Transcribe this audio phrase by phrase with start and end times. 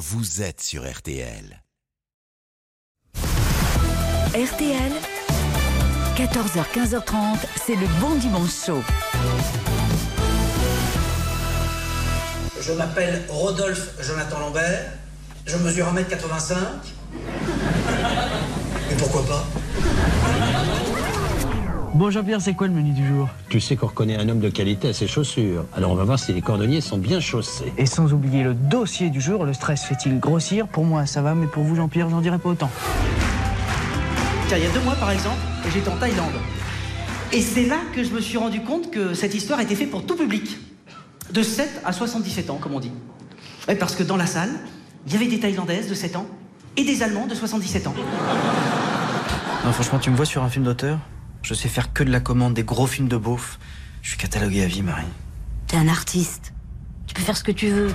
[0.00, 1.62] vous êtes sur RTL.
[4.34, 4.92] RTL,
[6.16, 8.82] 14h, 15h30, c'est le bon dimanche chaud.
[12.62, 14.90] Je m'appelle Rodolphe Jonathan Lambert.
[15.44, 16.56] Je mesure 1m85.
[18.90, 19.44] Et pourquoi pas?
[21.92, 23.28] Bon Jean-Pierre, c'est quoi le menu du jour?
[23.48, 25.64] Tu sais qu'on reconnaît un homme de qualité à ses chaussures.
[25.76, 27.72] Alors on va voir si les cordonniers sont bien chaussés.
[27.76, 30.68] Et sans oublier le dossier du jour, le stress fait-il grossir?
[30.68, 32.70] Pour moi ça va, mais pour vous Jean-Pierre, j'en dirais pas autant.
[34.46, 35.40] Tiens, il y a deux mois par exemple,
[35.72, 36.32] j'étais en Thaïlande.
[37.32, 40.06] Et c'est là que je me suis rendu compte que cette histoire était faite pour
[40.06, 40.58] tout public.
[41.32, 42.92] De 7 à 77 ans, comme on dit.
[43.78, 44.50] Parce que dans la salle,
[45.06, 46.26] il y avait des Thaïlandaises de 7 ans
[46.76, 47.94] et des Allemands de 77 ans.
[49.64, 50.98] Non, franchement, tu me vois sur un film d'auteur?
[51.42, 53.58] Je sais faire que de la commande, des gros films de beauf.
[54.02, 55.06] Je suis catalogué à vie, Marie.
[55.66, 56.52] T'es un artiste.
[57.06, 57.92] Tu peux faire ce que tu veux.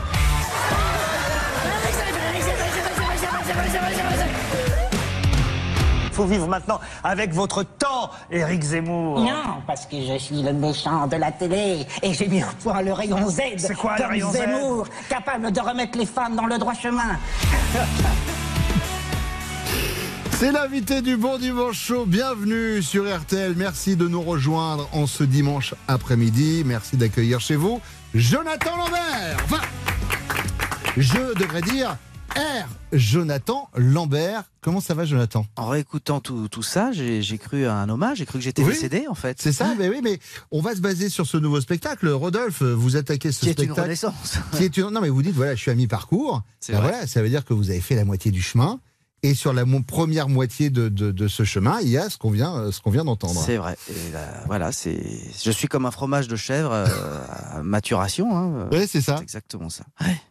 [6.15, 9.19] faut vivre maintenant avec votre temps, Éric Zemmour.
[9.19, 12.81] Non, parce que je suis le méchant de la télé et j'ai mis au point
[12.81, 13.41] le rayon Z.
[13.57, 14.37] C'est quoi, le rayon Z?
[14.37, 17.19] Zemmour, capable de remettre les femmes dans le droit chemin.
[20.37, 22.05] C'est l'invité du Bon Dimanche Show.
[22.05, 23.53] Bienvenue sur RTL.
[23.55, 26.63] Merci de nous rejoindre en ce dimanche après-midi.
[26.65, 27.79] Merci d'accueillir chez vous
[28.13, 29.37] Jonathan Lambert.
[29.45, 29.61] Enfin,
[30.97, 31.97] je devrais dire
[32.35, 32.67] R.
[32.91, 34.43] Jonathan Lambert.
[34.61, 35.45] Comment ça va, Jonathan?
[35.55, 38.73] En réécoutant tout, tout ça, j'ai cru à un hommage, j'ai cru que j'étais Oui.
[38.73, 39.37] décédé en fait.
[39.41, 40.19] C'est ça, mais oui, mais
[40.51, 42.09] on va se baser sur ce nouveau spectacle.
[42.09, 43.81] Rodolphe, vous attaquez ce Qui est une spectacle.
[43.83, 44.37] renaissance.
[44.57, 46.41] qui est une- Non, mais vous dites, voilà, je suis à mi-parcours.
[46.59, 48.79] C'est Ben voilà, ça veut dire que vous avez fait la moitié du chemin.
[49.25, 52.29] Et sur la première moitié de, de- de ce chemin, il y a ce qu'on
[52.29, 53.41] vient, ce qu'on vient d'entendre.
[53.43, 53.75] C'est vrai.
[53.89, 54.99] Et là, voilà, c'est.
[55.43, 56.85] Je suis comme un fromage de chèvre euh,
[57.55, 58.37] à maturation.
[58.37, 58.67] Hein.
[58.71, 59.17] Oui, c'est ça.
[59.21, 59.83] Exactement ça.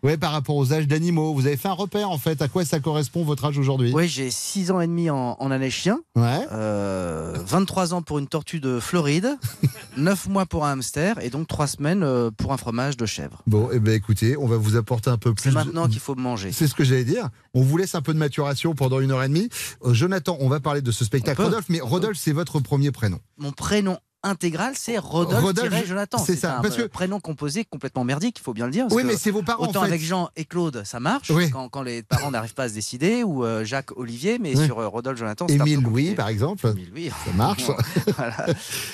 [0.04, 1.34] Ouais, par rapport aux âges d'animaux.
[1.34, 2.40] Vous avez fait un repère, en fait.
[2.40, 3.90] À quoi ça correspond, votre âge aujourd'hui?
[3.92, 6.46] Oui, j'ai 6 ans et demi en, en année chien, Ouais.
[6.52, 9.36] euh, 23 ans pour une tortue de Floride,
[9.96, 13.42] 9 mois pour un hamster et donc 3 semaines euh, pour un fromage de chèvre.
[13.48, 15.42] Bon, eh ben, écoutez, on va vous apporter un peu plus.
[15.42, 16.52] C'est de- maintenant qu'il faut manger.
[16.52, 17.28] C'est ce que j'allais dire.
[17.54, 19.48] On vous laisse un peu de maturation pendant une heure et demie.
[19.84, 21.36] Euh, Jonathan, on va parler de ce spectacle.
[21.36, 21.44] Peut.
[21.44, 23.18] Rodolphe, mais Rodolphe, c'est votre premier prénom.
[23.38, 26.16] Mon prénom intégral, c'est Rodolphe, Rodolphe, Jonathan.
[26.16, 28.84] c'est ça, un parce que- euh, prénom composé complètement merdique, il faut bien le dire.
[28.86, 29.88] parce Oui, que mais c'est vos parents, Autant en fait.
[29.88, 31.50] avec Jean et Claude, ça marche Oui.
[31.50, 34.64] quand, quand les parents n'arrivent pas à se décider, ou euh, Jacques, Olivier, mais Oui.
[34.64, 35.80] sur euh, Rodolphe, Jonathan, Émile.
[35.82, 36.66] Louis, par exemple.
[36.68, 37.10] Émile Louis.
[37.26, 37.64] Ça marche.
[38.16, 38.46] Voilà.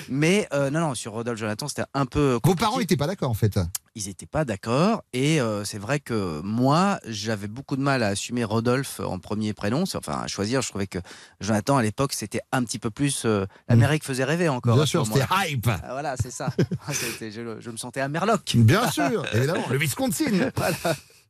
[0.08, 2.40] Mais euh, non, non, sur Rodolphe, Jonathan, c'était un peu.
[2.42, 3.56] Vos parents n'étaient pas d'accord, en fait.
[3.96, 5.02] Ils n'étaient pas d'accord.
[5.12, 9.52] Et euh, c'est vrai que moi, j'avais beaucoup de mal à assumer Rodolphe en premier
[9.52, 9.82] prénom.
[9.96, 11.00] Enfin, à choisir, je trouvais que
[11.40, 13.24] Jonathan, à l'époque, c'était un petit peu plus.
[13.24, 14.74] euh, L'Amérique faisait rêver encore.
[14.74, 14.78] Mm.
[14.78, 15.66] Bien ce sûr, c'était hype.
[15.68, 16.50] Ah, voilà, c'est ça.
[16.92, 18.42] C'était- je, je me sentais à Merloc.
[18.54, 20.50] Bien sûr, évidemment, le Wisconsin.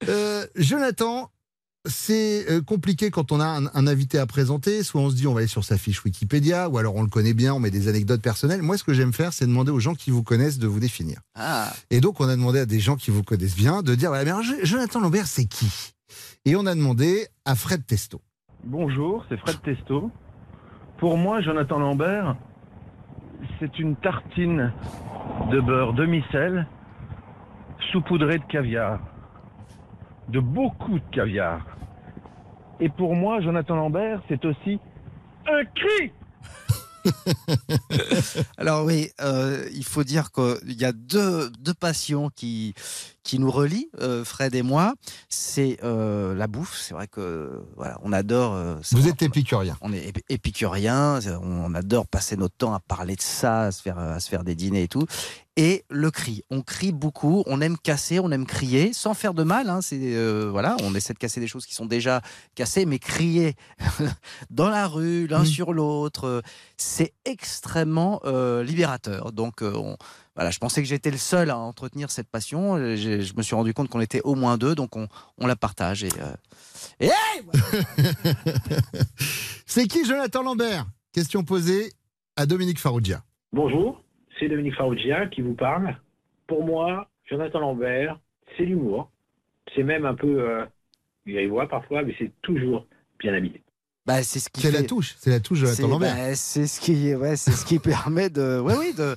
[0.09, 1.31] Euh, Jonathan,
[1.87, 4.83] c'est euh, compliqué quand on a un, un invité à présenter.
[4.83, 7.09] Soit on se dit on va aller sur sa fiche Wikipédia, ou alors on le
[7.09, 8.63] connaît bien, on met des anecdotes personnelles.
[8.63, 11.21] Moi, ce que j'aime faire, c'est demander aux gens qui vous connaissent de vous définir.
[11.35, 14.11] Ah, Et donc, on a demandé à des gens qui vous connaissent bien de dire
[14.11, 15.93] mais alors, Jonathan Lambert, c'est qui?
[16.45, 18.21] Et on a demandé à Fred Testo.
[18.65, 20.11] Bonjour, c'est Fred Testo.
[20.99, 22.37] Pour moi, Jonathan Lambert,
[23.59, 24.73] c'est une tartine
[25.51, 26.67] de beurre demi-sel
[27.93, 29.01] saupoudrée de caviar.
[30.29, 31.65] De beaucoup de caviar.
[32.81, 34.79] Et pour moi, Jonathan Lambert, c'est aussi
[35.47, 36.13] un cri
[38.59, 42.75] Alors oui, euh, il faut dire qu'il y a deux, deux passions qui,
[43.23, 44.95] qui nous relient, euh, Fred et moi.
[45.31, 46.77] C'est euh, la bouffe.
[46.77, 48.55] C'est vrai que voilà, on adore.
[48.55, 48.77] euh.
[48.93, 49.77] Vous êtes épicurien.
[49.81, 53.81] On est ép- épicurien, on adore passer notre temps à parler de ça, à se
[53.83, 55.07] faire, à se faire des dîners et tout.
[55.63, 59.43] Et le cri, on crie beaucoup, on aime casser, on aime crier, sans faire de
[59.43, 59.69] mal.
[59.69, 62.23] hein, c'est euh, voilà, on essaie de casser des choses qui sont déjà
[62.55, 63.57] cassées, mais crier
[64.51, 66.41] dans la rue, l'un sur l'autre, euh,
[66.79, 69.33] c'est extrêmement euh, libérateur.
[69.33, 69.99] Donc euh, on-
[70.35, 72.79] voilà, je pensais que j'étais le seul à entretenir cette passion.
[72.97, 76.05] Je me suis rendu compte qu'on était au moins deux, donc on, on la partage.
[76.05, 76.33] Et, euh,
[77.01, 77.67] et hey, voilà.
[79.67, 80.87] C'est qui Jonathan Lambert?
[81.13, 81.93] Question posée
[82.37, 83.23] à Dominique Farrugia.
[83.53, 84.03] Bonjour,
[84.41, 85.97] c'est Dominique Farrugia qui vous parle.
[86.49, 88.19] Pour moi, Jonathan Lambert,
[88.57, 89.11] c'est l'humour.
[89.75, 90.65] C'est même un peu euh,
[91.27, 92.87] grivois parfois, mais c'est toujours
[93.21, 93.63] bien habillé.
[94.07, 96.17] Bah, c'est ce qui fait- la touche, c'est la touche Jonathan Lambert.
[96.17, 99.15] bah, c'est ce qui, ouais, c'est ce qui permet de, ouais, oui, de,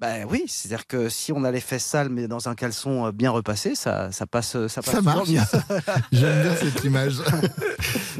[0.00, 3.12] bah oui, c'est-à-dire que si on a les fesses sales mais dans un caleçon euh,
[3.12, 5.28] bien repassé, ça, ça passe, ça passe Ça marche.
[6.12, 7.14] J'aime bien cette image.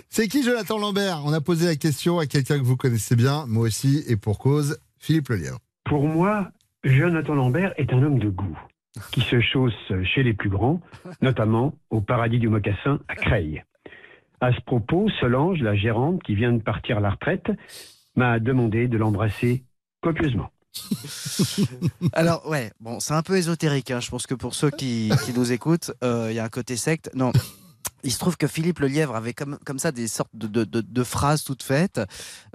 [0.08, 1.20] C'est qui Jonathan Lambert?
[1.24, 4.38] On a posé la question à quelqu'un que vous connaissez bien, moi aussi, et pour
[4.38, 5.58] cause, Philippe Lelièvre.
[5.84, 6.50] Pour moi,
[6.82, 8.58] Jonathan Lambert est un homme de goût.
[9.12, 10.80] qui se chausse chez les plus grands,
[11.20, 13.64] notamment au paradis du mocassin à Creil.
[14.40, 17.50] À ce propos, Solange, la gérante qui vient de partir à la retraite,
[18.14, 19.64] m'a demandé de l'embrasser
[20.00, 20.50] copieusement.
[22.12, 23.90] Alors ouais, bon, c'est un peu ésotérique.
[23.90, 24.00] hein.
[24.00, 26.76] Je pense que pour ceux qui, qui nous écoutent, euh, il y a un côté
[26.76, 27.10] secte.
[27.14, 27.32] Non.
[28.04, 30.64] Il se trouve que Philippe Le Lièvre avait comme, comme ça des sortes de, de-
[30.64, 32.00] de- de phrases toutes faites.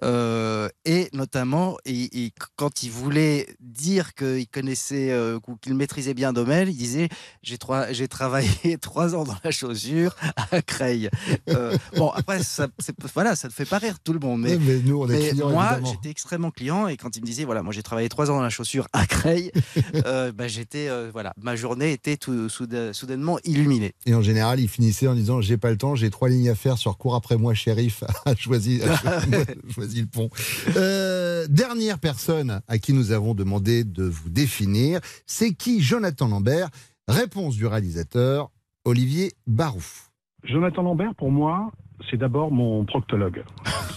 [0.03, 6.31] Euh, et notamment, il- quand il voulait dire qu'il connaissait euh, ou qu'il maîtrisait bien
[6.33, 7.09] Domel, il disait
[7.41, 10.15] J'ai travaillé trois ans dans la chaussure
[10.51, 11.09] à Creil.
[11.49, 12.67] Euh, bon, après, ça,
[13.13, 14.41] voilà, ça ne fait pas rire tout le monde.
[14.41, 16.87] Mais, Ouais, mais nous, on est mais clients, moi, j'étais extrêmement client.
[16.87, 19.05] Et quand il me disait Voilà, moi j'ai travaillé trois ans dans la chaussure à
[19.05, 19.51] Creil,
[20.05, 23.93] euh, bah, j'étais, voilà, ma journée était tout, soudain- soudainement illuminée.
[24.05, 26.55] Et en général, il finissait en disant J'ai pas le temps, j'ai trois lignes à
[26.55, 30.29] faire sur Cours après moi, shérif, à choisir le pont.
[30.75, 36.69] Euh, dernière personne à qui nous avons demandé de vous définir, c'est qui Jonathan Lambert?
[37.07, 38.51] Réponse du réalisateur
[38.85, 40.11] Olivier Barouf.
[40.43, 41.71] Jonathan Lambert, pour moi,
[42.09, 43.43] c'est d'abord mon proctologue.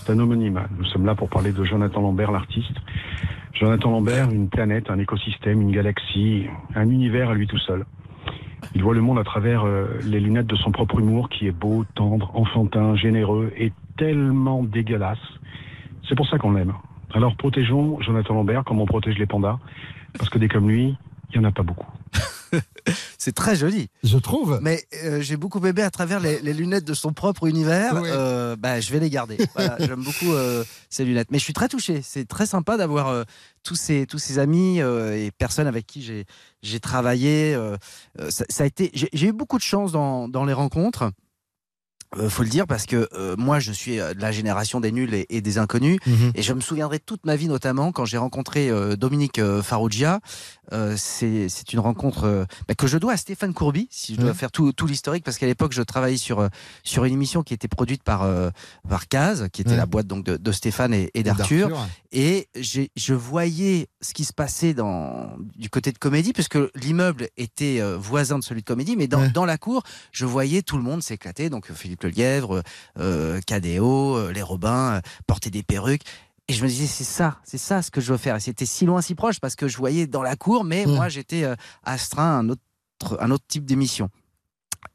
[0.05, 0.61] C'est un homonyme.
[0.79, 2.77] Nous sommes là pour parler de Jonathan Lambert, l'artiste.
[3.53, 7.85] Jonathan Lambert, une planète, un écosystème, une galaxie, un univers à lui tout seul.
[8.75, 11.53] Il voit le monde à travers euh, les lunettes de son propre humour qui est
[11.53, 15.19] beau, tendre, enfantin, généreux et tellement dégueulasse.
[16.09, 16.73] C'est pour ça qu'on l'aime.
[17.13, 19.59] Alors protégeons Jonathan Lambert comme on protège les pandas,
[20.17, 20.97] parce que des comme lui,
[21.33, 21.91] il n'y en a pas beaucoup.
[23.19, 23.89] C'est très joli.
[24.03, 24.59] Je trouve.
[24.63, 28.01] Mais euh, j'ai beaucoup aimé à travers les, les lunettes de son propre univers.
[28.03, 28.09] Oui.
[28.11, 29.39] Euh, bah, je vais les garder.
[29.55, 31.29] Voilà, J'aime beaucoup euh, ces lunettes.
[31.31, 32.01] Mais je suis très touché.
[32.03, 33.25] C'est très sympa d'avoir
[33.63, 36.25] tous, ces, tous ces amis et personnes avec qui
[36.63, 37.57] j'ai travaillé.
[38.29, 38.91] ça, ça a été.
[38.95, 41.11] J'ai eu beaucoup de chance dans, dans les rencontres.
[42.19, 45.15] Euh, faut le dire parce que euh, moi je suis de la génération des nuls
[45.15, 46.33] et, et des inconnus Mhm.
[46.35, 50.21] et je me souviendrai toute ma vie notamment quand j'ai rencontré euh, Dominique Farrugia
[50.73, 54.31] Euh, c'est une rencontre euh, bah, que je dois à Stéphane Courby si je dois
[54.31, 54.35] Ouais.
[54.35, 56.49] faire tout, tout l'historique parce qu'à l'époque je travaillais sur euh,
[56.83, 58.51] sur une émission qui était produite par euh,
[58.89, 59.77] par Caz qui était Ouais.
[59.77, 61.69] la boîte donc de, de Stéphane et, et d'Arthur
[62.13, 67.81] et je voyais ce qui se passait dans, du côté de comédie, puisque l'immeuble était
[67.97, 71.49] voisin de celui de comédie, mais dans, la cour, je voyais tout le monde s'éclater.
[71.49, 72.63] Donc Philippe Lelièvre,
[73.47, 76.03] Cadéo, les Robins, porter des perruques.
[76.49, 78.37] Et je me disais, c'est ça, c'est ça ce que je veux faire.
[78.37, 80.93] Et c'était si loin, si proche, parce que je voyais dans la cour, mais Ouais.
[80.95, 81.55] moi j'étais euh,
[81.85, 82.63] astreint à un autre,
[83.21, 84.11] un autre type d'émission.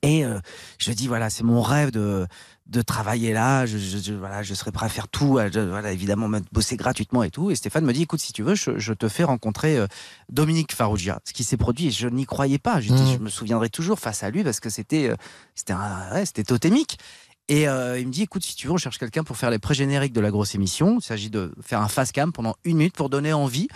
[0.01, 0.39] Et euh,
[0.77, 2.27] je dis, voilà, c'est mon rêve de,
[2.65, 3.65] de travailler là.
[3.65, 5.37] Je, je- je- voilà, je serais prêt à faire tout.
[5.37, 7.49] à- je- voilà, évidemment, bosser gratuitement et tout.
[7.51, 9.87] Et Stéphane me dit, écoute, si tu veux, je, je te fais rencontrer euh,
[10.29, 11.21] Dominique Farrugia.
[11.23, 12.75] Ce qui s'est produit, et je n'y croyais pas.
[12.81, 13.13] Mhm.
[13.13, 15.15] je me souviendrai toujours face à lui parce que c'était euh,
[15.55, 16.99] c'était ouais, c'était totémique.
[17.49, 19.59] Et euh, il me dit, écoute, si tu veux, on cherche quelqu'un pour faire les
[19.59, 20.97] pré-génériques de la grosse émission.
[20.99, 23.67] Il s'agit de faire un face cam pendant une minute pour donner envie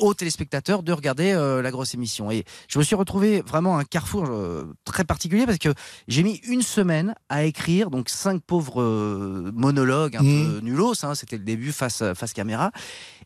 [0.00, 2.28] aux téléspectateurs de regarder euh, la grosse émission.
[2.32, 5.72] Et je me suis retrouvé vraiment à un carrefour euh, très particulier parce que
[6.08, 10.46] j'ai mis une semaine à écrire donc cinq pauvres euh, monologues un Mhm.
[10.54, 11.04] peu nulos.
[11.04, 12.72] hein, C'était le début face face caméra.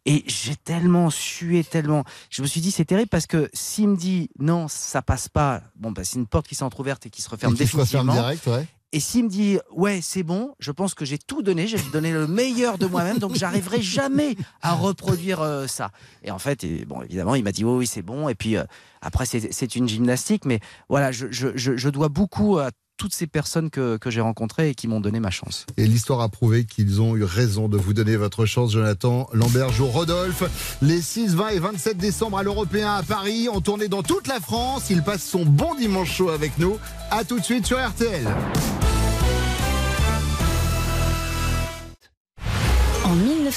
[0.05, 2.05] Et j'ai tellement sué, tellement.
[2.29, 5.62] Je me suis dit, c'est terrible parce que s'il me dit non, ça passe pas,
[5.76, 7.76] bon, bah, c'est une porte qui s'est entrouverte et qui se referme Et qui se
[7.79, 8.12] referme définitivement.
[8.12, 8.67] direct, ouais.
[8.93, 12.11] Et s'il me dit ouais c'est bon, je pense que j'ai tout donné, j'ai donné
[12.11, 15.90] le meilleur de moi-même, donc j'arriverai jamais à reproduire euh, ça.
[16.25, 18.31] Et en fait, bon évidemment, il m'a dit oui oui c'est bon.
[18.31, 18.64] Et puis euh,
[19.02, 23.69] après c'est une gymnastique, mais voilà, je, je, je, dois beaucoup à toutes ces personnes
[23.69, 25.67] que, que j'ai rencontrées et qui m'ont donné ma chance.
[25.76, 29.70] Et l'histoire a prouvé qu'ils ont eu raison de vous donner votre chance, Jonathan Lambert
[29.70, 30.43] joue Rodolphe.
[30.81, 34.41] Les 6, 20 et 27 décembre à l'Européen à Paris, en tournée dans toute la
[34.41, 34.91] France.
[34.91, 36.79] Il passe son bon dimanche chaud avec nous.
[37.10, 38.27] À tout de suite sur RTL.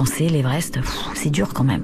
[0.00, 0.78] Penser l'Everest,
[1.14, 1.82] c'est dur quand même.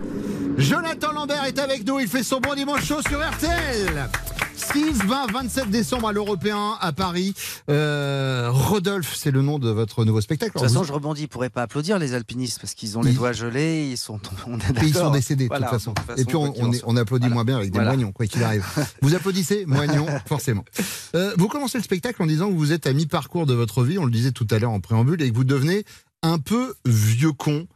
[0.57, 4.09] Jonathan Lambert est avec nous, il fait son bon dimanche chaud sur RTL.
[4.57, 7.35] 6, 20, 27 décembre à l'Européen à Paris.
[7.69, 10.55] Euh, Rodolphe, c'est le nom de votre nouveau spectacle.
[10.55, 13.03] De toute façon, je rebondis, ils ne pourraient pas applaudir les alpinistes parce qu'ils ont
[13.03, 15.93] les Ils- doigts gelés, ils sont, on est Et ils sont décédés de toute façon.
[15.93, 17.35] de toute Et puis on, est- applaudit Voilà.
[17.35, 17.91] moins bien avec des Voilà.
[17.91, 18.65] moignons, quoi qu'il arrive.
[19.03, 20.65] vous applaudissez Moignons, forcément.
[21.15, 23.99] Euh, vous commencez le spectacle en disant que vous êtes à mi-parcours de votre vie,
[23.99, 25.85] on le disait tout à l'heure en préambule, et que vous devenez
[26.23, 27.67] un peu vieux con.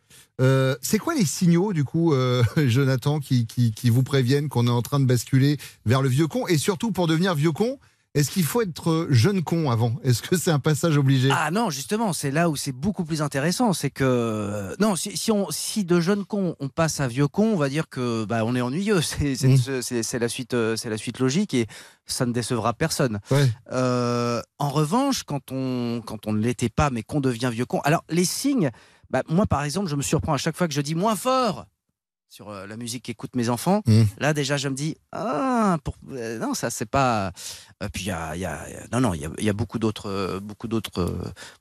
[0.41, 4.67] Euh, c'est quoi les signaux, du coup, euh, Jonathan, qui, qui, qui vous préviennent qu'on
[4.67, 7.79] est en train de basculer vers le vieux con Et surtout, pour devenir vieux con,
[8.15, 9.95] Est-ce qu'il faut être jeune con avant?
[10.03, 11.29] Est-ce que c'est un passage obligé?
[11.31, 13.73] Ah non, justement, c'est là où c'est beaucoup plus intéressant.
[13.73, 17.53] C'est que non, si, si on, si de jeune con on passe à vieux con,
[17.53, 19.01] on va dire que bah, on est ennuyeux.
[19.03, 19.83] C'est Mmh.
[20.03, 21.67] c'est- la suite, euh, c'est la suite logique et
[22.07, 23.21] ça ne décevra personne.
[23.31, 23.49] Ouais.
[23.71, 27.81] Euh, en revanche, quand on quand on ne l'était pas, mais qu'on devient vieux con.
[27.85, 28.71] Alors les signes,
[29.11, 31.67] bah, moi par exemple, je me surprends à chaque fois que je dis moins fort
[32.31, 33.83] sur euh, la musique qu'écoutent mes enfants.
[33.87, 34.03] Mmh.
[34.19, 37.33] Là déjà, je me dis ah pour euh, non ça c'est pas.
[37.83, 38.47] Euh, puis il y a, y
[38.93, 41.13] non non il y a, il y a beaucoup d'autres beaucoup d'autres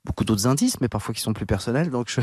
[0.04, 1.90] beaucoup d'autres indices, mais parfois qui sont plus personnels.
[1.90, 2.20] Donc je...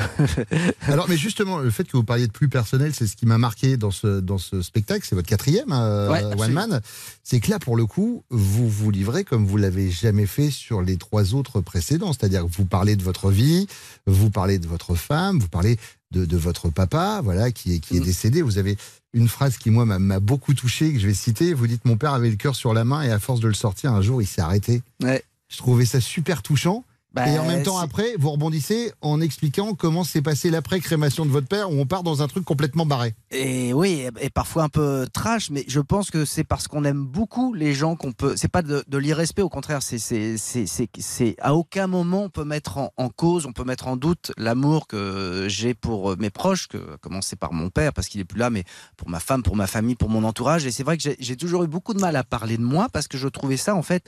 [0.92, 3.38] Alors, mais justement, le fait que vous parliez de plus personnel, c'est ce qui m'a
[3.38, 5.06] marqué dans ce, dans ce spectacle.
[5.08, 6.52] C'est votre quatrième euh, Ouais, One.
[6.52, 6.82] Man.
[7.24, 10.82] C'est que là, pour le coup, vous vous livrez comme vous l'avez jamais fait sur
[10.82, 12.14] les trois autres précédents.
[12.14, 13.68] C'est-à-dire que vous parlez de votre vie,
[14.06, 15.78] vous parlez de votre femme, vous parlez
[16.12, 18.04] de, de votre papa, voilà, qui est, qui est Mm.
[18.04, 18.42] décédé.
[18.42, 18.78] Vous avez
[19.14, 21.54] une phrase qui, moi, m'a- m'a beaucoup touché, que je vais citer.
[21.54, 23.54] Vous dites Mon père avait le cœur sur la main et à force de le
[23.54, 24.82] sortir, un jour, il s'est arrêté.
[25.04, 25.24] Ouais.
[25.50, 26.84] Je trouvais ça super touchant.
[27.18, 31.32] Bah, et en même temps, après, vous rebondissez en expliquant comment s'est passé l'après-crémation de
[31.32, 33.16] votre père, où on part dans un truc complètement barré.
[33.32, 37.04] Et oui, et, parfois un peu trash, mais je pense que c'est parce qu'on aime
[37.04, 38.36] beaucoup les gens qu'on peut.
[38.38, 42.92] C'est pas de, de l'irrespect, au contraire, c'est à aucun moment on peut mettre en,
[42.98, 46.98] en cause, on peut mettre en doute l'amour que j'ai pour mes proches, que à
[46.98, 48.64] commencer par mon père parce qu'il est plus là, mais
[48.96, 50.66] pour ma femme, pour ma famille, pour mon entourage.
[50.66, 53.08] Et c'est vrai que j'ai toujours eu beaucoup de mal à parler de moi parce
[53.08, 54.08] que je trouvais ça en fait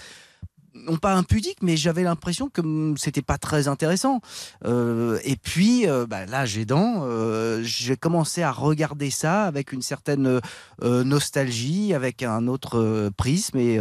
[0.74, 4.22] non pas impudique, mais j'avais l'impression que hum, c'était pas très intéressant.
[4.66, 9.72] Euh, et puis, euh, bah, là, j'ai dents, euh, j'ai commencé à regarder ça avec
[9.72, 10.40] une certaine
[11.04, 13.58] nostalgie, avec un autre prisme.
[13.58, 13.80] Et,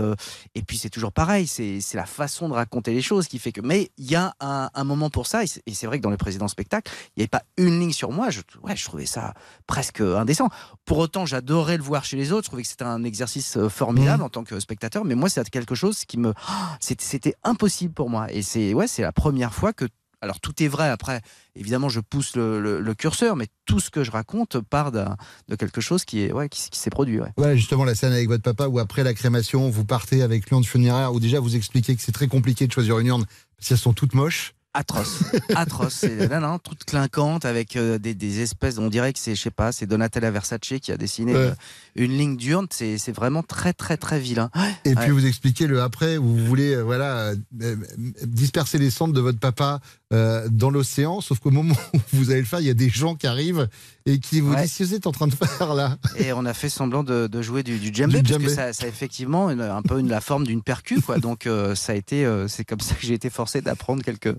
[0.55, 3.61] et puis, c'est toujours pareil, c'est la façon de raconter les choses qui fait que.
[3.61, 6.17] Mais il y a un, un moment pour ça, et c'est- vrai que dans les
[6.17, 8.29] précédents spectacles, il n'y avait pas une ligne sur moi.
[8.31, 9.33] Je, ouais, je trouvais ça
[9.67, 10.49] presque indécent.
[10.85, 12.45] Pour autant, j'adorais le voir chez les autres.
[12.45, 14.23] Je trouvais que c'était un exercice formidable Mmh.
[14.27, 15.05] en tant que spectateur.
[15.05, 16.33] Mais moi, c'est quelque chose qui me.
[16.81, 18.33] C'était impossible pour moi.
[18.33, 19.87] Et c'est ouais, la première fois que.
[20.21, 21.21] Alors, tout est vrai après.
[21.55, 26.05] Évidemment, je pousse le, curseur, mais tout ce que je raconte part de quelque chose
[26.05, 27.21] qui est ouais, qui, qui s'est produit.
[27.21, 27.33] Ouais.
[27.37, 30.65] Voilà, justement, la scène avec votre papa, où après la crémation, vous partez avec l'urne
[30.65, 33.79] funéraire, où déjà vous expliquez que c'est très compliqué de choisir une urne, parce qu'elles
[33.79, 34.55] sont toutes moches.
[34.79, 35.23] Atroce,
[35.55, 35.95] atroce.
[35.95, 38.79] C'est non, non, toute clinquante avec euh, des, des espèces.
[38.79, 41.39] On dirait que c'est, je sais pas, c'est Donatella Versace qui a dessiné Ouais.
[41.39, 41.55] euh,
[41.97, 42.67] une ligne d'urne.
[42.71, 44.51] C'est, c'est vraiment très, très, très vilain.
[44.85, 45.03] Et Ouais.
[45.03, 47.33] puis vous expliquez le après, où vous voulez euh, voilà,
[47.63, 47.77] euh,
[48.25, 49.81] disperser les cendres de votre papa
[50.13, 52.89] euh, dans l'océan, sauf qu'au moment où vous allez le faire, il y a des
[52.89, 53.69] gens qui arrivent
[54.07, 54.63] et qui vous Ouais.
[54.63, 57.03] disent, qu'est-ce que vous êtes en train de faire là Et on a fait semblant
[57.05, 59.99] de, de jouer du, du djembé, parce que ça, ça a effectivement une- un peu
[60.01, 61.19] une- la forme d'une percu, quoi.
[61.19, 64.35] Donc euh, ça a été, euh, c'est comme ça que j'ai été forcé d'apprendre quelques,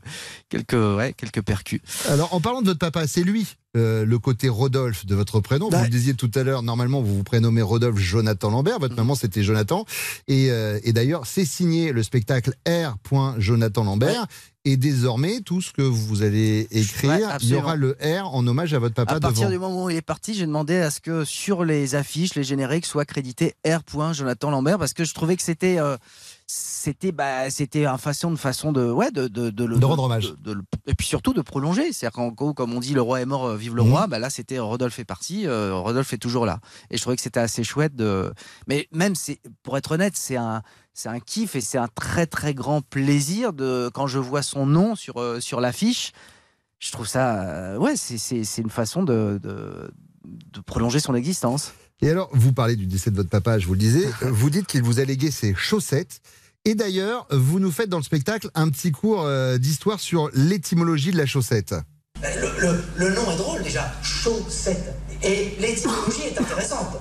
[0.49, 1.81] quelques, ouais, quelques percus.
[2.09, 3.45] Alors, en parlant de votre papa, c'est lui,
[3.77, 5.69] euh, le côté Rodolphe de votre prénom.
[5.69, 5.83] Vous Ouais.
[5.83, 8.79] le disiez tout à l'heure, normalement, vous vous prénommez Rodolphe Jonathan Lambert.
[8.79, 9.85] Votre maman, c'était Jonathan.
[10.27, 12.95] Et, euh, et d'ailleurs, c'est signé le spectacle R.
[13.37, 14.25] Jonathan Lambert.
[14.65, 18.45] Et désormais, tout ce que vous allez écrire, Ouais, il y aura le R en
[18.45, 19.51] hommage à votre papa à partir devant.
[19.51, 22.43] du moment où il est parti, j'ai demandé à ce que sur les affiches, les
[22.43, 23.79] génériques soient crédités R.
[24.13, 25.95] Jonathan Lambert parce que je trouvais que c'était euh,
[26.51, 30.05] c'était bah, c'était une façon de façon de ouais de de, de, le- De rendre
[30.05, 30.33] hommage.
[30.39, 31.93] de- et puis surtout de prolonger.
[31.93, 33.89] C'est-à-dire qu'en gros, comme on dit, le roi est mort, euh, vive le Mhm.
[33.91, 34.07] roi.
[34.07, 36.59] Bah là, c'était Rodolphe est parti, euh, Rodolphe est toujours là.
[36.89, 38.33] Et je trouvais que c'était assez chouette de.
[38.65, 40.63] Mais même c'est pour être honnête, c'est un
[40.95, 44.65] c'est un kiff et c'est un très très grand plaisir de quand je vois son
[44.65, 46.13] nom sur euh, sur l'affiche.
[46.79, 49.91] Je trouve ça euh, ouais c'est c'est c'est une façon de de
[50.65, 51.73] prolonger son existence.
[52.01, 54.07] Et alors, vous parlez du décès de votre papa, je vous le disais.
[54.21, 56.21] Vous dites qu'il vous a légué ses chaussettes.
[56.65, 61.11] Et d'ailleurs, vous nous faites dans le spectacle un petit cours euh, d'histoire sur l'étymologie
[61.11, 61.75] de la chaussette.
[62.21, 64.93] Le, le- le nom est drôle déjà, chaussette.
[65.23, 66.97] Et l'étymologie est intéressante.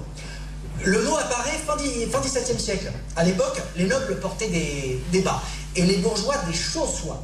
[0.84, 2.90] Le mot apparaît fin, 17e siècle.
[3.16, 5.42] À l'époque, les nobles portaient des, des bas
[5.76, 7.20] et les bourgeois des chausse-soie,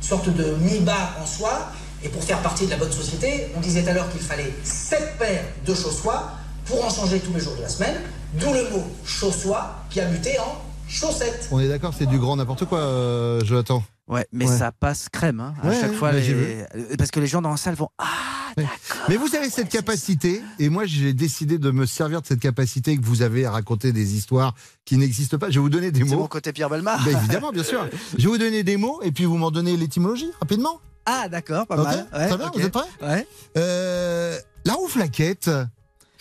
[0.00, 1.72] sorte de mi-bas en soie.
[2.04, 5.44] Et pour faire partie de la bonne société, on disait alors qu'il fallait sept paires
[5.66, 6.32] de chausse-soie
[6.66, 7.96] pour en changer tous les jours de la semaine.
[8.40, 10.56] D'où le mot chausse-soie qui a muté en
[10.88, 11.48] chaussette.
[11.50, 14.58] On est d'accord, c'est du grand n'importe quoi, euh, Jonathan Ouais, mais Ouais.
[14.58, 16.12] ça passe crème hein, à Ouais, chaque fois.
[16.12, 16.64] les- euh,
[16.98, 18.06] Parce que les gens dans la salle vont ah
[19.08, 22.96] Mais vous avez cette capacité, et moi j'ai décidé de me servir de cette capacité
[22.98, 24.54] que vous avez à raconter des histoires
[24.84, 25.48] qui n'existent pas.
[25.48, 26.18] Je vais vous donner des c'est mots.
[26.22, 27.02] mon côté Pierre Belmar.
[27.04, 27.86] Ben, évidemment, bien sûr.
[28.18, 30.80] Je vais vous donner des mots, et puis vous m'en donnez l'étymologie rapidement.
[31.06, 32.06] Ah d'accord, pas mal.
[32.12, 33.26] Ouais, très bien, vous êtes prêts Ouais.
[33.56, 35.48] Euh, La roue flaquette,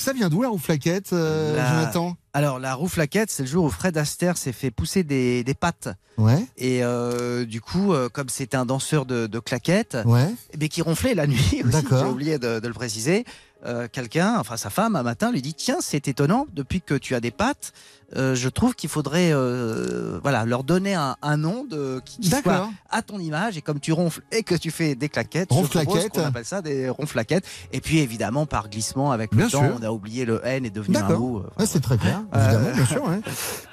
[0.02, 2.16] ça vient d'où la roue flaquette, euh, La- Jonathan?
[2.34, 5.54] Alors la roue flaquette, c'est le jour où Fred Astaire s'est fait pousser des, des
[5.54, 5.90] pattes.
[6.18, 10.34] Ouais, Et euh, du coup, euh, comme c'était un danseur de, de claquettes, ouais.
[10.60, 13.26] mais qui ronflait la nuit aussi, j'ai oublié de, de le préciser,
[13.66, 17.14] euh, quelqu'un, enfin sa femme, un matin, lui dit Tiens, c'est étonnant, depuis que tu
[17.16, 17.74] as des pattes,
[18.18, 22.30] euh, je trouve qu'il faudrait euh, voilà, leur donner un, un nom de, qui, qui
[22.30, 23.58] soit à ton image.
[23.58, 26.10] Et comme tu ronfles et que tu fais des claquettes, Ronflaquettes.
[26.14, 27.46] qu'on appelle ça des ronflaquettes.
[27.72, 30.70] Et puis évidemment, par glissement, avec Bien le temps, on a oublié le N est
[30.70, 31.40] devenu un mot.
[31.40, 33.04] euh, Ouais, c'est très clair, évidemment, bien sûr.
[33.06, 33.22] ouais.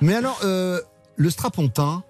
[0.00, 0.80] Mais alors, euh,
[1.16, 2.02] le strapontin.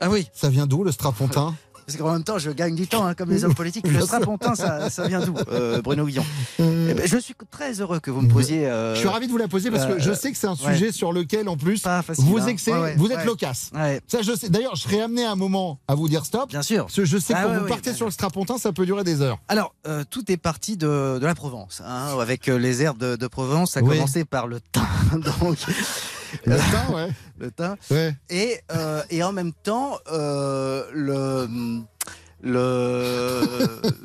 [0.00, 0.28] Ah oui.
[0.32, 1.54] Ça vient d'où le strapontin?
[1.88, 3.88] Parce qu'en même temps, je gagne du temps, hein, comme les hommes politiques.
[3.88, 6.24] Le strapontin, ça, ça vient d'où, euh, Bruno Guillon
[6.58, 8.66] Eh ben, Je suis très heureux que vous me posiez.
[8.66, 10.48] euh, Je suis ravi de vous la poser parce que euh, je sais que c'est
[10.48, 10.74] un ouais.
[10.74, 12.46] sujet sur lequel, en plus, facile, vous, hein.
[12.48, 13.70] excellez, Ouais, ouais, vous êtes loquace.
[14.06, 14.50] Ça, je sais.
[14.50, 16.50] D'ailleurs, je serais amené à un moment à vous dire stop.
[16.50, 16.84] Bien sûr.
[16.84, 19.02] Parce que je sais que Ah quand vous partez sur le strapontin, ça peut durer
[19.02, 19.38] des heures.
[19.48, 23.16] Alors, euh, tout est parti de, de la Provence, hein, avec euh, les herbes de,
[23.16, 23.72] de Provence.
[23.72, 23.96] Ça a Oui.
[23.96, 24.82] commencé par le thym,
[25.40, 25.56] donc.
[26.44, 27.08] Le thym, ouais.
[27.38, 27.76] Le thym.
[27.90, 28.14] Ouais.
[28.30, 31.48] Et, euh, et en même temps, euh, le.
[32.40, 33.42] Le,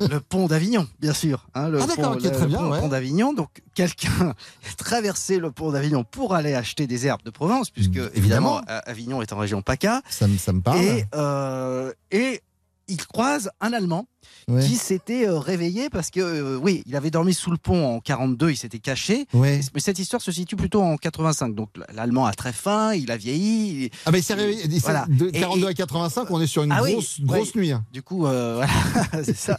[0.10, 1.46] le pont d'Avignon, bien sûr.
[1.54, 2.80] hein, le Ah, pont, ok, le- très le bien, pont- ouais.
[2.80, 3.32] pont d'Avignon.
[3.32, 4.34] Donc, quelqu'un
[4.76, 9.22] traversait le pont d'Avignon pour aller acheter des herbes de Provence, puisque, Mmh, évidemment, Avignon
[9.22, 10.02] est en région PACA.
[10.10, 10.80] Ça me, ça me parle.
[10.82, 12.42] Et, euh, et
[12.88, 14.08] il croise un Allemand
[14.48, 14.62] Ouais.
[14.62, 18.00] qui s'était euh, réveillé parce que, euh, oui, il avait dormi sous le pont en
[18.00, 19.26] 42, il s'était caché.
[19.32, 19.60] Ouais.
[19.74, 21.54] Mais cette histoire se situe plutôt en 85.
[21.54, 23.84] Donc l'Allemand a très faim, il a vieilli.
[23.84, 24.62] il- Ah, mais il s'est réveillé.
[24.64, 25.06] il Voilà.
[25.08, 27.72] De Et- 42 et- à 85, on est sur une Ah oui, grosse, grosse nuit.
[27.72, 27.84] hein.
[27.92, 28.56] Du coup, euh,
[29.12, 29.58] voilà, c'est ça.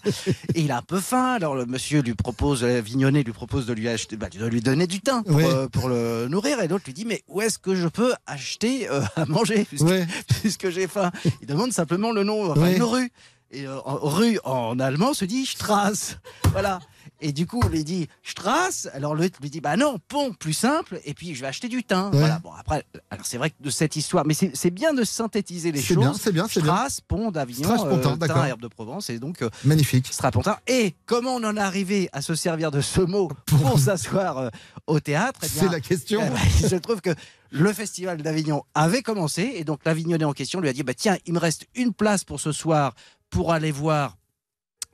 [0.54, 1.34] Et il a un peu faim.
[1.36, 4.88] Alors le monsieur lui propose, Vignonnet lui propose de lui acheter, bah, de lui donner
[4.88, 5.46] du thym pour, Ouais.
[5.46, 6.60] euh, pour le nourrir.
[6.62, 9.86] Et l'autre lui dit, mais où est-ce que je peux acheter euh, à manger puisque,
[9.86, 10.06] Ouais.
[10.42, 11.12] puisque j'ai faim?
[11.42, 12.76] Il demande simplement le nom, enfin Ouais.
[12.78, 13.12] une rue.
[13.56, 16.18] Et euh, en- rue en allemand se dit Strasse.
[16.52, 16.80] Voilà.
[17.22, 18.90] Et du coup, on lui dit Strasse.
[18.94, 21.00] Alors l'autre lui dit Bah non, pont, plus simple.
[21.06, 22.10] Et puis je vais acheter du thym.
[22.12, 22.20] Ouais.
[22.20, 22.40] Voilà.
[22.40, 25.80] Bon, après, alors c'est vrai que de cette histoire, mais c'est bien de synthétiser les
[25.82, 26.04] C'est choses.
[26.04, 26.74] bien, c'est bien, c'est bien.
[26.76, 29.10] Strasse, pont d'Avignon, euh, thym, herbe de Provence.
[29.10, 30.08] Et donc, euh, Magnifique.
[30.12, 30.58] Strapontin.
[30.68, 34.50] Et comment on en est arrivé à se servir de ce mot pour s'asseoir euh,
[34.88, 35.40] au théâtre?
[35.44, 36.20] Eh C'est la question.
[36.20, 37.12] ben, il se trouve que
[37.52, 41.18] le festival d'Avignon avait commencé et donc l'Avignonnais en question lui a dit bah, tiens,
[41.26, 42.94] il me reste une place pour ce soir
[43.30, 44.18] pour aller voir.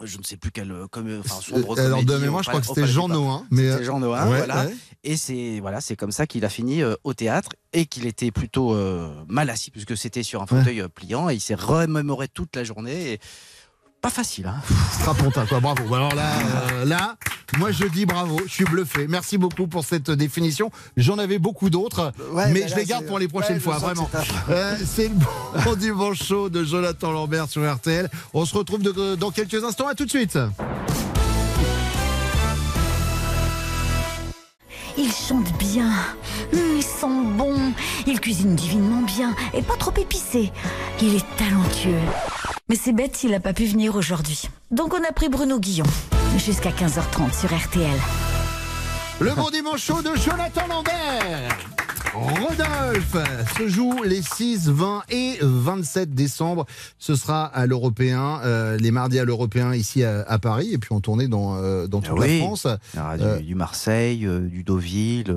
[0.03, 2.59] Je ne sais plus quelle euh, comme, enfin, sombre Euh, Alors, de mémoire, je crois
[2.59, 3.17] que c'était Jean Pape.
[3.17, 3.45] Nohain.
[3.51, 4.65] Mais C'était euh, Jean Nohain, ouais, voilà.
[4.65, 4.75] ouais.
[5.03, 8.31] Et c'est voilà, c'est comme ça qu'il a fini euh, au théâtre et qu'il était
[8.31, 12.27] plutôt euh, mal assis puisque c'était sur un fauteuil euh, pliant et il s'est remémoré
[12.27, 13.13] toute la journée.
[13.13, 13.19] Et...
[14.01, 14.55] Pas facile, hein
[14.93, 15.59] Strapontin, quoi.
[15.59, 15.93] Bravo.
[15.93, 16.31] Alors là,
[16.73, 17.17] euh, là,
[17.59, 18.39] moi je dis bravo.
[18.47, 19.05] Je suis bluffé.
[19.07, 20.71] Merci beaucoup pour cette définition.
[20.97, 23.59] J'en avais beaucoup d'autres, Ouais, mais bah je là, les garde pour les prochaines ouais,
[23.59, 24.09] fois, vraiment.
[24.83, 25.09] c'est Euh,
[25.55, 28.09] le bon dimanche chaud de Jonathan Lambert sur RTL.
[28.33, 29.87] On se retrouve de- dans quelques instants.
[29.87, 30.37] À tout de suite.
[34.97, 35.89] Il chante bien,
[36.53, 37.55] Hum, il sent bon,
[38.05, 40.51] il cuisine divinement bien et pas trop épicé.
[41.01, 41.99] Il est talentueux.
[42.71, 44.43] Mais c'est bête s'il n'a pas pu venir aujourd'hui.
[44.71, 45.83] Donc on a pris Bruno Guillon.
[46.37, 47.99] Jusqu'à 15h30 sur RTL.
[49.19, 51.57] Le bon dimanche chaud de Jonathan Lambert.
[52.13, 53.17] Rodolphe
[53.57, 56.65] se joue les 6, 20 et 27 décembre.
[56.97, 60.95] Ce sera à l'Européen, euh, les mardis à l'Européen ici à, à Paris et puis
[60.95, 62.39] en tournée dans, euh, dans toute Oui.
[62.39, 62.67] la France.
[62.93, 65.35] Il y aura du, Euh, du Marseille, euh, du Deauville.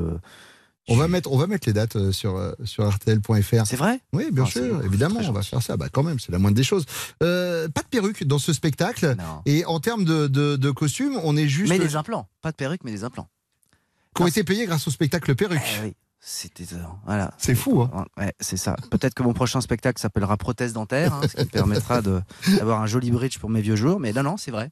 [0.89, 3.67] On va mettre, on va mettre les dates euh, sur, euh, sur RTL.fr.
[3.67, 4.01] C'est vrai?
[4.13, 5.77] Oui, bien Ah, c'est sûr, évidemment, on va faire ça.
[5.77, 6.85] Bah, quand même, c'est la moindre des choses.
[7.23, 9.15] Euh, pas de perruque dans ce spectacle.
[9.19, 9.43] Non.
[9.47, 11.71] Et en termes de, de, de costumes, on est juste.
[11.73, 13.29] Mais des implants, pas de perruque, mais des implants.
[14.15, 15.61] qui ont été payés grâce au spectacle perruque.
[15.81, 15.95] Eh oui,
[16.73, 17.33] euh, voilà.
[17.39, 18.77] C'est fou, hein Ouais, c'est ça.
[18.91, 22.87] Peut-être que mon prochain spectacle s'appellera prothèse dentaire, hein, ce qui me permettra d'avoir un
[22.87, 24.01] joli bridge pour mes vieux jours.
[24.01, 24.71] Mais non, non, c'est vrai.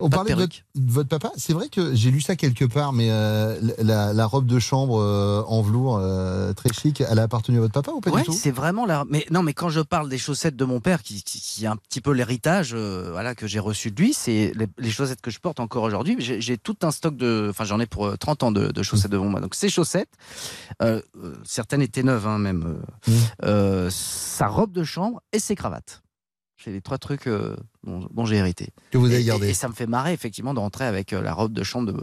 [0.00, 1.30] On Pas de parlait de votre, de papa.
[1.36, 4.98] C'est vrai que j'ai lu ça quelque part, mais euh, la, la robe de chambre
[5.00, 8.22] euh, en velours euh, très chic, elle a appartenu à votre papa ou pas Ouais,
[8.22, 8.32] du tout?
[8.32, 9.04] c'est vraiment là.
[9.10, 11.68] Mais non, mais quand je parle des chaussettes de mon père, qui, qui, qui est
[11.68, 15.30] un petit peu l'héritage, voilà, que j'ai reçu de lui, c'est les, les chaussettes que
[15.30, 16.16] je porte encore aujourd'hui.
[16.18, 19.10] J'ai tout un stock de, enfin, j'en ai pour euh, 30 ans de, de chaussettes
[19.12, 19.40] devant moi.
[19.40, 20.10] Donc ces chaussettes,
[21.44, 22.78] certaines étaient neuves, hein, même.
[23.06, 23.88] Mmh.
[23.90, 26.02] sa robe de chambre et ses cravates.
[26.62, 28.68] C'est les trois trucs euh, dont, dont j'ai hérité.
[28.90, 29.46] Que vous avez Et- gardé.
[29.46, 31.90] Et, et ça me fait marrer effectivement de rentrer avec euh, la robe de chambre
[31.92, 31.98] de,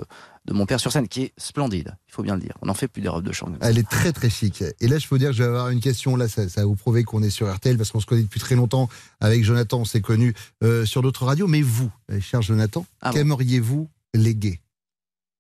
[0.45, 1.95] de mon père sur scène, qui est splendide.
[2.07, 2.57] Il faut bien le dire.
[2.63, 3.55] On n'en fait plus des robes de chambre.
[3.61, 4.63] Elle est très très chic.
[4.79, 6.15] Et là, je peux dire que je vais avoir une question.
[6.15, 8.39] Là, ça, ça va vous prouver qu'on est sur RTL parce qu'on se connaît depuis
[8.39, 8.89] très longtemps.
[9.19, 11.47] Avec Jonathan, on s'est connus euh, sur d'autres radios.
[11.47, 14.59] Mais vous, euh, cher Jonathan, Ah bon qu'aimeriez-vous léguer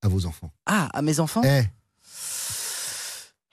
[0.03, 0.51] à vos enfants?
[0.67, 1.41] Ah, à mes enfants?
[1.43, 1.63] Eh,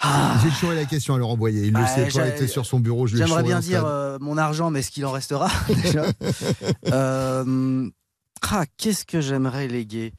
[0.05, 0.37] Ah.
[0.43, 1.67] j'ai chouré la question à Laurent Boyer.
[1.67, 3.07] Il Bah, le sait pas, était sur son bureau.
[3.07, 6.05] Je J'aimerais bien en dire euh, mon argent, mais ce qu'il en restera déjà.
[6.93, 7.89] Euh,
[8.51, 10.13] ah, qu'est-ce que j'aimerais léguer?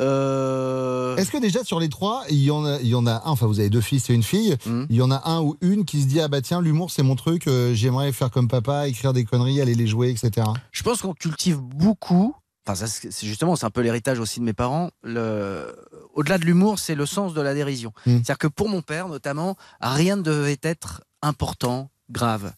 [0.00, 3.14] Euh, Est-ce que déjà sur les trois, il y en a, il y en a
[3.14, 4.84] un, enfin vous avez deux fils et une fille, Hmm.
[4.90, 7.02] il y en a un ou une qui se dit ah bah tiens l'humour c'est
[7.02, 10.46] mon truc, euh, j'aimerais faire comme papa, écrire des conneries, aller les jouer, etc.
[10.70, 12.32] Je pense qu'on cultive beaucoup.
[12.68, 14.90] Enfin, c'est justement, c'est un peu l'héritage aussi de mes parents.
[15.02, 15.74] Le,
[16.12, 17.92] au-delà de l'humour, c'est le sens de la dérision.
[18.04, 18.16] Mm.
[18.16, 22.52] C'est-à-dire que pour mon père, notamment, rien ne devait être important, grave.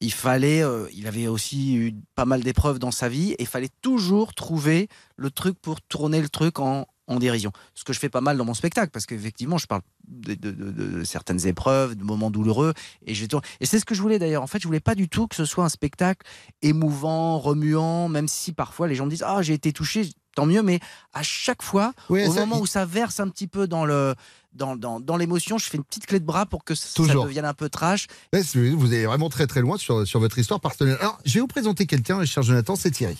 [0.00, 3.46] Il fallait, euh, il avait aussi eu pas mal d'épreuves dans sa vie, et il
[3.46, 7.52] fallait toujours trouver le truc pour tourner le truc en, en dérision.
[7.74, 10.50] Ce que je fais pas mal dans mon spectacle, parce qu'effectivement, je parle de, de-
[10.50, 12.72] de- de certaines épreuves, de moments douloureux,
[13.06, 14.42] et, je tourne- et c'est ce que je voulais d'ailleurs.
[14.42, 16.26] En fait, je voulais pas du tout que ce soit un spectacle
[16.62, 20.62] émouvant, remuant, même si parfois les gens me disent ah j'ai été touché, tant mieux,
[20.62, 20.80] mais
[21.12, 23.84] à chaque fois, Oui, au ça, moment il- où ça verse un petit peu dans
[23.84, 24.14] le
[24.54, 27.24] dans, dans, dans l'émotion, je fais une petite clé de bras pour que ça Toujours.
[27.24, 28.06] devienne un peu trash.
[28.32, 30.96] Vous allez vraiment très très loin sur, sur votre histoire personnelle.
[31.00, 33.18] Alors, je vais vous présenter quelqu'un, cher Jonathan, c'est Thierry.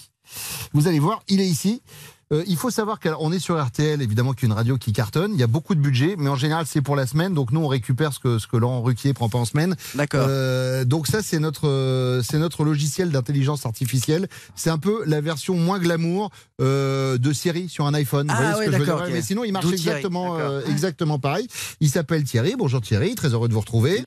[0.74, 1.82] Vous allez voir, il est ici.
[2.34, 5.32] Euh, il faut savoir qu'on est sur RTL, évidemment, qui est une radio qui cartonne.
[5.32, 7.32] Il y a beaucoup de budget, mais en général, c'est pour la semaine.
[7.32, 9.76] Donc, nous, on récupère ce que, ce que Laurent Ruquier prend pas en semaine.
[9.94, 10.26] D'accord.
[10.28, 14.28] Euh, donc, ça, c'est notre, euh, c'est notre logiciel d'intelligence artificielle.
[14.54, 18.28] C'est un peu la version moins glamour euh, de Siri sur un iPhone.
[18.30, 19.14] Ah Vous voyez ce ouais, que je veux d'accord, dire.
[19.14, 21.48] Mais sinon, il marche exactement, euh, exactement pareil.
[21.80, 22.54] Il s'appelle Thierry.
[22.56, 24.04] Bonjour Thierry, très heureux de vous retrouver.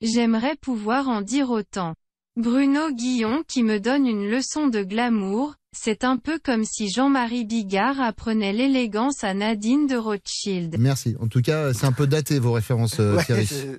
[0.00, 1.94] J'aimerais pouvoir en dire autant.
[2.36, 7.44] Bruno Guillon qui me donne une leçon de glamour, c'est un peu comme si Jean-Marie
[7.44, 10.76] Bigard apprenait l'élégance à Nadine de Rothschild.
[10.78, 11.16] Merci.
[11.20, 13.46] En tout cas, c'est un peu daté vos références, euh, Ouais, Thierry.
[13.46, 13.78] je-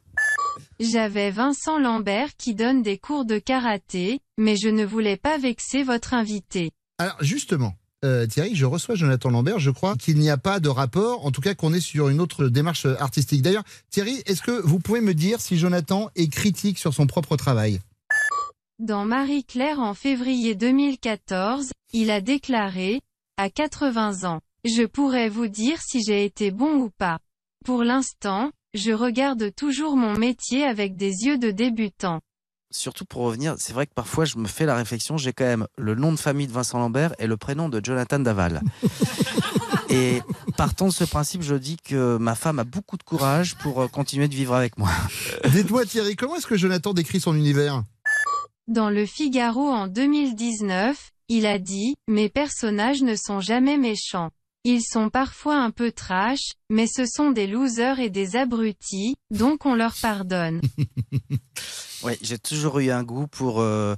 [0.79, 5.83] J'avais Vincent Lambert qui donne des cours de karaté, mais je ne voulais pas vexer
[5.83, 6.71] votre invité.
[6.97, 9.59] Alors justement, euh, Thierry, je reçois Jonathan Lambert.
[9.59, 12.19] Je crois qu'il n'y a pas de rapport, en tout cas qu'on est sur une
[12.21, 13.41] autre démarche artistique.
[13.41, 17.35] D'ailleurs, Thierry, est-ce que vous pouvez me dire si Jonathan est critique sur son propre
[17.37, 17.79] travail?
[18.79, 22.99] Dans Marie-Claire en février 2014, il a déclaré,
[23.37, 27.19] à 80 ans, je pourrais vous dire si j'ai été bon ou pas.
[27.63, 32.19] Pour l'instant, je regarde toujours mon métier avec des yeux de débutant.
[32.69, 35.67] surtout pour revenir, c'est vrai que parfois je me fais la réflexion, j'ai quand même
[35.77, 38.61] le nom de famille de Vincent Lambert et le prénom de Jonathan Daval.
[39.89, 40.21] et
[40.57, 43.87] partant de ce principe, je dis que ma femme a beaucoup de courage pour euh,
[43.87, 44.89] continuer de vivre avec moi.
[45.45, 47.83] Dites-moi, Thierry, comment est-ce que Jonathan décrit son univers?
[48.67, 54.29] Dans le Figaro en 2019, il a dit, mes personnages ne sont jamais méchants.
[54.67, 59.65] Ils sont parfois un peu trash, mais ce sont des losers et des abrutis, donc
[59.65, 60.61] on leur pardonne.
[62.03, 63.61] Oui, j'ai toujours eu un goût pour.
[63.61, 63.95] euh,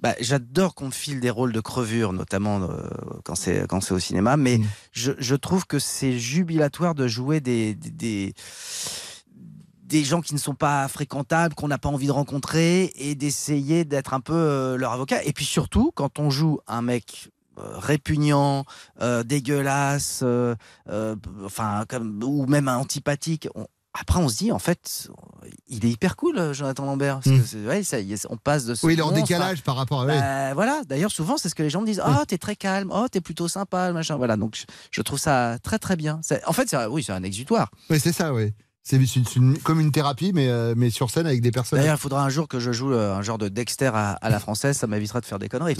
[0.00, 2.82] bah, J'adore qu'on file des rôles de crevure, notamment euh,
[3.24, 4.60] quand c'est quand c'est au cinéma, mais
[4.92, 8.34] je, je trouve que c'est jubilatoire de jouer des, des, des
[9.86, 13.84] des gens qui ne sont pas fréquentables, qu'on n'a pas envie de rencontrer, et d'essayer
[13.84, 15.22] d'être un peu euh, leur avocat.
[15.24, 18.64] Et puis surtout, quand on joue un mec euh, répugnant,
[19.00, 20.22] euh, dégueulasse,
[21.44, 23.66] enfin, comme, ou même antipathique, on-
[23.98, 25.08] après on se dit, en fait,
[25.68, 27.20] il est hyper cool, Jonathan Lambert.
[27.24, 29.08] Parce que c'est- ouais, ça y est, on passe de ce Oui, il est en
[29.08, 30.06] à- décalage par rapport à...
[30.06, 32.02] bah, voilà, d'ailleurs, souvent, c'est ce que les gens me disent.
[32.06, 32.90] Oh, t'es très calme.
[32.94, 34.16] Oh, t'es plutôt sympa, machin.
[34.16, 36.20] Voilà, donc je, trouve ça très, très bien.
[36.46, 37.70] En fait, oui, c'est un exutoire.
[37.88, 38.52] Oui, c'est ça, oui.
[38.88, 39.00] C'est
[39.64, 41.80] comme une thérapie, mais, euh, mais sur scène avec des personnes.
[41.80, 44.30] D'ailleurs, il faudra un jour que je joue euh, un genre de Dexter à, à
[44.30, 44.76] la française.
[44.76, 45.74] Ça m'évitera de faire des conneries.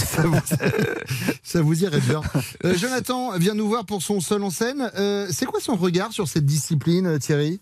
[1.45, 2.21] Ça vous irait bien.
[2.65, 4.91] Euh, Jonathan vient nous voir pour son seul en scène.
[4.97, 7.61] Euh, c'est quoi son regard sur cette discipline, euh, Thierry?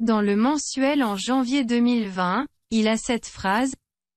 [0.00, 3.70] Dans le mensuel en janvier 2020, il a cette phrase,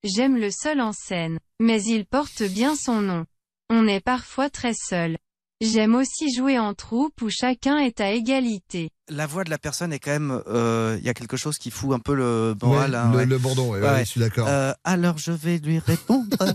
[0.03, 3.25] J'aime le seul en scène, mais il porte bien son nom.
[3.69, 5.17] On est parfois très seul.
[5.59, 8.91] J'aime aussi jouer en troupe où chacun est à égalité.
[9.09, 10.41] La voix de la personne est quand même.
[10.47, 12.91] euh, Il y a quelque chose qui fout un peu le moral.
[12.91, 13.25] Ouais, hein, le, ouais.
[13.25, 14.47] le bourdon, ouais, je suis d'accord.
[14.47, 16.35] Euh, alors je vais lui répondre.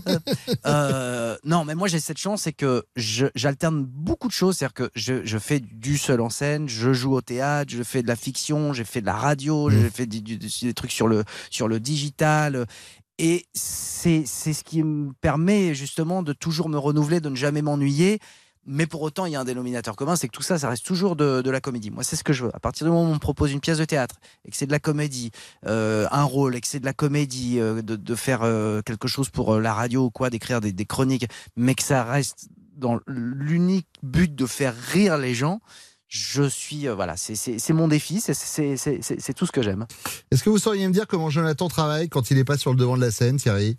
[0.65, 4.57] Euh, non, mais moi j'ai cette chance, c'est que j'alterne beaucoup de choses.
[4.57, 8.01] C'est-à-dire que je, je fais du seul en scène, je joue au théâtre, je fais
[8.01, 11.07] de la fiction, j'ai fait de la radio, j'ai fait du- du- des trucs sur
[11.07, 12.65] le, sur le digital.
[13.17, 17.61] Et c'est c'est ce qui me permet justement de toujours me renouveler, de ne jamais
[17.61, 18.19] m'ennuyer.
[18.67, 20.85] Mais pour autant, il y a un dénominateur commun, c'est que tout ça, ça reste
[20.85, 21.91] toujours de, de la comédie.
[21.91, 22.55] Moi, c'est ce que je veux.
[22.55, 24.65] À partir du moment où on me propose une pièce de théâtre et que c'est
[24.65, 25.31] de la comédie,
[25.67, 29.07] euh, un rôle et que c'est de la comédie, euh, de, de faire euh, quelque
[29.07, 32.47] chose pour euh, la radio ou quoi, d'écrire des, des chroniques, mais que ça reste
[32.75, 35.61] dans l'unique but de faire rire les gens,
[36.07, 39.45] je suis euh, voilà, c'est- c'est c'est mon défi, c'est- c'est c'est- c'est- c'est tout
[39.45, 39.85] ce que j'aime.
[40.31, 42.77] Est-ce que vous sauriez me dire comment Jonathan travaille quand il n'est pas sur le
[42.77, 43.77] devant de la scène, Thierry?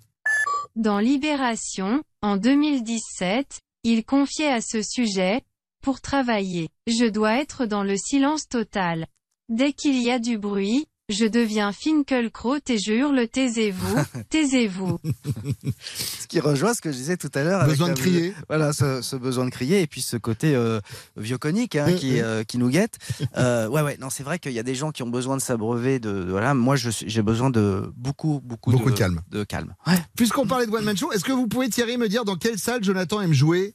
[0.74, 5.42] Dans Libération, en 2017, il confiait à ce sujet,
[5.80, 9.06] pour travailler, je dois être dans le silence total.
[9.48, 13.96] Dès qu'il y a du bruit, je deviens Finkelkraut et je hurle taisez-vous,
[14.30, 14.98] taisez-vous.
[15.94, 17.60] Ce qui rejoint ce que je disais tout à l'heure.
[17.60, 18.34] avec Besoin la- de crier.
[18.48, 20.80] Voilà, ce, ce besoin de crier et puis ce côté euh,
[21.16, 22.98] vieux conique hein, Mm, qui, euh, qui nous guette.
[23.36, 25.42] Euh, ouais, ouais, non, c'est vrai qu'il y a des gens qui ont besoin de
[25.42, 26.54] s'abreuver de, de- voilà.
[26.54, 29.20] Moi, je suis- j'ai besoin de beaucoup, beaucoup, Beaucoup de calme.
[29.30, 29.74] De calme.
[30.16, 32.58] Puisqu'on parlait de One Man Show, est-ce que vous pouvez, Thierry, me dire dans quelle
[32.58, 33.74] salle Jonathan aime jouer?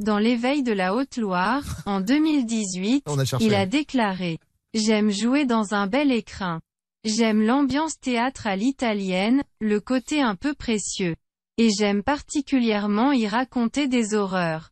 [0.00, 3.46] Dans l'éveil de la Haute-Loire, en 2018, On a cherché.
[3.46, 4.38] il a déclaré
[4.74, 6.60] «J'aime jouer dans un bel écrin.
[7.04, 11.16] J'aime l'ambiance théâtre à l'italienne, le côté un peu précieux.
[11.56, 14.70] Et j'aime particulièrement y raconter des horreurs.»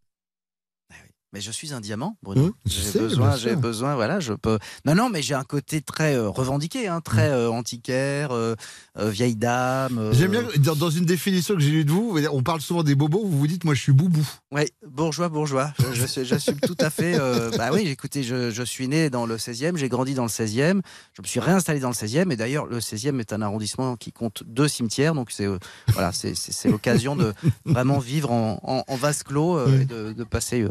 [1.32, 2.46] Mais je suis un diamant, Bruno.
[2.46, 4.58] Mmh, j'ai besoin, j'ai besoin, voilà, je peux.
[4.84, 8.54] Non, non, mais j'ai un côté très euh, revendiqué, hein, très euh, antiquaire, euh,
[8.96, 10.10] vieille dame.
[10.12, 12.94] J'aime bien, dans, dans une définition que j'ai lue de vous, on parle souvent des
[12.94, 14.26] bobos, vous vous dites, moi je suis boubou.
[14.52, 15.72] Ouais, bourgeois, bourgeois.
[15.92, 17.18] Je- je suis- J'assume tout à fait.
[17.58, 20.80] bah oui, écoutez, je, je suis né dans le 16e, j'ai grandi dans le 16e,
[21.12, 24.12] je me suis réinstallé dans le 16e, et d'ailleurs, le 16e est un arrondissement qui
[24.12, 25.48] compte deux cimetières, donc c'est
[25.92, 26.34] voilà, c'est-
[26.68, 27.34] l'occasion de
[27.66, 30.64] vraiment vivre en, en- en vase clos et de, de passer.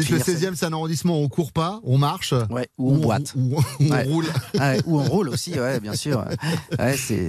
[0.00, 2.32] Dites le finir sa- 16e, c'est un arrondissement où on court pas, on marche.
[2.50, 3.34] Ouais, ou on boite.
[3.36, 4.26] Ou, ou on roule.
[4.58, 6.24] Ouais, ou on roule aussi, bien sûr.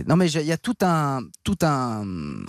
[0.08, 2.04] Non, mais il y a tout un, tout un,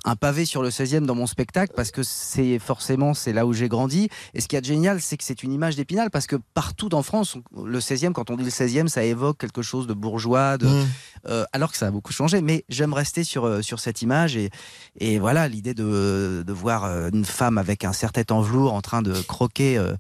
[0.05, 3.53] un pavé sur le 16e dans mon spectacle parce que c'est forcément c'est là où
[3.53, 4.09] j'ai grandi.
[4.35, 7.03] Et ce qui est génial, c'est que c'est une image d'épinal parce que partout en
[7.03, 10.71] France, le 16e, quand on dit le 16e, ça évoque quelque chose de bourgeois, de,
[10.71, 10.87] Mmh.
[11.29, 12.41] euh, alors que ça a beaucoup changé.
[12.43, 14.51] Mais j'aime rester sur, euh, sur cette image et,
[14.99, 18.81] et voilà l'idée de, de voir euh, une femme avec un serre-tête en velours en
[18.81, 19.77] train de croquer.
[19.77, 19.95] euh,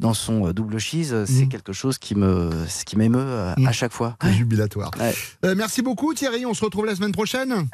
[0.00, 1.48] dans son euh, double cheese, c'est Mmh.
[1.48, 3.66] quelque chose qui me, ce qui m'émeut euh, Mmh.
[3.68, 4.16] à chaque fois.
[4.30, 4.90] Jubilatoire.
[4.98, 5.14] Ouais.
[5.44, 7.68] Euh, merci beaucoup Thierry, on se retrouve la semaine prochaine.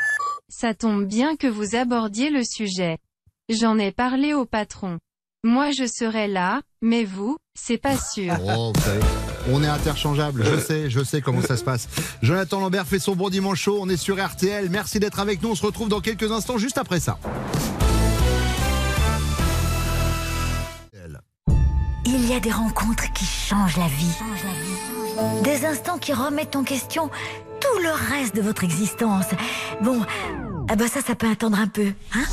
[0.49, 2.99] Ça tombe bien que vous abordiez le sujet.
[3.49, 4.99] J'en ai parlé au patron.
[5.45, 8.35] Moi je serai là, mais vous, c'est pas sûr.
[8.45, 8.73] Oh,
[9.51, 11.89] on est interchangeables, je sais, je sais comment ça se passe.
[12.21, 15.51] Jonathan Lambert fait son bon dimanche chaud, on est sur RTL, merci d'être avec nous,
[15.51, 17.19] on se retrouve dans quelques instants juste après ça.
[22.11, 24.16] Il y a des rencontres qui changent la vie.
[25.44, 27.11] Des instants qui remettent en question
[27.61, 29.27] tout le reste de votre existence.
[29.83, 30.01] Bon,
[30.71, 32.25] ah bah ça, ça peut attendre un peu, hein?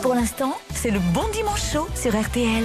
[0.00, 2.64] Pour l'instant, c'est le bon dimanche chaud sur RTL.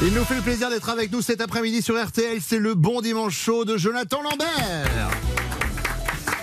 [0.00, 3.02] Il nous fait le plaisir d'être avec nous cet après-midi sur RTL, c'est le bon
[3.02, 5.10] dimanche chaud de Jonathan Lambert.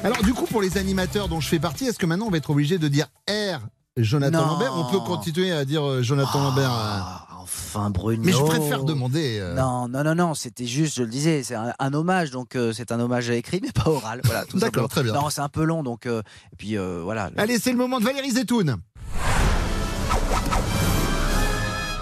[0.03, 2.37] Alors du coup, pour les animateurs dont je fais partie, est-ce que maintenant on va
[2.37, 3.61] être obligé de dire R
[3.97, 4.47] Jonathan Non.
[4.53, 4.73] Lambert?
[4.77, 8.21] On peut continuer à dire euh, Jonathan Lambert euh, enfin, Bruno.
[8.23, 9.37] Mais je préfère demander.
[9.39, 12.55] euh, Non, non, non, non, c'était juste, je le disais, c'est un, un hommage, donc
[12.55, 14.21] euh, c'est un hommage à écrit, mais pas oral.
[14.25, 15.13] Voilà, tout D'accord, très bien.
[15.13, 16.05] Non, c'est un peu long, donc.
[16.05, 16.21] euh,
[16.53, 17.29] et puis voilà.
[17.37, 18.77] Allez, c'est le moment de Valérie Zetoun.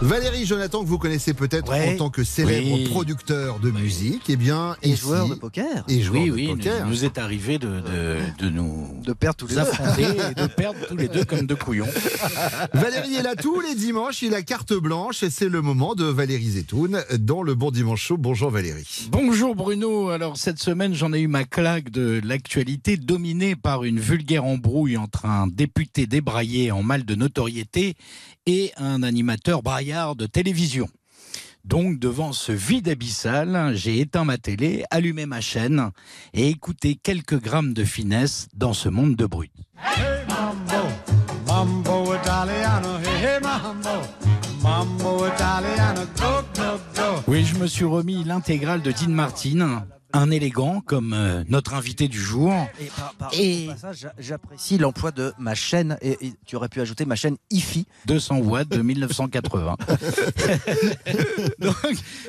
[0.02, 1.94] Valérie Jonathan, que vous connaissez peut-être Ouais.
[1.94, 2.86] en tant que célèbre Oui.
[2.86, 5.84] producteur de musique, eh bien, Et ici- joueur de poker.
[5.90, 6.86] Et joueur Oui, de oui, poker.
[6.86, 9.60] nous, nous est arrivé de, de, de nous De perdre tous les deux.
[9.62, 11.86] affronter et de perdre tous les deux comme deux couillons.
[12.74, 16.06] Valérie est là tous les dimanches, il a carte blanche et c'est le moment de
[16.06, 18.16] Valérie Zetoun dans le Bon Dimanche Show.
[18.18, 19.10] Bonjour Valérie.
[19.12, 24.00] Bonjour Bruno, alors cette semaine j'en ai eu ma claque de l'actualité dominée par une
[24.00, 27.96] vulgaire embrouille entre un député débraillé en mal de notoriété
[28.46, 30.88] et un animateur braillard de télévision.
[31.66, 35.92] Donc devant ce vide abyssal, j'ai éteint ma télé, allumé ma chaîne
[36.34, 39.52] et écouté quelques grammes de finesse dans ce monde de brut.
[39.78, 40.88] Hey mambo,
[41.46, 44.02] mambo italiano, hey hey mambo,
[44.62, 47.24] mambo italiano, go go go.
[47.28, 52.08] Oui, je me suis remis l'intégrale de Dean Martin, un élégant comme euh, notre invité
[52.08, 52.52] du jour.
[52.80, 56.82] Et par, par- Et- passage, j'apprécie l'emploi de ma chaîne, et, et tu aurais pu
[56.82, 57.86] ajouter ma chaîne IFI.
[58.06, 59.78] 200 watts de 1980.
[61.60, 61.76] Donc,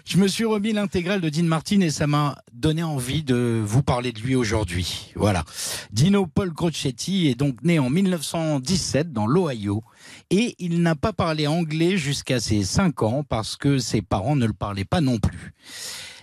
[0.04, 3.82] je me suis remis l'intégrale de Dean Martin et ça m'a donné envie de vous
[3.82, 5.12] parler de lui aujourd'hui.
[5.16, 5.44] Voilà.
[5.92, 9.82] Dino Paul Crocetti est donc né en 1917 dans l'Ohio
[10.30, 14.46] et il n'a pas parlé anglais jusqu'à ses 5 ans parce que ses parents ne
[14.46, 15.54] le parlaient pas non plus.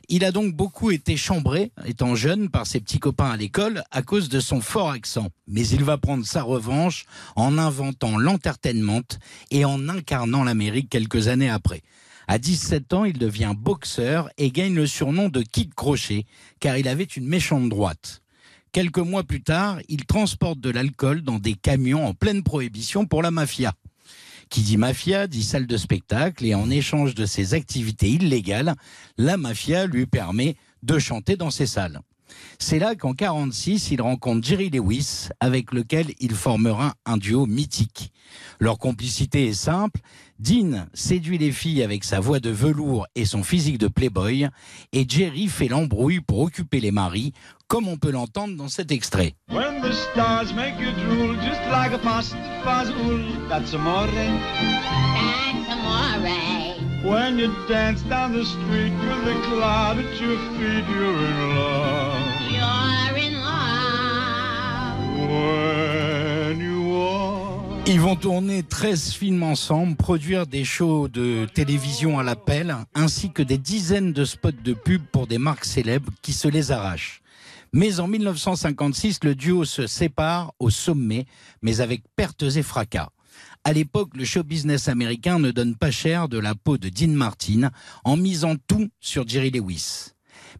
[0.10, 4.02] Il a donc beaucoup été chambré, étant jeune, par ses petits copains à l'école à
[4.02, 5.28] cause de son fort accent.
[5.50, 7.04] Mais il va prendre sa revanche
[7.36, 9.04] en inventant l'entertainment
[9.52, 11.82] et en incarnant l'Amérique quelques années après.
[12.30, 16.26] À 17 ans, il devient boxeur et gagne le surnom de Kid Crochet,
[16.62, 18.22] car il avait une méchante droite.
[18.72, 23.22] Quelques mois plus tard, il transporte de l'alcool dans des camions en pleine prohibition pour
[23.22, 23.74] la mafia.
[24.50, 28.76] Qui dit mafia dit salle de spectacle et en échange de ses activités illégales,
[29.18, 32.02] la mafia lui permet de chanter dans ces salles.
[32.60, 38.12] C'est là qu'en 46, il rencontre Jerry Lewis, avec lequel il formera un duo mythique.
[38.60, 40.00] Leur complicité est simple.
[40.40, 44.48] Dean séduit les filles avec sa voix de velours et son physique de playboy,
[44.94, 47.34] et Jerry fait l'embrouille pour occuper les maris,
[47.68, 49.34] comme on peut l'entendre dans cet extrait.
[49.50, 54.08] When the stars make you drool, just like a pasta fazool, that's amore.
[54.08, 56.58] That's amore.
[57.04, 62.20] When you dance down the street with a cloud at your feet, you're in love.
[62.52, 64.98] You're in love.
[65.30, 65.97] When
[67.90, 73.42] Ils vont tourner 13 films ensemble, produire des shows de télévision à l'appel, ainsi que
[73.42, 77.22] des dizaines de spots de pub pour des marques célèbres qui se les arrachent.
[77.72, 81.28] Mais en 1956, le duo se sépare au sommet,
[81.62, 83.08] mais avec pertes et fracas.
[83.64, 87.14] À l'époque, le show business américain ne donne pas cher de la peau de Dean
[87.14, 87.72] Martin
[88.04, 90.10] en misant tout sur Jerry Lewis.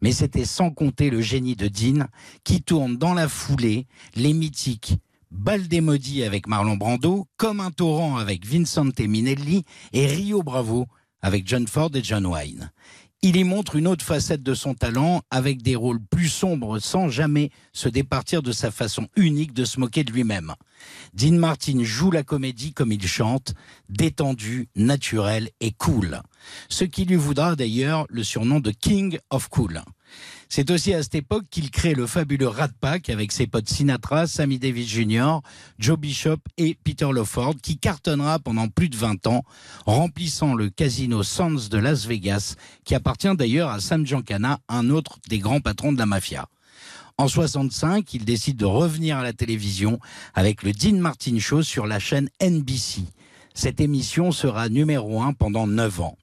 [0.02, 2.06] Mais c'était sans compter le génie de Dean
[2.46, 3.86] qui tourne dans la foulée
[4.16, 4.96] les mythiques
[5.32, 9.64] Baldemodi avec Marlon Brando, Comme un torrent avec Vincent Minelli
[9.94, 10.88] et Rio Bravo
[11.22, 12.72] avec John Ford et John Wayne.
[13.24, 17.10] Il y montre une autre facette de son talent avec des rôles plus sombres sans
[17.10, 20.54] jamais se départir de sa façon unique de se moquer de lui-même.
[21.14, 23.56] Dean Martin joue la comédie comme il chante,
[23.90, 26.22] détendu, naturel et cool.
[26.70, 29.82] Ce qui lui voudra d'ailleurs le surnom de King of Cool.
[30.50, 34.28] C'est aussi à cette époque qu'il crée le fabuleux Rat Pack avec ses potes Sinatra,
[34.28, 35.40] Sammy Davis Jr.,
[35.78, 39.44] Joe Bishop et Peter Lawford qui cartonnera pendant plus de 20 ans,
[39.86, 45.20] remplissant le casino Sands de Las Vegas, qui appartient d'ailleurs à Sam Giancana, un autre
[45.28, 46.48] des grands patrons de la mafia.
[47.18, 50.00] En 65, il décide de revenir à la télévision
[50.36, 53.02] avec le Dean Martin Show sur la chaîne NBC.
[53.56, 56.18] Cette émission sera numéro un pendant 9 ans.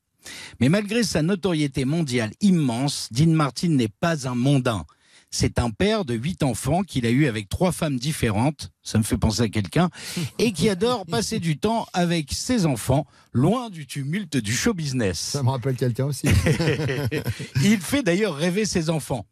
[0.61, 4.85] Mais malgré sa notoriété mondiale immense, Dean Martin n'est pas un mondain.
[5.31, 9.03] C'est un père de huit enfants qu'il a eu avec trois femmes différentes, ça me
[9.03, 9.91] fait penser à quelqu'un,
[10.39, 15.19] et qui adore passer du temps avec ses enfants, loin du tumulte du show business.
[15.19, 16.29] Ça me rappelle quelqu'un aussi.
[17.65, 19.27] Il fait d'ailleurs rêver ses enfants.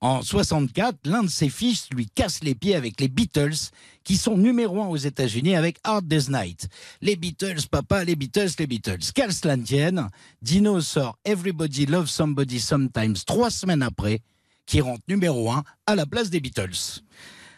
[0.00, 3.70] En 64, l'un de ses fils lui casse les pieds avec les Beatles,
[4.04, 6.68] qui sont numéro un aux États-Unis avec Hard Day's Night.
[7.00, 9.12] Les Beatles, papa, les Beatles, les Beatles.
[9.14, 10.08] Qu'elle se la tienne,
[10.42, 14.20] Dino sort Everybody Loves Somebody Sometimes trois semaines après,
[14.66, 17.02] qui rentre numéro un à la place des Beatles.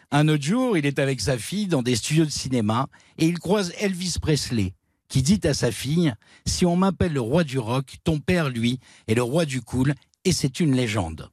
[0.09, 3.39] Un autre jour, il est avec sa fille dans des studios de cinéma et il
[3.39, 4.73] croise Elvis Presley,
[5.09, 6.13] qui dit à sa fille
[6.45, 9.93] Si on m'appelle le roi du rock, ton père, lui, est le roi du cool
[10.23, 11.29] et c'est une légende.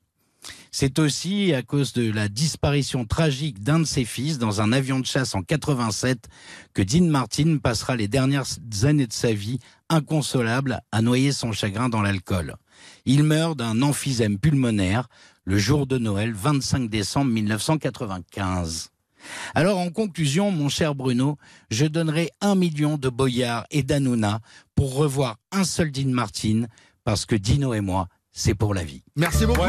[0.77, 4.99] C'est aussi à cause de la disparition tragique d'un de ses fils dans un avion
[4.99, 6.29] de chasse en 87
[6.73, 8.49] que Dean Martin passera les dernières
[8.83, 12.57] années de sa vie inconsolable à noyer son chagrin dans l'alcool.
[13.05, 15.07] Il meurt d'un emphysème pulmonaire
[15.45, 18.91] le jour de Noël 25 décembre 1995.
[19.55, 21.39] Alors en conclusion, mon cher Bruno,
[21.71, 24.41] je donnerai un million de Boyard et d'Anouna
[24.75, 26.65] pour revoir un seul Dean Martin,
[27.05, 29.01] parce que Dino et moi, c'est pour la vie.
[29.15, 29.61] Merci beaucoup.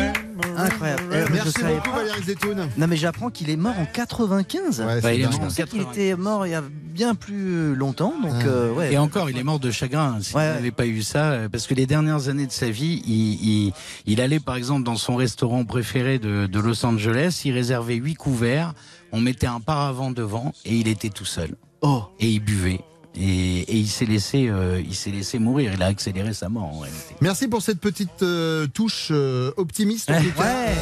[0.57, 1.03] Incroyable.
[1.11, 1.97] Eh, Merci beaucoup pas.
[1.97, 2.67] Valérie Zetoun.
[2.77, 4.81] Non mais j'apprends qu'il est mort en 95.
[4.81, 5.31] Ouais, c'est Bah, il est dingue.
[5.31, 5.91] mort Je en pensais qu'il 80.
[5.91, 8.13] était mort il y a bien plus longtemps.
[8.19, 8.93] Donc euh, ouais.
[8.93, 10.17] Et encore, il est mort de chagrin.
[10.19, 10.53] S'il Ouais.
[10.55, 13.33] n'avait pas eu ça, euh, parce que les dernières années de sa vie, il,
[13.67, 13.73] il,
[14.07, 18.15] il allait par exemple dans son restaurant préféré de, de Los Angeles, il réservait huit
[18.15, 18.73] couverts,
[19.11, 21.51] on mettait un paravent devant et il était tout seul.
[21.81, 22.03] Oh.
[22.19, 22.79] Et il buvait.
[23.17, 25.71] Et, et il s'est laissé, euh, il s'est laissé mourir.
[25.73, 27.15] Il a accéléré sa mort en réalité.
[27.21, 30.09] Merci pour cette petite euh, touche euh, optimiste.
[30.11, 30.41] en tout cas.
[30.43, 30.75] Ouais,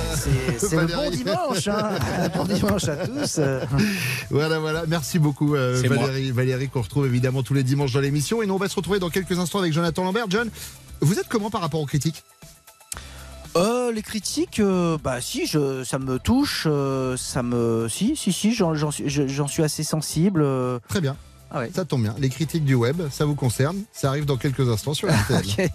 [0.58, 1.17] c'est le bon Valérie.
[1.17, 1.67] dimanche.
[1.67, 1.89] Hein.
[2.36, 3.39] bon dimanche à tous.
[4.32, 4.86] Voilà, voilà.
[4.88, 6.08] Merci beaucoup, euh, moi.
[6.08, 6.32] Valérie.
[6.32, 8.41] Valérie, qu'on retrouve évidemment tous les dimanches dans l'émission.
[8.41, 10.26] Et nous, on va se retrouver dans quelques instants avec Jonathan Lambert.
[10.30, 10.50] John,
[11.02, 12.24] vous êtes comment par rapport aux critiques?
[13.56, 18.34] Euh, les critiques, euh, bah si, je, ça me touche, euh, ça me, si, si,
[18.34, 20.41] si, j'en suis, je- j'en suis assez sensible.
[20.43, 20.80] euh.
[20.89, 21.15] Très bien.
[21.54, 21.72] Ah ouais.
[21.74, 22.16] Ça tombe bien.
[22.18, 23.84] Les critiques du web, ça vous concerne.
[23.94, 25.70] Ça arrive dans quelques instants sur RTL.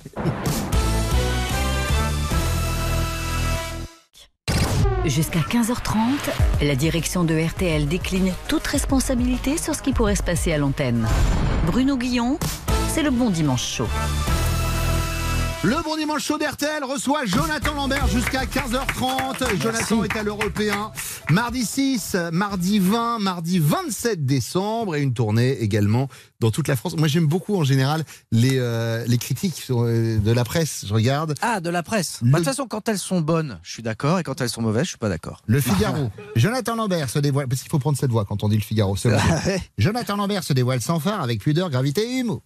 [5.04, 5.96] Jusqu'à 15h30,
[6.62, 11.06] la direction de RTL décline toute responsabilité sur ce qui pourrait se passer à l'antenne.
[11.66, 12.38] Bruno Guillon,
[12.88, 13.88] c'est le bon dimanche chaud.
[15.64, 16.38] Le bon dimanche chaud
[16.82, 19.60] reçoit Jonathan Lambert jusqu'à 15h30.
[19.60, 20.92] Jonathan est à l'Européen.
[21.30, 26.06] Mardi 6, mardi 20, mardi 27 décembre et une tournée également
[26.38, 26.96] dans toute la France.
[26.96, 30.84] Moi j'aime beaucoup en général les, euh, les critiques euh, de la presse.
[30.86, 31.34] Je regarde.
[31.42, 32.20] Ah, de la presse.
[32.22, 34.62] Bah, De toute façon, quand elles sont bonnes, je suis d'accord, et quand elles sont
[34.62, 35.42] mauvaises, je suis pas d'accord.
[35.46, 36.10] Le Figaro.
[36.36, 38.94] Jonathan Lambert se dévoile, parce qu'il faut prendre cette voix quand on dit le Figaro.
[38.94, 39.60] vrai.
[39.76, 42.42] Jonathan Lambert se dévoile sans phare, avec pudeur, gravité et humour.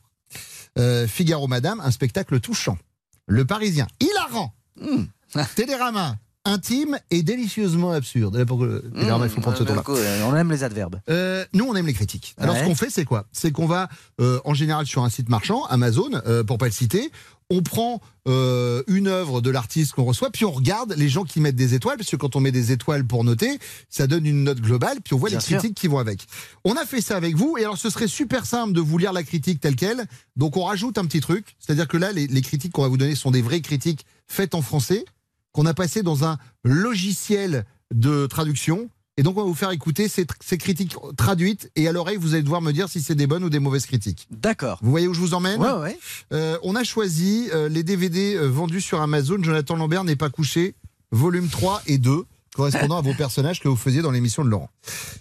[0.78, 2.78] Euh, Figaro Madame, un spectacle touchant.
[3.26, 4.52] Le Parisien, hilarant.
[4.80, 5.04] Hmm.
[5.56, 8.36] Télérama, intime et délicieusement absurde.
[8.36, 9.82] Là, pour que- Télérama, il faut prendre ce Mmh, tour-là.
[9.88, 10.96] euh, On aime les adverbes.
[11.08, 12.34] Euh, nous, on aime les critiques.
[12.38, 12.62] Alors, Ouais.
[12.62, 13.26] ce qu'on fait, c'est quoi?
[13.32, 13.88] C'est qu'on va,
[14.20, 17.10] euh, en général, sur un site marchand, Amazon, euh, pour pas le citer,
[17.50, 21.40] on prend euh, une œuvre de l'artiste qu'on reçoit, puis on regarde les gens qui
[21.40, 23.58] mettent des étoiles, parce que quand on met des étoiles pour noter,
[23.90, 25.58] ça donne une note globale, puis on voit Bien les sûr.
[25.58, 26.26] critiques qui vont avec.
[26.64, 29.12] On a fait ça avec vous, et alors ce serait super simple de vous lire
[29.12, 30.06] la critique telle qu'elle.
[30.36, 32.96] Donc on rajoute un petit truc, c'est-à-dire que là, les, les critiques qu'on va vous
[32.96, 35.04] donner sont des vraies critiques faites en français,
[35.52, 37.64] qu'on a passé dans un logiciel
[37.94, 38.88] de traduction
[39.18, 41.70] Et donc, on va vous faire écouter ces, ces critiques traduites.
[41.76, 43.84] Et à l'oreille, vous allez devoir me dire si c'est des bonnes ou des mauvaises
[43.84, 44.26] critiques.
[44.30, 44.78] D'accord.
[44.82, 45.98] Vous voyez où je vous emmène Ouais, ouais.
[46.32, 49.36] Euh, on a choisi euh, les DVD euh, vendus sur Amazon.
[49.42, 50.74] Jonathan Lambert n'est pas couché,
[51.10, 52.24] volume 3 et 2,
[52.54, 54.68] correspondant à vos personnages que vous faisiez dans l'émission de Laurent.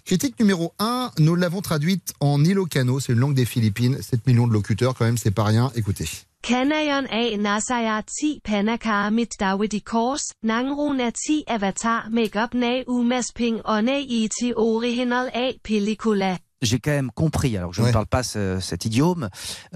[0.04, 3.96] Critique numéro 1, nous l'avons traduite en Ilocano, c'est une langue des Philippines.
[4.00, 5.70] 7 millions de locuteurs, quand même, c'est pas rien.
[5.74, 6.08] Écoutez.
[6.42, 13.88] Kanayon a nasaya ti penaka mit dawidi kors, nangruna ti avatar makeup na umesping one
[14.08, 16.36] iti original a pellicula.
[16.60, 19.28] j'ai quand même compris, alors je ne parle pas ce- cet idiome,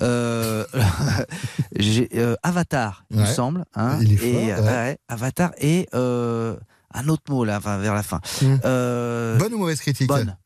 [0.02, 0.64] euh,
[2.14, 3.64] euh, Avatar, il me semble.
[3.74, 4.60] hein, Il est fort, et, ouais.
[4.60, 6.56] ouais, Avatar et euh,
[6.96, 8.20] un autre mot là, vers la fin.
[8.42, 10.36] Euh, Bonne ou mauvaise critique Bonne.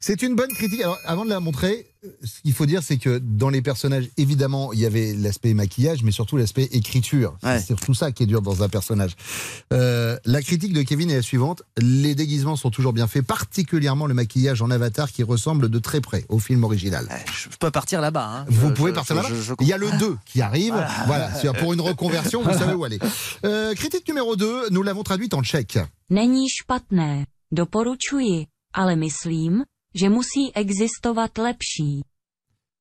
[0.00, 0.82] C'est une bonne critique.
[0.82, 4.08] Alors, avant de la montrer, euh, ce qu'il faut dire, c'est que dans les personnages,
[4.18, 7.36] évidemment, il y avait l'aspect maquillage, mais surtout l'aspect écriture.
[7.42, 9.12] C'est surtout ça qui est dur dans un personnage.
[9.72, 11.62] Euh, la critique de Kevin est la suivante.
[11.78, 16.00] Les déguisements sont toujours bien faits, particulièrement le maquillage en avatar qui ressemble de très
[16.00, 17.08] près au film original.
[17.32, 18.26] Je peux partir là-bas.
[18.26, 18.44] hein.
[18.48, 19.28] Vous Je- pouvez je- partir là-bas.
[19.60, 19.98] Il y a le comprends.
[20.08, 20.74] 2 qui arrive.
[21.06, 21.28] Voilà.
[21.60, 22.98] Pour une reconversion, vous savez où aller.
[23.46, 25.78] Euh, critique numéro 2, nous l'avons traduite en tchèque.
[26.10, 29.62] Není špatné, doporučuji, ale myslím,
[29.94, 32.02] že musí existovat lepší.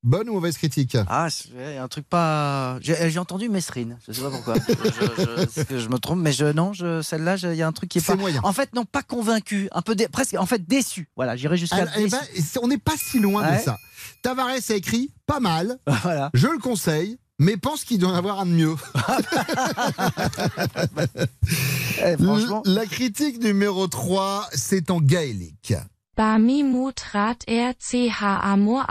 [0.05, 0.97] Bonne ou mauvaise critique?
[1.07, 2.77] Ah, c'est un truc pas.
[2.81, 4.55] J'ai entendu Mesrine, je sais pas pourquoi.
[4.55, 7.55] Je, je- je- est-ce que je me trompe, mais je, non, je, celle-là, je- il
[7.55, 8.17] y a un truc qui est, C'est pas.
[8.19, 8.41] moyen.
[8.43, 11.07] En fait, non, pas convaincu, un peu dé- presque, en fait, déçu.
[11.15, 11.85] Voilà, j'irai jusqu'à.
[11.87, 12.19] Ah, eh ben,
[12.61, 13.57] on n'est pas si loin Ouais.
[13.59, 13.77] de ça.
[14.21, 15.79] Tavares a écrit pas mal.
[16.03, 16.31] Voilà.
[16.33, 18.75] Je le conseille, mais pense qu'il doit en avoir un de mieux.
[21.99, 25.73] L- La critique numéro 3, c'est en gaélique.
[26.15, 28.85] Bami mutrat RCH amor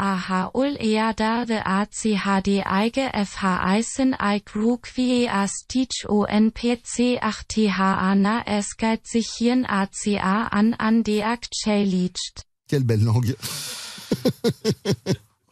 [0.54, 3.44] ul eadade ACHD eige FH
[3.76, 11.46] eisen eig rukvie astich ONPC 8 TH ana esgeit sich hien ACA an an deak
[11.52, 12.42] chelicht.
[12.68, 13.36] Quelle belle langue.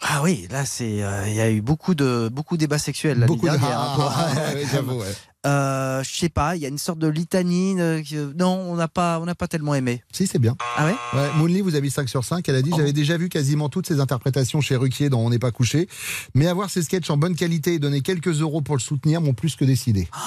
[0.03, 3.27] Ah oui, là, c'est, euh, il y a eu beaucoup de beaucoup débats sexuels l'année
[3.27, 5.15] Beaucoup de ah, ah, ah, ouais, j'avoue, ouais.
[5.47, 7.81] Euh, je sais pas, il y a une sorte de litanine.
[7.81, 10.03] euh, non, on n'a pas, on n'a pas tellement aimé.
[10.13, 10.57] Si, c'est bien.
[10.77, 10.95] Ah ouais?
[11.15, 12.47] Ouais, Moonly vous avez mis 5 sur 5.
[12.49, 15.39] Elle a dit J'avais déjà vu quasiment toutes ses interprétations chez Ruquier dans On n'est
[15.39, 15.89] pas couché.
[16.35, 19.35] Mais avoir ses sketchs en bonne qualité et donner quelques euros pour le soutenir m'ont
[19.35, 20.09] plus que décidé.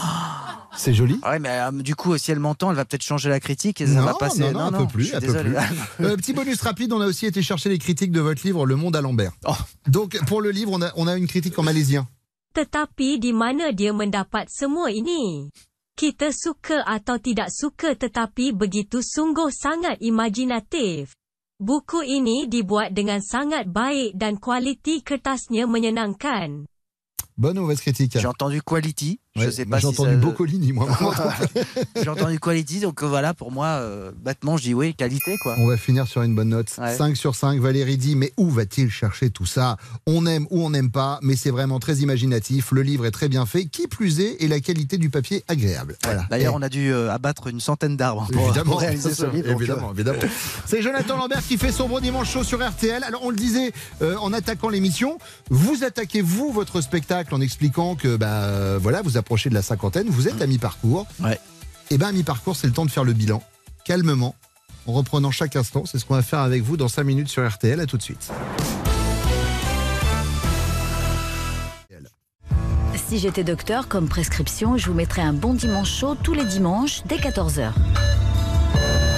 [0.75, 1.19] C'est joli.
[1.21, 3.79] Ah Ouais, mais euh, du coup, si elle m'entend, elle va peut-être changer la critique
[3.81, 4.39] et ça non, va passer.
[4.39, 5.13] non, non, un peu plus.
[5.13, 5.53] un peu plus.
[6.01, 8.75] Euh, petit bonus rapide, on a aussi été chercher les critiques de votre livre Le
[8.75, 9.33] Monde à Lambert.
[9.45, 9.53] Oh.
[9.87, 12.07] Donc pour le livre, on a, on a une critique en malaisien.
[12.53, 15.49] Tetapi di mana dia mendapat semua ini?
[15.97, 21.17] Kita suka atau tidak suka tetapi begitu sungguh sangat imajinatif.
[21.57, 26.69] Buku ini dibuat dengan sangat baik dan kualiti kertasnya menyenangkan.
[27.33, 29.22] Bonne ou mauvaise critique J'ai entendu quality.
[29.35, 30.87] Je Ouais, sais moi, pas J'ai si entendu ça- Boccolini, moi.
[32.03, 35.55] J'ai entendu quality, donc euh, voilà, pour moi, euh, bêtement, je dis oui, qualité, quoi.
[35.57, 36.67] On va finir sur une bonne note.
[36.77, 36.95] Ouais.
[36.95, 37.59] 5 sur 5.
[37.59, 39.77] Valérie dit Mais où va-t-il chercher tout ça?
[40.05, 42.71] On aime ou on n'aime pas, mais c'est vraiment très imaginatif.
[42.71, 43.65] Le livre est très bien fait.
[43.65, 45.97] Qui plus est, et la qualité du papier agréable.
[46.03, 46.27] Voilà.
[46.29, 49.25] D'ailleurs, Et- on a dû euh, abattre une centaine d'arbres pour, Évidemment, pour réaliser ce
[49.25, 49.49] livre.
[49.49, 50.19] évidemment, euh, évidemment.
[50.67, 53.03] C'est Jonathan Lambert qui fait son bon dimanche chaud sur RTL.
[53.03, 53.71] Alors on le disait
[54.03, 55.17] euh, en attaquant l'émission,
[55.49, 60.09] vous attaquez vous votre spectacle en expliquant que bah voilà vous approchez de la cinquantaine,
[60.09, 61.07] vous êtes à mi-parcours.
[61.21, 61.39] Ouais.
[61.89, 63.41] Et ben à mi-parcours c'est le temps de faire le bilan
[63.85, 64.35] calmement
[64.85, 65.85] en reprenant chaque instant.
[65.85, 67.79] C'est ce qu'on va faire avec vous dans 5 minutes sur RTL.
[67.79, 68.31] À tout de suite.
[73.07, 77.03] Si j'étais docteur, comme prescription, je vous mettrais un bon dimanche chaud tous les dimanches
[77.05, 77.71] dès 14h.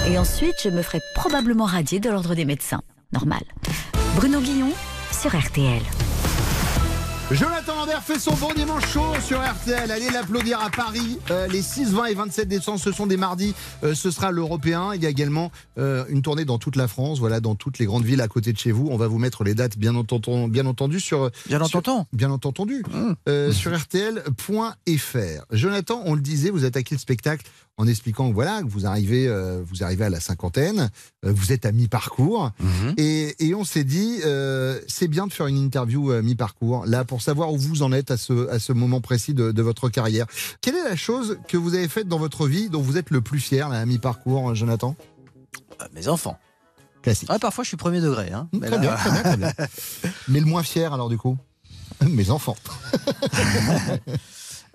[0.08, 2.82] Et ensuite, je me ferais probablement radier de l'ordre des médecins.
[3.12, 3.42] Normal.
[4.16, 4.70] Bruno Guillon
[5.12, 5.80] sur RTL.
[7.32, 9.90] Jonathan Lambert fait son bon dimanche chaud sur RTL.
[9.90, 11.18] Allez l'applaudir à Paris.
[11.32, 13.52] Euh, les 6, 20 et 27 décembre, ce sont des mardis.
[13.82, 14.92] Euh, ce sera l'Européen.
[14.94, 17.86] Il y a également euh, une tournée dans toute la France, voilà, dans toutes les
[17.86, 18.86] grandes villes à côté de chez vous.
[18.92, 21.30] On va vous mettre les dates, bien entendu, bien entendu sur.
[21.48, 22.06] Bien sur- entendu.
[22.12, 22.84] bien entendu.
[23.28, 25.44] euh, sur RTL.fr.
[25.50, 27.44] Jonathan, on le disait, vous attaquez le spectacle?
[27.78, 30.90] En expliquant que voilà, que vous arrivez, euh, vous arrivez à la cinquantaine,
[31.24, 32.50] euh, vous êtes à mi-parcours.
[32.96, 37.20] Et, et on s'est dit, euh, c'est bien de faire une interview mi-parcours, là, pour
[37.20, 40.26] savoir où vous en êtes à ce, à ce moment précis de, de votre carrière.
[40.62, 43.20] Quelle est la chose que vous avez faite dans votre vie dont vous êtes le
[43.20, 44.96] plus fier, là, à mi-parcours, Jonathan?
[45.94, 46.38] Mes enfants.
[47.02, 47.30] Classique.
[47.30, 48.32] Ouais, parfois, je suis premier degré.
[48.32, 49.52] Hein, mais Très là- bien, très bien, très bien.
[50.28, 51.36] Mais le moins fier, alors, du coup?
[52.08, 52.56] Mes enfants.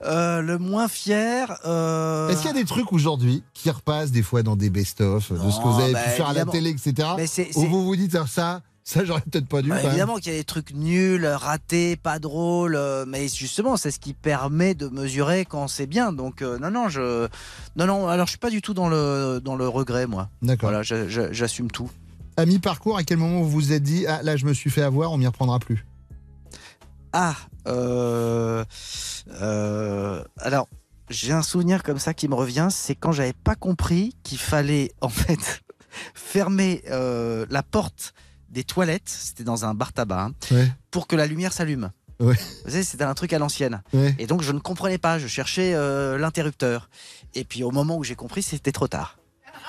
[0.05, 1.59] Euh, le moins fier.
[1.65, 5.31] euh, Est-ce qu'il y a des trucs aujourd'hui qui repassent des fois dans des best-of,
[5.31, 7.09] de ce que vous avez bah, pu faire à la télé, etc.
[7.17, 7.25] Mais
[7.55, 9.69] Où vous vous dites, ah, ça, Ça, j'aurais peut-être pas dû.
[9.69, 13.91] Bah, évidemment qu'il y a des trucs nuls, ratés, pas drôles, euh, mais justement, c'est
[13.91, 16.11] ce qui permet de mesurer quand c'est bien.
[16.13, 17.27] Donc, euh, non, non, je,
[17.75, 18.07] non, non.
[18.07, 20.29] Alors, je suis pas du tout dans le dans le regret, moi.
[20.41, 20.71] D'accord.
[20.71, 21.89] Voilà, j'assume tout.
[22.37, 24.81] À mi-parcours, à quel moment vous vous êtes dit Ah, là, je me suis fait
[24.81, 25.85] avoir, on m'y reprendra plus?
[27.13, 27.35] Ah,
[27.67, 28.63] euh,
[29.41, 30.67] euh, alors,
[31.09, 34.91] j'ai un souvenir comme ça qui me revient, c'est quand j'avais pas compris qu'il fallait
[35.01, 35.61] en fait
[36.13, 38.13] fermer euh, la porte
[38.49, 40.71] des toilettes, c'était dans un bar tabac, hein, Ouais.
[40.89, 41.91] pour que la lumière s'allume.
[42.19, 42.35] Ouais.
[42.65, 43.81] Vous savez, c'était un truc à l'ancienne.
[43.93, 44.15] Ouais.
[44.19, 45.73] Et donc je ne comprenais pas, je cherchais
[46.19, 46.89] l'interrupteur.
[47.33, 49.17] Et puis au moment où j'ai compris, c'était trop tard.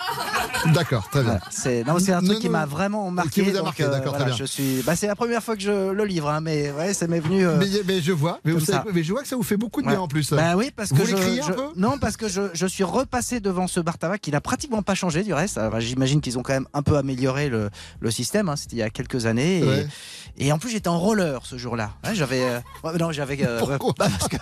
[0.74, 1.30] D'accord, très bien.
[1.32, 3.42] Voilà, c'est non, c'est un Non, truc qui m'a vraiment marqué.
[3.42, 4.36] vous a donc, marqué, euh, d'accord, très voilà, bien.
[4.36, 7.09] Je suis, bah, c'est la première fois que je le livre, hein, mais ouais, ça
[7.09, 7.44] m'est venu.
[7.46, 9.57] euh, Mais, mais je vois, mais, vous savez mais je vois que ça vous fait
[9.57, 9.92] beaucoup de Ouais.
[9.94, 10.32] bien en plus.
[10.32, 11.62] Bah oui, parce Vous que je, un peu?
[11.76, 14.94] non, parce que je, je suis repassé devant ce bar tabac qui n'a pratiquement pas
[14.94, 15.59] changé du reste.
[15.59, 18.48] Alors, J'imagine qu'ils ont quand même un peu amélioré le, le système.
[18.48, 19.59] hein, C'était il y a quelques années.
[19.61, 19.86] Et, Ouais.
[20.38, 21.90] et en plus, j'étais en roller ce jour-là.
[22.05, 22.61] Ouais, j'avais, euh,
[23.00, 23.36] non, j'avais.
[23.59, 24.36] Pourquoi bah, parce que,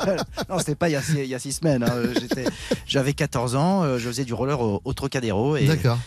[0.51, 1.83] non, c'était pas il y a six, il y a six semaines.
[1.83, 2.45] hein, j'étais,
[2.87, 3.97] j'avais 14 ans.
[3.97, 5.50] Je faisais du roller au, au Trocadéro.
[5.57, 5.99] Et, D'accord.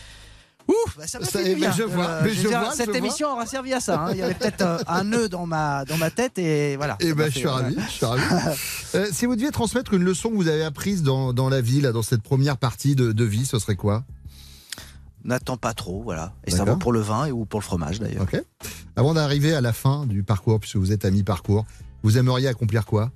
[0.65, 1.71] Ouf, bah, ça m'a fait eh du bien.
[1.73, 2.97] je vois, mais veux je dire, vois, cette je vois.
[2.99, 3.99] émission aura servi à ça.
[4.05, 4.11] hein.
[4.11, 6.95] Il y avait peut-être euh, un nœud dans ma dans ma tête et voilà.
[7.01, 7.75] Eh Ça ben, m'a je suis ravi.
[7.85, 8.23] Je suis ravi.
[8.95, 11.81] Euh, si vous deviez transmettre une leçon que vous avez apprise dans, dans la vie,
[11.81, 14.05] là, dans cette première partie de, de vie, ce serait quoi?
[15.25, 16.33] N'attends pas trop, voilà.
[16.45, 18.25] Et ça vaut pour le vin et ou pour le fromage d'ailleurs.
[18.95, 21.65] Avant d'arriver à la fin du parcours, puisque vous êtes à mi-parcours,
[22.03, 23.11] vous aimeriez accomplir quoi?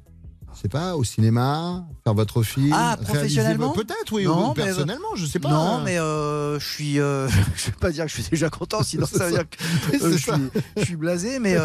[0.58, 4.64] Je sais pas, au cinéma, faire votre film Ah, professionnellement Peut-être, oui, Non, ou mais-
[4.64, 5.50] personnellement, je sais pas.
[5.52, 7.00] Non, mais euh, je suis.
[7.00, 10.04] euh, je vais pas dire que je suis déjà content, sinon ça veut dire que
[10.04, 10.32] euh, je, suis,
[10.78, 11.38] je suis blasé.
[11.38, 11.56] Mais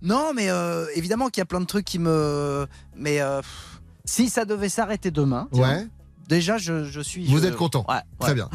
[0.00, 0.48] non, mais
[0.94, 2.66] évidemment qu'il y a plein de trucs qui me.
[2.96, 3.18] Mais
[4.04, 5.88] si ça devait s'arrêter demain, tiens, Ouais.
[6.28, 7.26] déjà je, je suis.
[7.26, 7.84] Vous je- êtes content.
[7.88, 8.34] Ouais, Très ouais.
[8.36, 8.48] bien.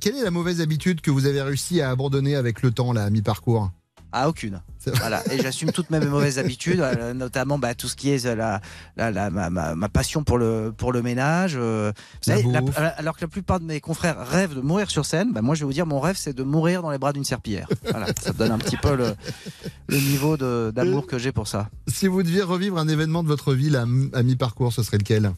[0.00, 3.04] Quelle est la mauvaise habitude que vous avez réussi à abandonner avec le temps, là,
[3.04, 3.70] à mi-parcours?
[4.12, 4.62] Ah, aucune.
[5.00, 5.22] Voilà.
[5.30, 8.60] Et j'assume toutes mes mauvaises habitudes, euh, notamment bah, tout ce qui est euh, la,
[8.96, 11.56] la, la- ma, passion pour le, pour le ménage.
[11.56, 12.78] euh, vous La savez, la- bouffe.
[12.78, 15.60] alors que la plupart de mes confrères rêvent de mourir sur scène, bah, moi je
[15.60, 17.68] vais vous dire, mon rêve c'est de mourir dans les bras d'une serpillière.
[17.90, 19.14] Voilà, ça donne un petit peu le,
[19.88, 21.68] le niveau d'amour que j'ai pour ça.
[21.86, 23.84] Si vous deviez revivre un événement de votre vie à
[24.22, 25.32] mi-parcours, ce serait lequel?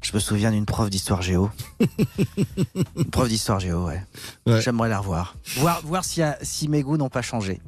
[0.00, 1.50] Je me souviens d'une prof d'histoire géo.
[2.96, 4.02] Une prof d'histoire géo, ouais.
[4.46, 4.62] Ouais.
[4.62, 5.36] J'aimerais la revoir.
[5.56, 7.60] Voir, voir si, euh, si mes goûts n'ont pas changé.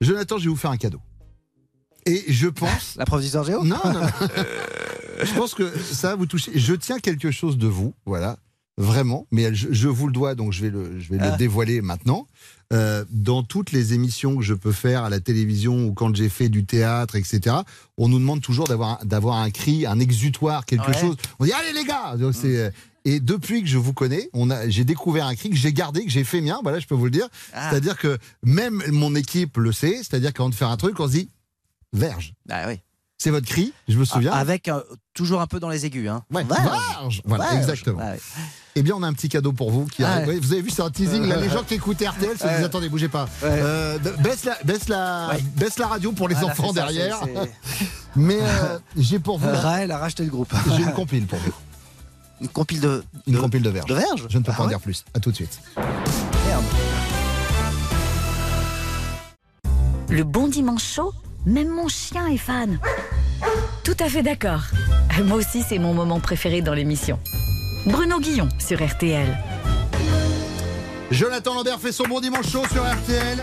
[0.00, 1.00] Jonathan, je vais vous faire un cadeau.
[2.06, 2.94] Et je pense.
[2.96, 3.64] La prof d'histoire géo?
[3.64, 4.00] Non, non, non.
[5.22, 6.52] je pense que ça va vous toucher.
[6.54, 8.38] Je tiens quelque chose de vous, voilà,
[8.78, 11.32] vraiment, mais je, je vous le dois, donc je vais le, je vais Ah.
[11.32, 12.26] le dévoiler maintenant.
[12.74, 16.28] Euh, dans toutes les émissions que je peux faire à la télévision ou quand j'ai
[16.28, 17.56] fait du théâtre, etc.,
[17.96, 20.96] on nous demande toujours d'avoir un- d'avoir un cri, un exutoire, quelque Ouais.
[20.96, 21.00] Mm.
[21.00, 21.16] chose.
[21.38, 22.70] On dit allez les gars Donc, c'est, euh,
[23.06, 26.04] Et depuis que je vous connais, on a, j'ai découvert un cri que j'ai gardé,
[26.04, 26.60] que j'ai fait mien.
[26.62, 27.26] Voilà, je peux vous le dire.
[27.54, 27.70] Ah.
[27.70, 29.96] C'est-à-dire que même mon équipe le sait.
[30.02, 31.30] C'est-à-dire qu'avant de faire un truc, on se dit
[31.94, 32.34] verge.
[32.50, 32.80] Ah oui.
[33.16, 34.32] C'est votre cri, je me souviens.
[34.32, 34.80] Avec euh,
[35.14, 36.08] toujours un peu dans les aigus.
[36.08, 36.22] Hein.
[36.30, 37.22] Ouais, Verge.
[37.24, 37.56] Voilà, Verge.
[37.62, 37.98] exactement.
[37.98, 38.18] Ouais.
[38.78, 39.86] Eh bien, on a un petit cadeau pour vous.
[39.86, 40.38] Qui Ah ouais.
[40.38, 41.26] Vous avez vu, c'est un teasing.
[41.26, 43.24] Là, les gens qui écoutent RTL se disent attendez, bougez pas.
[43.42, 43.48] Ouais.
[43.50, 45.42] Euh, baisse, la, baisse, la, Ouais.
[45.56, 47.18] baisse la radio pour les Voilà, enfants ça, derrière.
[47.24, 49.48] c'est- c'est- Mais euh, j'ai pour vous.
[49.52, 50.52] Raël a racheté le groupe.
[50.76, 51.52] J'ai une compile pour vous.
[52.40, 53.02] Une compile de.
[53.26, 53.86] Une compile de verge.
[53.88, 55.04] De verge Je ne peux Ah pas en ouais dire plus.
[55.12, 55.58] À tout de suite.
[56.46, 56.62] Merde.
[60.10, 61.12] Le bon dimanche chaud,
[61.46, 62.78] même mon chien est fan.
[63.82, 64.62] Tout à fait d'accord.
[65.24, 67.18] Moi aussi, c'est mon moment préféré dans l'émission.
[67.86, 69.38] Bruno Guillon sur RTL.
[71.10, 73.42] Jonathan Lambert fait son bon dimanche chaud sur RTL.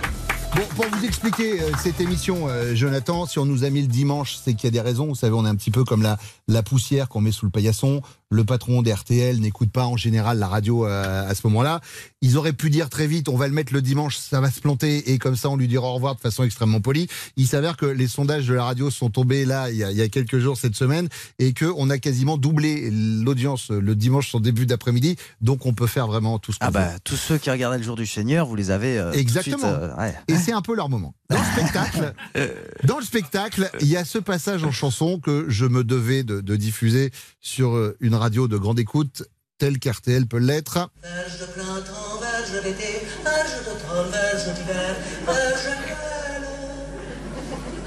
[0.55, 3.87] Bon, pour vous expliquer euh, cette émission, euh, Jonathan, si on nous a mis le
[3.89, 5.07] dimanche, c'est qu'il y a des raisons.
[5.07, 7.51] Vous savez, on est un petit peu comme la, la poussière qu'on met sous le
[7.51, 8.01] paillasson.
[8.31, 11.81] Le patron d'RTL n'écoute pas en général la radio euh, à ce moment-là.
[12.21, 14.59] Ils auraient pu dire très vite, on va le mettre le dimanche, ça va se
[14.61, 17.07] planter, et comme ça, on lui dira au revoir de façon extrêmement polie.
[17.37, 19.97] Il s'avère que les sondages de la radio sont tombés là, il y a, il
[19.97, 24.31] y a quelques jours cette semaine, et que on a quasiment doublé l'audience le dimanche,
[24.31, 25.17] son début d'après-midi.
[25.41, 26.73] Donc, on peut faire vraiment tout ce qu'on Ah veut.
[26.79, 28.97] bah, tous ceux qui regardaient le jour du Seigneur, vous les avez.
[28.97, 29.57] euh, tout de Exactement.
[29.57, 30.15] suite, euh, ouais.
[30.27, 31.15] Et c'est un peu leur moment.
[31.29, 32.13] Dans le spectacle,
[32.83, 36.39] dans le spectacle, il y a ce passage en chanson que je me devais de,
[36.39, 39.23] de diffuser sur euh, une radio de grande écoute,
[39.57, 40.91] telle qu'RTL peut l'être.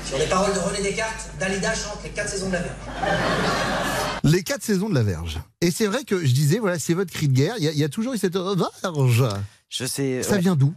[0.04, 2.76] Sur les paroles de René Descartes, Dalida chante les quatre saisons de la Verge.
[4.24, 5.38] Les quatre saisons de la Verge.
[5.60, 7.54] Et c'est vrai que je disais, voilà, c'est votre cri de guerre.
[7.58, 9.28] Il y a, il y a toujours eu cette euh, Verge.
[9.68, 10.22] Je sais.
[10.24, 10.40] Ça ouais.
[10.40, 10.74] vient d'où?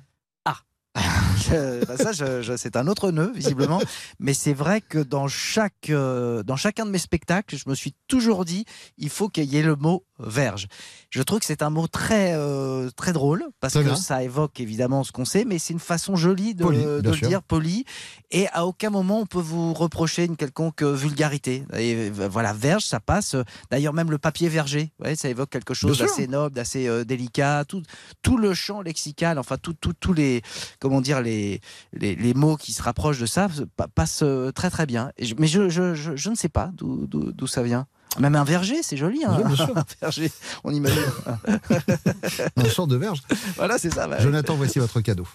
[1.88, 2.12] Bah ça,
[2.58, 3.82] c'est un autre nœud, visiblement.
[4.20, 7.94] Mais c'est vrai que dans, chaque, euh, dans chacun de mes spectacles, je me suis
[8.08, 8.66] toujours dit,
[8.98, 10.67] il faut qu'il y ait le mot verge.
[11.09, 15.03] Je trouve que c'est un mot très, euh, très drôle parce que ça évoque évidemment
[15.03, 17.28] ce qu'on sait, mais c'est une façon jolie de, Poli, de bien le sûr.
[17.28, 17.86] dire, poli.
[18.32, 21.65] Et à aucun moment on peut vous reprocher une quelconque euh, vulgarité.
[21.78, 23.36] Et euh, voilà, verge, ça passe.
[23.69, 27.65] D'ailleurs, même le papier verger, ouais, ça évoque quelque chose d'assez noble, d'assez euh, délicat.
[27.65, 27.82] Tout,
[28.22, 30.41] tout le champ lexical, enfin, tout- tout- tous les,
[30.80, 31.59] comment dire, les,
[31.93, 34.24] les, les mots qui se rapprochent de ça pa- passent
[34.55, 35.11] très très bien.
[35.38, 37.86] Mais je, je, je, je ne sais pas d'où ça vient.
[38.20, 39.74] Même un verger, c'est joli, hein, Oui, bien sûr.
[39.78, 40.32] un verger,
[40.64, 41.01] on imagine.
[42.57, 43.22] Un champ de verge.
[43.55, 44.07] voilà, c'est ça.
[44.07, 45.28] bah, Jonathan, voici votre cadeau.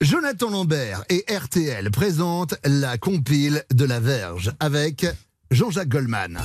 [0.00, 5.06] Jonathan Lambert et RTL présentent la compile de la Verge avec
[5.50, 6.38] Jean-Jacques Goldman.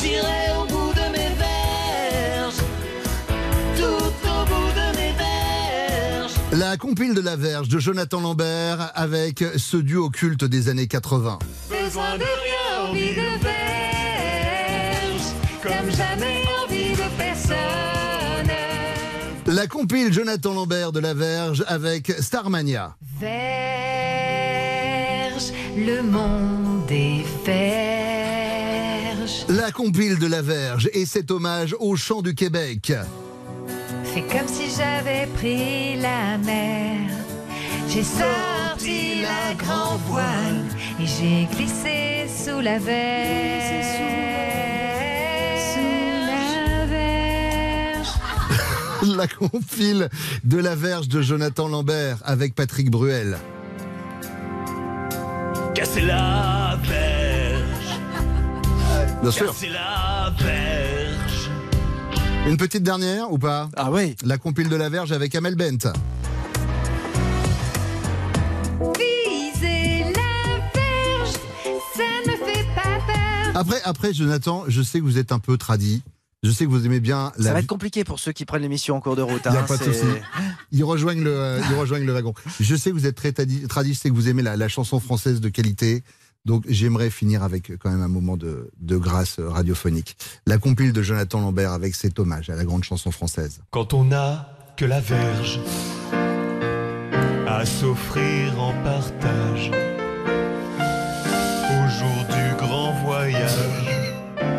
[0.00, 2.54] J'irai au bout de mes verges,
[3.76, 3.82] tout
[4.28, 6.32] au bout de mes verges.
[6.52, 11.38] La compile de la Verge de Jonathan Lambert avec ce duo culte des années 80.
[11.68, 12.92] Besoin de rien,
[15.64, 17.56] comme jamais envie de personne.
[19.46, 22.94] La compile Jonathan Lambert de la Verge avec Starmania.
[23.18, 23.32] Verge,
[25.76, 29.46] le monde est verge.
[29.48, 32.92] La compile de la Verge et cet hommage au chant du Québec.
[34.04, 37.10] Fais comme si j'avais pris la mer.
[37.88, 40.66] J'ai sorti la grand voile
[41.00, 44.23] et j'ai glissé sous la verge.
[49.04, 50.08] La compile
[50.44, 53.36] de la Verge de Jonathan Lambert avec Patrick Bruel.
[55.74, 58.00] Casser la verge,
[59.20, 59.46] Bien sûr.
[59.48, 61.50] casser la verge.
[62.46, 63.68] Une petite dernière ou pas?
[63.76, 64.16] Ah oui.
[64.24, 65.92] La compile de la Verge avec Amel Bent.
[68.98, 71.34] Viser la verge,
[71.94, 73.52] ça ne fait pas peur.
[73.56, 76.02] Après, après, Jonathan, je sais que vous êtes un peu tradit.
[76.44, 78.62] Je sais que vous aimez bien Ça la va être compliqué pour ceux qui prennent
[78.62, 79.40] l'émission en cours de route.
[79.46, 80.04] Il n'y a hein, pas de souci.
[80.72, 82.34] Ils rejoignent le, euh, ils rejoignent le wagon.
[82.60, 84.68] Je sais que vous êtes très tradi, tradi, je sais que vous aimez la, la
[84.68, 86.04] chanson française de qualité.
[86.44, 90.18] Donc j'aimerais finir avec quand même un moment de, de grâce euh, radiophonique.
[90.46, 93.62] La compile de Jonathan Lambert avec cet hommage à la grande chanson française.
[93.70, 95.60] Quand on n'a que la verge
[97.46, 99.70] à s'offrir en partage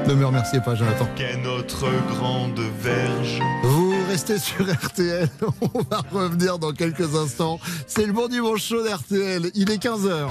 [0.08, 1.08] Ne me remerciez pas, Jonathan.
[1.16, 3.40] qu'est notre grande verge.
[3.64, 5.28] Vous restez sur RTL.
[5.62, 7.60] On va revenir dans quelques instants.
[7.88, 9.50] C'est le bon dimanche chaud d'RTL.
[9.56, 10.28] Il est 15h.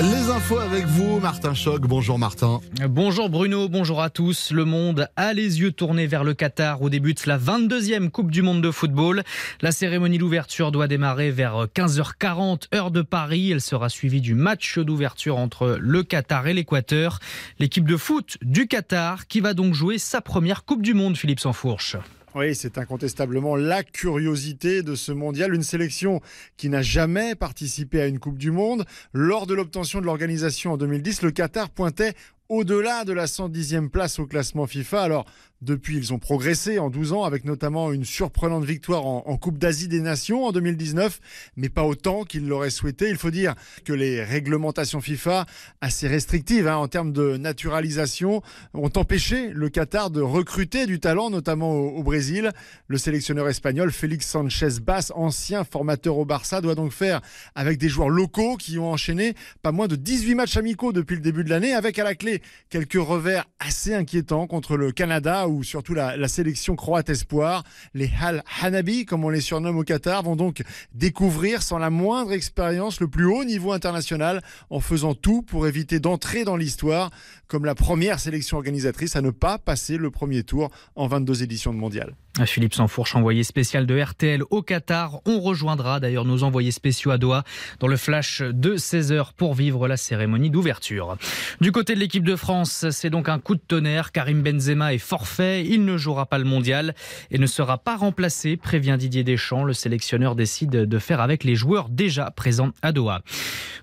[0.00, 1.82] Les infos avec vous, Martin Choc.
[1.82, 2.60] Bonjour Martin.
[2.88, 4.50] Bonjour Bruno, bonjour à tous.
[4.50, 8.42] Le monde a les yeux tournés vers le Qatar où débute la 22e Coupe du
[8.42, 9.22] Monde de football.
[9.60, 13.52] La cérémonie d'ouverture doit démarrer vers 15h40 heure de Paris.
[13.52, 17.20] Elle sera suivie du match d'ouverture entre le Qatar et l'Équateur.
[17.60, 21.40] L'équipe de foot du Qatar qui va donc jouer sa première Coupe du Monde, Philippe
[21.40, 21.96] Sansfourche.
[22.36, 26.20] Oui, c'est incontestablement la curiosité de ce mondial, une sélection
[26.56, 28.84] qui n'a jamais participé à une Coupe du Monde.
[29.12, 32.14] Lors de l'obtention de l'organisation en 2010, le Qatar pointait
[32.48, 35.02] au-delà de la 110e place au classement FIFA.
[35.02, 35.26] Alors,
[35.64, 39.88] depuis, ils ont progressé en 12 ans, avec notamment une surprenante victoire en, Coupe d'Asie
[39.88, 41.20] des Nations en 2019,
[41.56, 43.08] mais pas autant qu'ils l'auraient souhaité.
[43.10, 43.54] Il faut dire
[43.84, 45.44] que les réglementations FIFA,
[45.80, 48.42] assez restrictives hein, en termes de naturalisation,
[48.74, 52.52] ont empêché le Qatar de recruter du talent, notamment au, Brésil.
[52.86, 57.20] Le sélectionneur espagnol Félix Sanchez Bass, ancien formateur au Barça, doit donc faire
[57.54, 61.22] avec des joueurs locaux qui ont enchaîné pas moins de 18 matchs amicaux depuis le
[61.22, 65.94] début de l'année, avec à la clé quelques revers assez inquiétants contre le Canada surtout
[65.94, 67.64] la, la sélection croate espoir.
[67.94, 72.32] Les Hal Hanabi, comme on les surnomme au Qatar, vont donc découvrir sans la moindre
[72.32, 77.10] expérience le plus haut niveau international en faisant tout pour éviter d'entrer dans l'histoire
[77.46, 81.72] comme la première sélection organisatrice à ne pas passer le premier tour en 22 éditions
[81.72, 82.14] de mondial.
[82.46, 85.20] Philippe Sansfourche, envoyé spécial de RTL au Qatar.
[85.24, 87.44] On rejoindra d'ailleurs nos envoyés spéciaux à Doha
[87.78, 91.16] dans le flash de 16h pour vivre la cérémonie d'ouverture.
[91.60, 94.10] Du côté de l'équipe de France, c'est donc un coup de tonnerre.
[94.10, 95.64] Karim Benzema est forfait.
[95.64, 96.96] Il ne jouera pas le mondial
[97.30, 99.62] et ne sera pas remplacé, prévient Didier Deschamps.
[99.62, 103.22] Le sélectionneur décide de faire avec les joueurs déjà présents à Doha.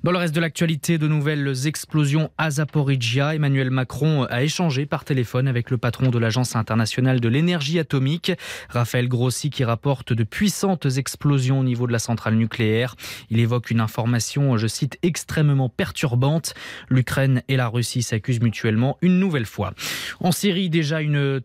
[0.03, 3.33] Dans le reste de l'actualité, de nouvelles explosions à Zaporizhia.
[3.33, 8.33] Emmanuel Macron a échangé par téléphone avec le patron de l'Agence internationale de l'énergie atomique.
[8.69, 12.95] Raphaël Grossi qui rapporte de puissantes explosions au niveau de la centrale nucléaire.
[13.29, 16.53] Il évoque une information, je cite, extrêmement perturbante.
[16.89, 19.73] L'Ukraine et la Russie s'accusent mutuellement une nouvelle fois.
[20.19, 21.41] En Syrie, déjà une,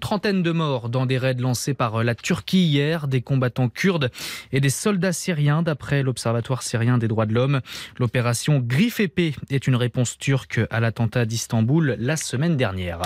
[0.00, 4.10] trentaine de morts dans des raids lancés par la Turquie hier, des combattants kurdes
[4.52, 7.60] et des soldats syriens, d'après l'Observatoire syrien des droits de l'homme.
[7.98, 13.00] L'opération Griffe épée est une réponse turque à l'attentat d'Istanbul la semaine dernière.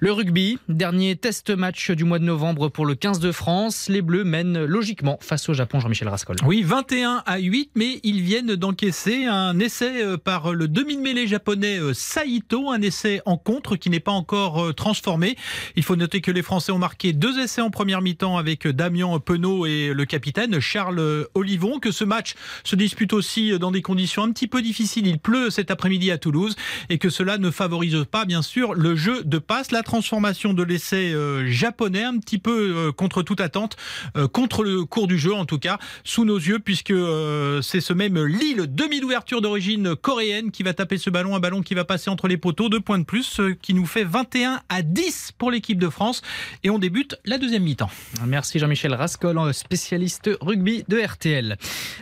[0.00, 3.88] Le rugby, dernier test match du mois de novembre pour le 15 de France.
[3.88, 6.36] Les Bleus mènent logiquement face au Japon, Jean-Michel Rascol.
[6.44, 11.78] Oui, 21 à 8, mais ils viennent d'encaisser un essai euh, par le demi-mêlée japonais
[11.78, 15.36] euh, Saito, un essai en contre qui n'est pas encore euh, transformé.
[15.76, 19.18] Il faut noter que les Français ont marqué deux essais en première mi-temps avec Damien
[19.18, 22.34] Penaud et le capitaine Charles Olivon, que ce match
[22.64, 25.06] se dispute aussi dans des conditions un petit peu difficiles.
[25.06, 26.56] Il pleut cet après-midi à Toulouse
[26.88, 29.72] et que cela ne favorise pas, bien sûr, le jeu de passe.
[29.72, 31.14] La transformation de l'essai
[31.46, 33.76] japonais, un petit peu contre toute attente,
[34.32, 36.94] contre le cours du jeu en tout cas, sous nos yeux, puisque
[37.62, 41.62] c'est ce même Lille, demi d'ouverture d'origine coréenne, qui va taper ce ballon, un ballon
[41.62, 44.82] qui va passer entre les poteaux, deux points de plus, qui nous fait 21 à
[44.82, 46.22] 10 pour l'équipe de France.
[46.64, 47.90] Et on débute la deuxième mi-temps.
[48.26, 51.56] Merci Jean-Michel Rascol, spécialiste rugby de RTL.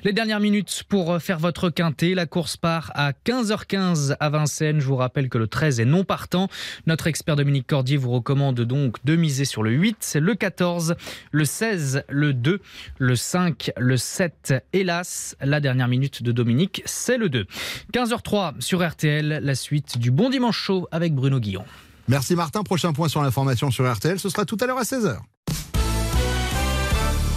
[0.05, 2.14] Les dernières minutes pour faire votre quintet.
[2.14, 4.80] La course part à 15h15 à Vincennes.
[4.80, 6.49] Je vous rappelle que le 13 est non partant.
[6.86, 10.97] Notre expert Dominique Cordier vous recommande donc de miser sur le 8, le 14,
[11.30, 12.61] le 16, le 2,
[12.99, 14.55] le 5, le 7.
[14.72, 17.47] Hélas, la dernière minute de Dominique, c'est le 2.
[17.93, 21.64] 15h03 sur RTL, la suite du Bon Dimanche Chaud avec Bruno Guillon.
[22.09, 22.62] Merci Martin.
[22.62, 25.18] Prochain point sur l'information sur RTL, ce sera tout à l'heure à 16h.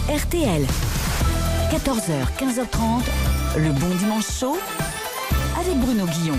[0.08, 0.66] RTL,
[1.70, 4.58] 14h, 15h30, le Bon Dimanche Chaud
[5.60, 6.38] avec Bruno Guillon.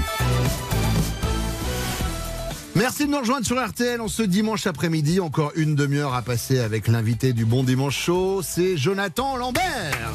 [2.81, 5.19] Merci de nous rejoindre sur RTL en ce dimanche après-midi.
[5.19, 10.09] Encore une demi-heure à passer avec l'invité du Bon Dimanche Chaud, c'est Jonathan Lambert.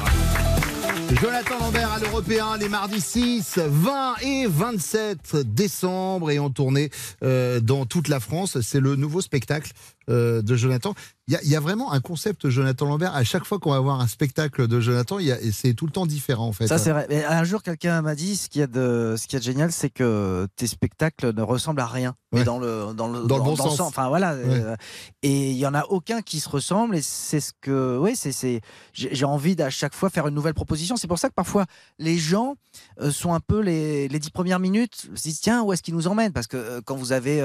[1.21, 6.89] Jonathan Lambert à l'Européen les mardis 6, 20 et 27 décembre et en tournée
[7.23, 8.59] euh, dans toute la France.
[8.59, 9.71] C'est le nouveau spectacle
[10.09, 10.93] euh, de Jonathan.
[11.27, 13.13] Il y, a, il y, a, vraiment un concept Jonathan Lambert.
[13.13, 15.17] À chaque fois qu'on va voir un spectacle de Jonathan,
[15.51, 16.67] c'est tout le temps différent en fait.
[16.67, 17.05] Ça c'est vrai.
[17.09, 19.73] Mais un jour quelqu'un m'a dit ce qu'il y a de ce qui est génial,
[19.73, 23.43] c'est que tes spectacles ne ressemblent à rien, mais dans le dans le dans, le
[23.43, 23.81] bon dans sens.
[23.81, 24.35] Enfin voilà.
[24.35, 24.43] Ouais.
[24.45, 24.75] Euh,
[25.21, 26.95] et il y en a aucun qui se ressemble.
[26.95, 28.61] Et c'est ce que oui c'est c'est
[28.93, 30.95] j'ai envie d'à chaque fois faire une nouvelle proposition.
[30.95, 31.65] C'est pour ça que parfois
[31.99, 32.55] les gens
[33.01, 35.95] euh, sont un peu les les dix premières minutes se disent tiens où est-ce qu'ils
[35.95, 36.31] nous emmènent?
[36.31, 37.43] Parce que quand vous avez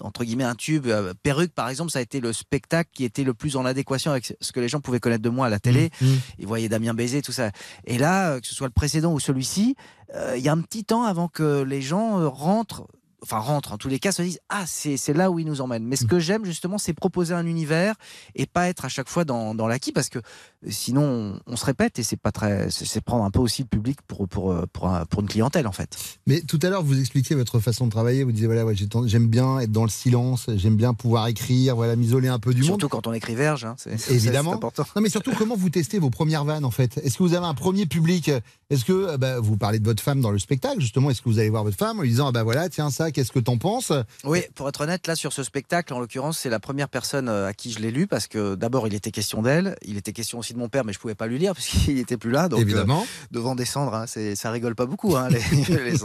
[0.00, 0.88] entre guillemets un tube
[1.22, 4.34] perruque par exemple ça a été le spectacle qui était le plus en adéquation avec
[4.40, 5.90] ce que les gens pouvaient connaître de moi à la télé.
[6.00, 6.06] Mmh,
[6.38, 7.50] Ils voyaient Damien Baiser, tout ça.
[7.84, 9.74] Et là, que ce soit le précédent ou celui-ci,
[10.14, 12.86] euh, il y a un petit temps avant que les gens euh, rentrent
[13.20, 15.84] enfin rentrent en tous les cas se disent ah c'est là où ils nous emmènent
[15.84, 17.96] mais ce que j'aime justement c'est proposer un univers
[18.36, 20.20] et pas être à chaque fois dans, dans l'acquis parce que
[20.68, 21.02] sinon
[21.46, 23.98] on, on, se répète et c'est pas très c'est prendre un peu aussi le public
[24.06, 25.96] pour pour pour, pour une clientèle en fait.
[26.26, 28.24] Mais tout à l'heure vous expliquiez votre façon de travailler.
[28.24, 28.74] Vous disiez voilà ouais,
[29.06, 32.62] j'aime bien être dans le silence j'aime bien pouvoir écrire voilà m'isoler un peu du
[32.62, 32.80] surtout monde.
[32.80, 34.54] surtout quand on écrit verge hein, c'est évidemment.
[34.54, 34.84] important.
[34.96, 36.98] Non mais surtout comment vous testez vos premières vannes en fait?
[36.98, 38.30] Est-ce que vous avez un premier public?
[38.70, 41.10] Est-ce que bah, vous parlez de votre femme dans le spectacle justement?
[41.10, 43.10] Est-ce que vous allez voir votre femme en lui disant ah bah voilà tiens ça
[43.10, 43.92] qu'est-ce que t'en penses?
[44.24, 47.48] Oui, pour être honnête, là sur ce spectacle, en l'occurrence, c'est la première personne euh,
[47.48, 50.38] à qui je l'ai lu parce que d'abord il était question d'elle, il était question
[50.38, 52.48] aussi de mon père, mais je pouvais pas lui lire parce qu'il était plus là.
[52.48, 53.02] Donc, Évidemment.
[53.02, 55.40] Euh, devant des cendres, hein, ça rigole pas beaucoup, hein, les,
[55.90, 55.98] les.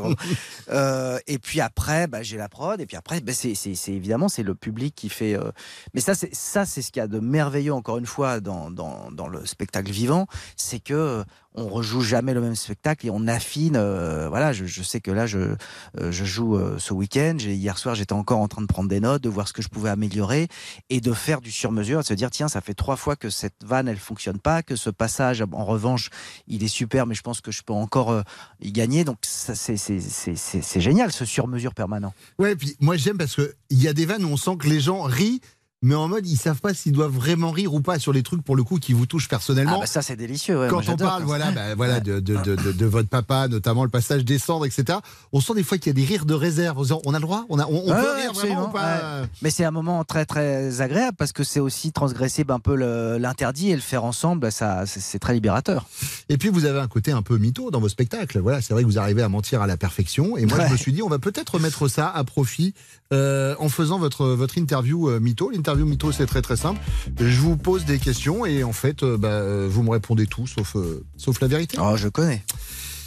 [0.70, 3.54] Euh, et puis après, bah, j'ai la prod, et puis après, bah, c'est
[3.88, 5.36] évidemment c'est le public qui fait.
[5.36, 5.52] Euh...
[5.94, 8.72] Mais ça, c'est ça, c'est ce qu'il y a de merveilleux encore une fois dans,
[8.72, 11.24] dans, dans le spectacle vivant, c'est que
[11.56, 13.76] on rejoue jamais le même spectacle et on affine.
[13.76, 15.56] Euh, voilà, je, sais que là, je,
[16.00, 17.38] euh, je joue euh, ce week-end.
[17.40, 19.70] Hier soir, j'étais encore en train de prendre des notes, de voir ce que je
[19.70, 20.48] pouvais améliorer
[20.90, 23.64] et de faire du sur-mesure, de se dire tiens, ça fait trois fois que cette
[23.64, 26.10] vanne elle fonctionne pas, que ce passage, en revanche,
[26.48, 28.24] il est super, mais je pense que je peux encore
[28.60, 29.04] y gagner.
[29.04, 32.14] Donc c'est génial ce sur-mesure permanent.
[32.40, 34.68] Ouais, puis moi j'aime parce que il y a des vannes où on sent que
[34.68, 35.42] les gens rient
[35.84, 38.42] mais en mode ils savent pas s'ils doivent vraiment rire ou pas sur les trucs
[38.42, 39.76] pour le coup qui vous touchent personnellement.
[39.76, 40.58] Ah bah ça c'est délicieux.
[40.58, 43.90] Ouais, quand on parle voilà bah, voilà de, de, de, de, votre papa notamment le
[43.90, 45.00] passage descendre etc.
[45.34, 46.82] On sent des fois qu'il y a des rires de réserve.
[47.06, 49.50] On a le droit on a on, on ouais, peut rire vraiment ou pas Mais
[49.50, 52.76] c'est un moment très très agréable parce que c'est aussi transgresser un peu
[53.18, 54.42] l'interdit et le faire ensemble.
[54.42, 55.86] Bah, ça c'est très libérateur.
[56.30, 58.40] Et puis vous avez un côté un peu mytho dans vos spectacles.
[58.40, 60.38] Voilà c'est vrai que vous arrivez à mentir à la perfection.
[60.38, 62.74] Et moi je me suis dit on va peut-être mettre ça à profit
[63.12, 65.50] euh, en faisant votre votre interview euh, mytho.
[65.50, 66.80] L'interview mytho c'est très très simple.
[67.20, 70.76] Je vous pose des questions et en fait, euh, bah, vous me répondez tout sauf,
[70.76, 71.78] euh, sauf la vérité.
[71.82, 72.44] Oh, je connais.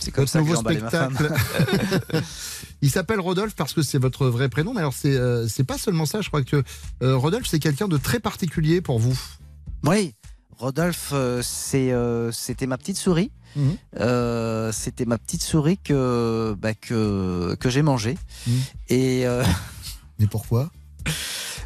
[0.00, 1.14] C'est comme Votre ça que nouveau femme.
[1.16, 2.22] spectacle.
[2.82, 5.78] Il s'appelle Rodolphe parce que c'est votre vrai prénom, mais alors c'est euh, c'est pas
[5.78, 6.20] seulement ça.
[6.20, 6.62] Je crois que
[7.02, 9.18] euh, Rodolphe c'est quelqu'un de très particulier pour vous.
[9.84, 10.14] Oui,
[10.58, 13.30] Rodolphe, euh, c'est, euh, c'était ma petite souris.
[13.98, 18.18] Euh, c'était ma petite souris que, bah, que, que j'ai mangée.
[18.46, 18.54] Mhm.
[18.90, 19.26] Et.
[19.26, 19.42] euh,
[20.18, 20.70] Mais pourquoi?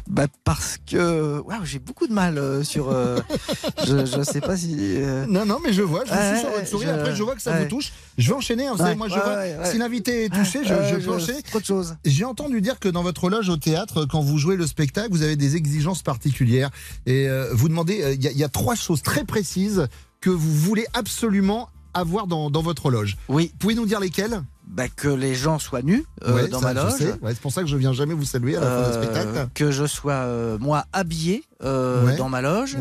[0.09, 2.89] Bah parce que waouh, j'ai beaucoup de mal euh, sur.
[2.89, 3.19] euh,
[3.87, 4.75] je, je sais pas si.
[4.79, 6.85] euh, Non, non, mais je vois, je suis Ouais, sur votre souris.
[6.87, 7.63] je- Après, je vois que ça ouais.
[7.63, 7.91] vous touche.
[8.17, 8.67] Je vais enchaîner.
[8.67, 9.35] hein, vous savez, moi, je ouais, vois.
[9.35, 9.71] ouais, ouais.
[9.71, 11.41] Si l'invité est touché, je, je peux enchaîner.
[11.43, 11.95] trop de choses.
[12.03, 15.21] J'ai entendu dire que dans votre loge au théâtre, quand vous jouez le spectacle, vous
[15.23, 16.71] avez des exigences particulières.
[17.05, 19.87] Et euh, vous demandez, euh, il y, a- il y a trois choses très précises
[20.19, 23.17] que vous voulez absolument avoir dans, dans votre loge.
[23.29, 23.51] Oui.
[23.59, 24.41] Pouvez nous dire lesquelles?
[24.67, 26.93] Bah, que les gens soient nus euh, Ouais, dans ma loge.
[27.21, 29.03] Ouais, c'est pour ça que je viens jamais vous saluer à la fin du Euh,
[29.03, 29.49] spectacle.
[29.53, 32.15] que je sois euh, moi habillé Ouais.
[32.17, 32.77] dans ma loge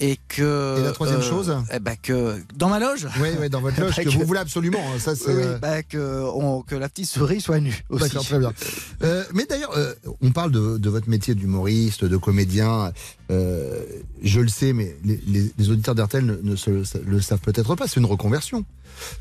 [0.00, 3.60] et que Et la troisième chose eh ben, que dans ma loge Oui, ouais, dans
[3.60, 4.80] votre loge, Bah, que vous voulez absolument.
[4.94, 5.12] hein, Ça.
[5.28, 8.02] Oui, bah, que, on- que la petite souris soit nue aussi.
[8.04, 8.52] D'accord, très bien.
[9.02, 12.92] Euh, mais d'ailleurs, euh, on parle de, de votre métier d'humoriste, de comédien.
[13.30, 17.40] Je le sais, mais les, les- les auditeurs d'RTL ne, ne se le, le savent
[17.40, 17.86] peut-être pas.
[17.86, 18.64] C'est une reconversion.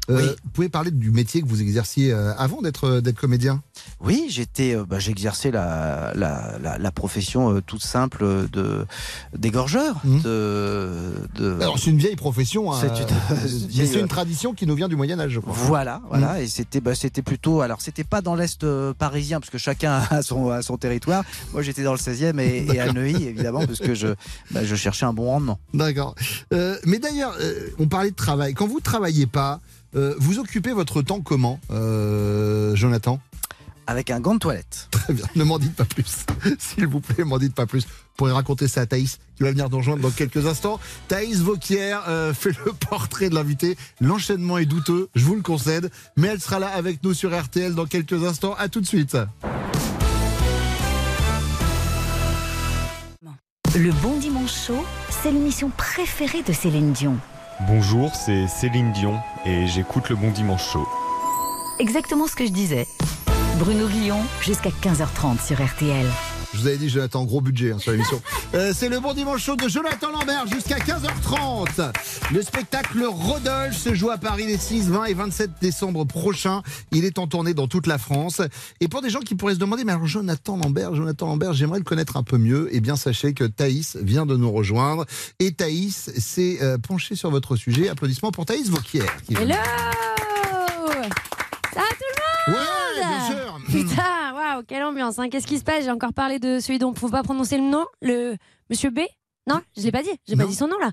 [0.10, 3.62] Euh, Vous pouvez parler du métier que vous exerciez euh, avant d'être d'être comédien?
[4.02, 8.86] Oui, j'étais, euh, bah, j'exerçais la, la, la, la profession euh, toute simple de
[9.38, 10.02] d'égorgeur.
[10.06, 11.54] De, de...
[11.56, 11.62] Mmh.
[11.62, 12.72] Alors, c'est une vieille profession.
[12.74, 15.32] hein, C'est une- euh, mais vieille, c'est euh, une tradition qui nous vient du Moyen-Âge,
[15.32, 15.54] je crois.
[15.56, 16.42] Voilà, voilà, Mm.
[16.44, 20.02] et c'était bah, c'était plutôt alors c'était pas dans l'est euh, parisien parce que chacun
[20.10, 21.24] a son a son territoire.
[21.54, 22.94] Moi j'étais dans le 16e et, et à.
[22.94, 24.08] Neuilly évidemment parce que je
[24.52, 25.60] bah, je cherchais un bon rendement.
[25.74, 26.14] D'accord.
[26.54, 28.54] Euh, mais d'ailleurs, euh, on parlait de travail.
[28.54, 29.60] Quand vous travaillez pas,
[29.96, 33.20] euh, vous occupez votre temps comment, euh, Jonathan?
[33.86, 34.88] Avec un gant de toilette.
[34.92, 36.26] Très bien, ne m'en dites pas plus.
[36.60, 37.84] S'il vous plaît, m'en dites pas plus.
[37.84, 40.80] Vous pourrez raconter ça à Thaïs, qui va venir nous rejoindre dans quelques instants.
[41.10, 43.78] Thaïs Vauquier euh, fait le portrait de l'invité.
[44.00, 47.76] L'enchaînement est douteux, je vous le concède, mais elle sera là avec nous sur RTL
[47.76, 48.56] dans quelques instants.
[48.58, 49.18] À tout de suite.
[53.76, 57.18] Le Bon Dimanche Show, c'est l'émission préférée de Céline Dion.
[57.68, 60.86] Bonjour, c'est Céline Dion et j'écoute le Bon Dimanche Show.
[61.80, 62.88] Exactement ce que je disais.
[63.58, 66.06] Bruno Guillon, jusqu'à 15h30 sur RTL.
[66.54, 68.22] Je vous avais dit, Jonathan, gros budget hein, sur l'émission.
[68.56, 71.92] Euh, c'est le bon dimanche chaud de Jonathan Lambert jusqu'à 15h30.
[72.32, 76.62] Le spectacle Rodolphe se joue à Paris les 6, 20 et 27 décembre prochains.
[76.92, 78.42] Il est en tournée dans toute la France.
[78.80, 81.80] Et pour des gens qui pourraient se demander, mais alors Jonathan Lambert, Jonathan Lambert, j'aimerais
[81.80, 82.70] le connaître un peu mieux.
[82.72, 85.08] Eh bien, sachez que Thaïs vient de nous rejoindre.
[85.40, 87.90] Et Thaïs s'est euh, penchée sur votre sujet.
[87.90, 89.02] Applaudissements pour Thaïs Vauquier.
[89.26, 89.34] qui.
[89.34, 89.56] Hello
[94.68, 95.20] quelle ambiance.
[95.20, 95.30] hein.
[95.30, 95.84] Qu'est-ce qui se passe?
[95.84, 98.36] J'ai encore parlé de celui dont on ne faut pas prononcer le nom, le
[98.70, 99.00] Monsieur B?
[99.46, 100.10] Non, je l'ai pas dit.
[100.26, 100.90] J'ai pas dit son nom là.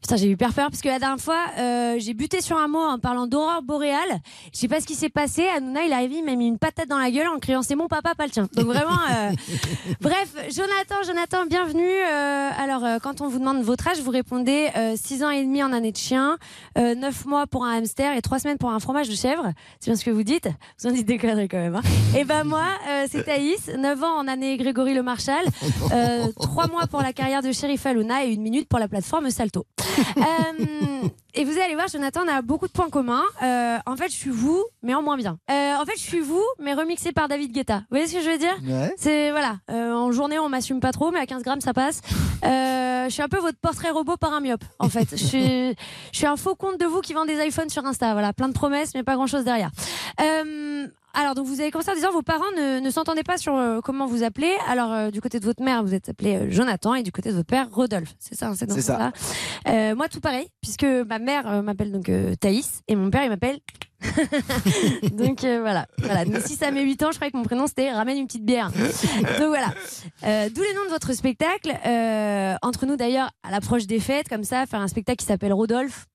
[0.00, 2.66] Putain, j'ai eu hyper peur parce que la dernière fois, euh, j'ai buté sur un
[2.66, 4.20] mot en parlant d'aurore boréale.
[4.52, 5.46] Je sais pas ce qui s'est passé.
[5.46, 7.76] Hanouna, il est arrivé, il m'a mis une patate dans la gueule en criant c'est
[7.76, 8.48] mon papa, pas le tien.
[8.56, 8.98] Donc vraiment.
[9.10, 9.30] euh,
[10.00, 11.80] Bref, Jonathan, Jonathan, bienvenue.
[11.86, 15.72] Euh, alors, quand on vous demande votre âge, vous répondez 6 ans et demi en
[15.72, 16.38] année de chien,
[16.76, 19.52] 9 mois pour un hamster et 3 semaines pour un fromage de chèvre.
[19.78, 20.48] C'est bien ce que vous dites.
[20.80, 21.76] Vous en dites des conneries quand même.
[21.76, 21.82] Hein.
[22.18, 22.64] Et ben moi,
[23.08, 25.44] c'est Thaïs, 9 ans en année Grégory Le Marchal,
[26.40, 27.52] 3 mois pour la carrière de
[27.92, 29.66] Aluna et une minute pour la plateforme Salto.
[30.16, 33.24] Euh, et vous allez voir, Jonathan, on a beaucoup de points communs.
[33.42, 35.38] Euh, en fait, je suis vous, mais en moins bien.
[35.50, 37.78] Euh, en fait, je suis vous, mais remixé par David Guetta.
[37.78, 38.54] Vous voyez ce que je veux dire?
[38.66, 38.94] Ouais.
[38.96, 39.58] C'est voilà.
[39.68, 42.00] en journée, on m'assume pas trop, mais à 15 grammes, ça passe.
[42.42, 44.64] Je suis un peu votre portrait robot par un myope.
[44.78, 45.74] En fait, je suis,
[46.12, 48.12] je suis un faux compte de vous qui vend des iPhones sur Insta.
[48.12, 49.70] Voilà, plein de promesses, mais pas grand chose derrière.
[51.14, 53.80] Alors, donc vous avez commencé en disant vos parents ne, ne s'entendaient pas sur euh,
[53.80, 54.54] comment vous appelez.
[54.68, 57.30] Alors, euh, du côté de votre mère, vous êtes appelé euh, Jonathan et du côté
[57.30, 58.14] de votre père, Rodolphe.
[58.18, 59.12] C'est ça, hein, c'est ça.
[59.94, 62.10] moi, tout pareil, puisque ma mère m'appelle donc
[62.40, 63.58] Thaïs et mon père, il m'appelle.
[65.12, 66.24] donc euh, voilà, voilà.
[66.24, 68.44] Mes 6 à mes 8 ans, je croyais que mon prénom c'était Ramène une petite
[68.44, 68.70] bière.
[68.70, 69.72] Donc voilà.
[70.24, 71.72] Euh, D'où les noms de votre spectacle.
[71.86, 75.52] Euh, entre nous d'ailleurs, à l'approche des fêtes, comme ça, faire un spectacle qui s'appelle
[75.52, 76.06] Rodolphe.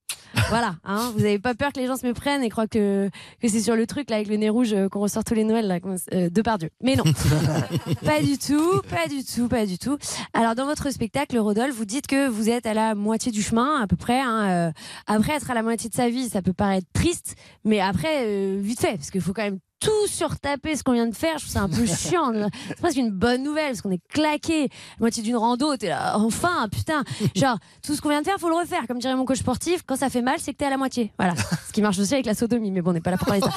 [0.50, 3.10] Voilà, hein, vous avez pas peur que les gens se me prennent et croient que,
[3.42, 5.44] que c'est sur le truc là avec le nez rouge euh, qu'on ressort tous les
[5.44, 5.80] Noëls là,
[6.14, 6.70] euh, de par Dieu.
[6.82, 7.04] Mais non,
[8.06, 9.98] pas du tout, pas du tout, pas du tout.
[10.34, 13.82] Alors dans votre spectacle, Rodolphe, vous dites que vous êtes à la moitié du chemin
[13.82, 14.20] à peu près.
[14.22, 14.72] hein, euh,
[15.08, 17.36] après être à la moitié de sa vie, ça peut paraître triste,
[17.66, 21.08] mais après euh, vite fait, parce qu'il faut quand même tout surtaper ce qu'on vient
[21.08, 21.38] de faire.
[21.38, 22.32] Je trouve ça un peu chiant.
[22.68, 24.64] C'est presque une bonne nouvelle parce qu'on est claqué.
[24.64, 24.70] La
[25.00, 27.04] moitié d'une rando, t'es là, enfin, putain.
[27.36, 28.88] Genre, tout ce qu'on vient de faire, faut le refaire.
[28.88, 31.12] Comme dirait mon coach sportif, quand ça fait mal, c'est que t'es à la moitié.
[31.20, 31.36] Voilà.
[31.68, 33.42] Ce qui marche aussi avec la sodomie, mais bon, on n'est pas là pour parler
[33.42, 33.52] de ça.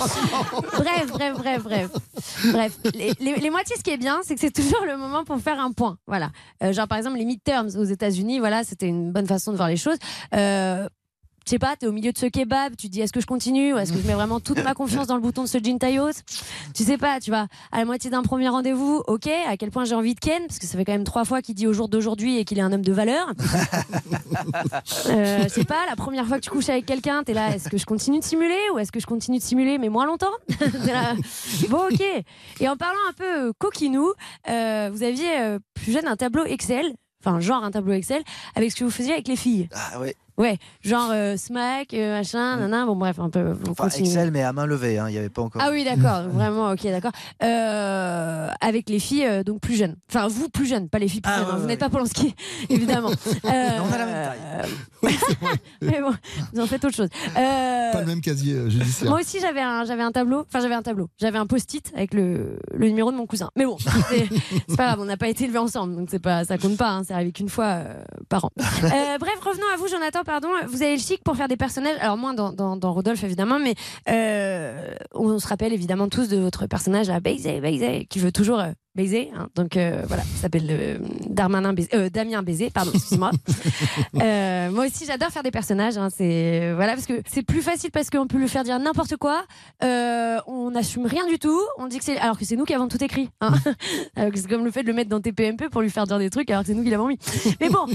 [0.77, 1.91] Bref, bref, bref, bref.
[2.53, 5.25] Bref, les, les- les moitiés, ce qui est bien, c'est que c'est toujours le moment
[5.25, 5.97] pour faire un point.
[6.07, 6.31] Voilà.
[6.63, 9.69] Euh, genre, par exemple, les midterms aux États-Unis, voilà, c'était une bonne façon de voir
[9.69, 9.97] les choses.
[10.35, 10.87] Euh,
[11.45, 13.27] je sais pas, t'es au milieu de ce kebab, tu te dis est-ce que je
[13.27, 15.59] continue ou est-ce que je mets vraiment toute ma confiance dans le bouton de ce
[15.63, 16.23] jean taille haute
[16.75, 19.85] Tu sais pas, tu vois, à la moitié d'un premier rendez-vous, ok, à quel point
[19.85, 21.73] j'ai envie de Ken, parce que ça fait quand même trois fois qu'il dit au
[21.73, 23.33] jour d'aujourd'hui et qu'il est un homme de valeur.
[25.07, 27.69] Euh, je sais pas, la première fois que tu couches avec quelqu'un, t'es là, est-ce
[27.69, 30.33] que je continue de simuler ou est-ce que je continue de simuler mais moins longtemps?
[30.87, 31.15] Là,
[31.69, 32.03] Bon, ok.
[32.61, 34.13] Et en parlant un peu euh, coquinou,
[34.49, 36.93] euh, vous aviez euh, plus jeune un tableau Excel,
[37.25, 38.23] enfin genre un tableau Excel,
[38.55, 39.69] avec ce que vous faisiez avec les filles.
[39.73, 40.15] Ah ouais.
[40.41, 43.53] Ouais, genre euh, smack, euh, machin, nanana, bon bref, un peu.
[43.69, 44.09] on Enfin, continue.
[44.09, 45.61] Excel, mais à main levée, hein, il n'y avait pas encore.
[45.63, 47.13] Ah oui, d'accord, vraiment, ok, d'accord.
[47.43, 49.97] Euh, avec les filles euh, donc plus jeunes.
[50.09, 51.45] Enfin, vous plus jeunes, pas les filles plus Ah, jeunes.
[51.45, 51.49] hein.
[51.51, 51.67] ouais, vous ouais.
[51.69, 52.35] n'êtes pas Polanski,
[52.71, 53.11] évidemment.
[53.11, 53.13] Euh,
[53.45, 54.71] on a la même taille.
[55.83, 56.13] mais bon,
[56.55, 57.09] vous en faites autre chose.
[57.37, 59.11] Euh, Pas le même casier judiciaire.
[59.11, 60.41] moi aussi, j'avais un, j'avais un tableau.
[60.49, 61.09] Enfin, j'avais un tableau.
[61.21, 63.51] J'avais un post-it avec le, le numéro de mon cousin.
[63.57, 65.01] Mais bon, c'est pas grave.
[65.01, 66.91] On n'a pas été élevés ensemble, donc c'est pas, ça compte pas.
[66.91, 68.51] Hein, c'est arrivé qu'une fois euh, par an.
[68.59, 70.21] Euh, bref, revenons à vous, Jonathan.
[70.31, 70.51] Pardon.
[70.69, 71.97] Vous avez le chic pour faire des personnages.
[71.99, 73.75] Alors moins dans, Rodolphe évidemment, mais
[74.09, 78.71] euh, on se rappelle évidemment tous de votre personnage à Baiser, qui veut toujours euh,
[78.95, 79.31] baiser.
[79.37, 79.49] hein.
[79.55, 82.71] donc euh, voilà, ça s'appelle euh, Darmanin Baiser, euh, Damien Baiser.
[82.71, 83.31] Pardon, excuse-moi.
[84.15, 85.97] Moi aussi, j'adore faire des personnages.
[85.99, 89.17] hein, c'est voilà parce que c'est plus facile parce qu'on peut lui faire dire n'importe
[89.17, 89.43] quoi.
[89.83, 91.61] On n'assume rien du tout.
[91.79, 93.29] On dit que c'est alors que c'est nous qui avons tout écrit.
[93.41, 93.53] hein.
[94.35, 96.51] C'est comme le fait de le mettre dans TPMP pour lui faire dire des trucs
[96.51, 97.19] alors que c'est nous qui l'avons mis.
[97.61, 97.87] Mais bon,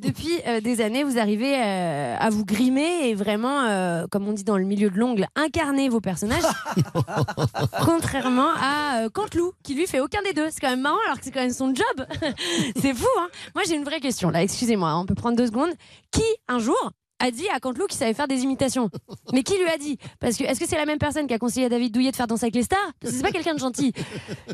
[0.00, 4.64] depuis des années, vous arrivez à vous grimer et vraiment, comme on dit dans le
[4.64, 6.42] milieu de l'ongle, incarner vos personnages.
[7.84, 11.30] Contrairement à Canteloup, qui lui fait aucun des C'est quand même marrant alors que c'est
[11.30, 12.06] quand même son job.
[12.76, 15.46] c'est fou, hein Moi j'ai une vraie question là, excusez-moi, hein, on peut prendre deux
[15.46, 15.72] secondes.
[16.10, 16.92] Qui, un jour,
[17.22, 18.90] a dit à Canteloup qu'il savait faire des imitations
[19.32, 19.96] Mais qui lui a dit?
[20.20, 22.16] Parce que est-ce que c'est la même personne qui a conseillé à David Douillet de
[22.16, 22.78] faire Danser avec les stars?
[23.00, 23.92] Parce que c'est pas quelqu'un de gentil.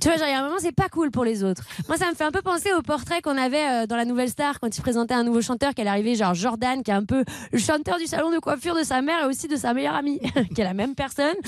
[0.00, 1.62] Tu vois, genre, il y a un moment, c'est pas cool pour les autres.
[1.88, 4.28] Moi, ça me fait un peu penser au portrait qu'on avait euh, dans la Nouvelle
[4.28, 7.04] Star quand il présentait un nouveau chanteur qui allait arriver, genre Jordan, qui est un
[7.04, 9.94] peu le chanteur du salon de coiffure de sa mère et aussi de sa meilleure
[9.94, 10.20] amie,
[10.54, 11.36] qui est la même personne.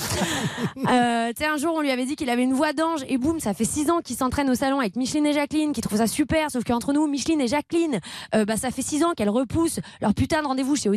[0.91, 3.19] Euh, tu sais, un jour, on lui avait dit qu'il avait une voix d'ange et
[3.19, 5.99] boum, ça fait six ans qu'il s'entraîne au salon avec Micheline et Jacqueline, qui trouvent
[5.99, 8.01] ça super, sauf qu'entre nous, Micheline et Jacqueline,
[8.35, 10.89] euh, bah, ça fait six ans qu'elles repoussent leur putain de rendez-vous chez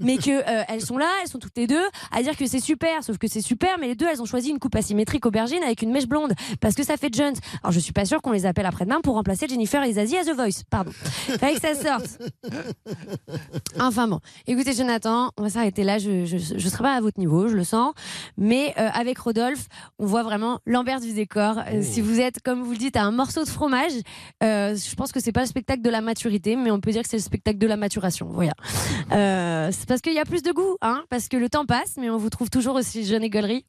[0.00, 2.60] Mais que euh, elles sont là, elles sont toutes les deux à dire que c'est
[2.60, 5.62] super, sauf que c'est super, mais les deux, elles ont choisi une coupe asymétrique aubergine
[5.62, 7.34] avec une mèche blonde parce que ça fait Jones.
[7.62, 10.24] Alors, je suis pas sûre qu'on les appelle après-demain pour remplacer Jennifer et Zazie à
[10.24, 10.62] The Voice.
[10.70, 10.92] Pardon.
[10.92, 12.18] Fallait que ça sorte.
[13.80, 15.98] Enfin bon, écoutez Jonathan, on va s'arrêter là.
[15.98, 17.92] Je, je, je serai pas à votre niveau, je le sens,
[18.36, 19.66] mais euh, avec Rodolphe,
[19.98, 21.58] on voit vraiment l'envers du décor.
[21.58, 23.92] Euh, Si vous êtes, comme vous le dites, à un morceau de fromage,
[24.40, 27.08] je pense que c'est pas le spectacle de la maturité, mais on peut dire que
[27.08, 28.28] c'est le spectacle de la maturation.
[28.30, 28.52] Voilà.
[29.12, 29.33] Euh,
[29.72, 32.10] c'est parce qu'il y a plus de goût, hein, parce que le temps passe, mais
[32.10, 33.64] on vous trouve toujours aussi jeune et gaulerie.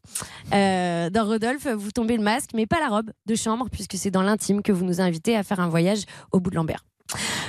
[0.53, 4.11] Euh, dans Rodolphe, vous tombez le masque, mais pas la robe de chambre, puisque c'est
[4.11, 6.83] dans l'intime que vous nous invitez à faire un voyage au bout de Lambert.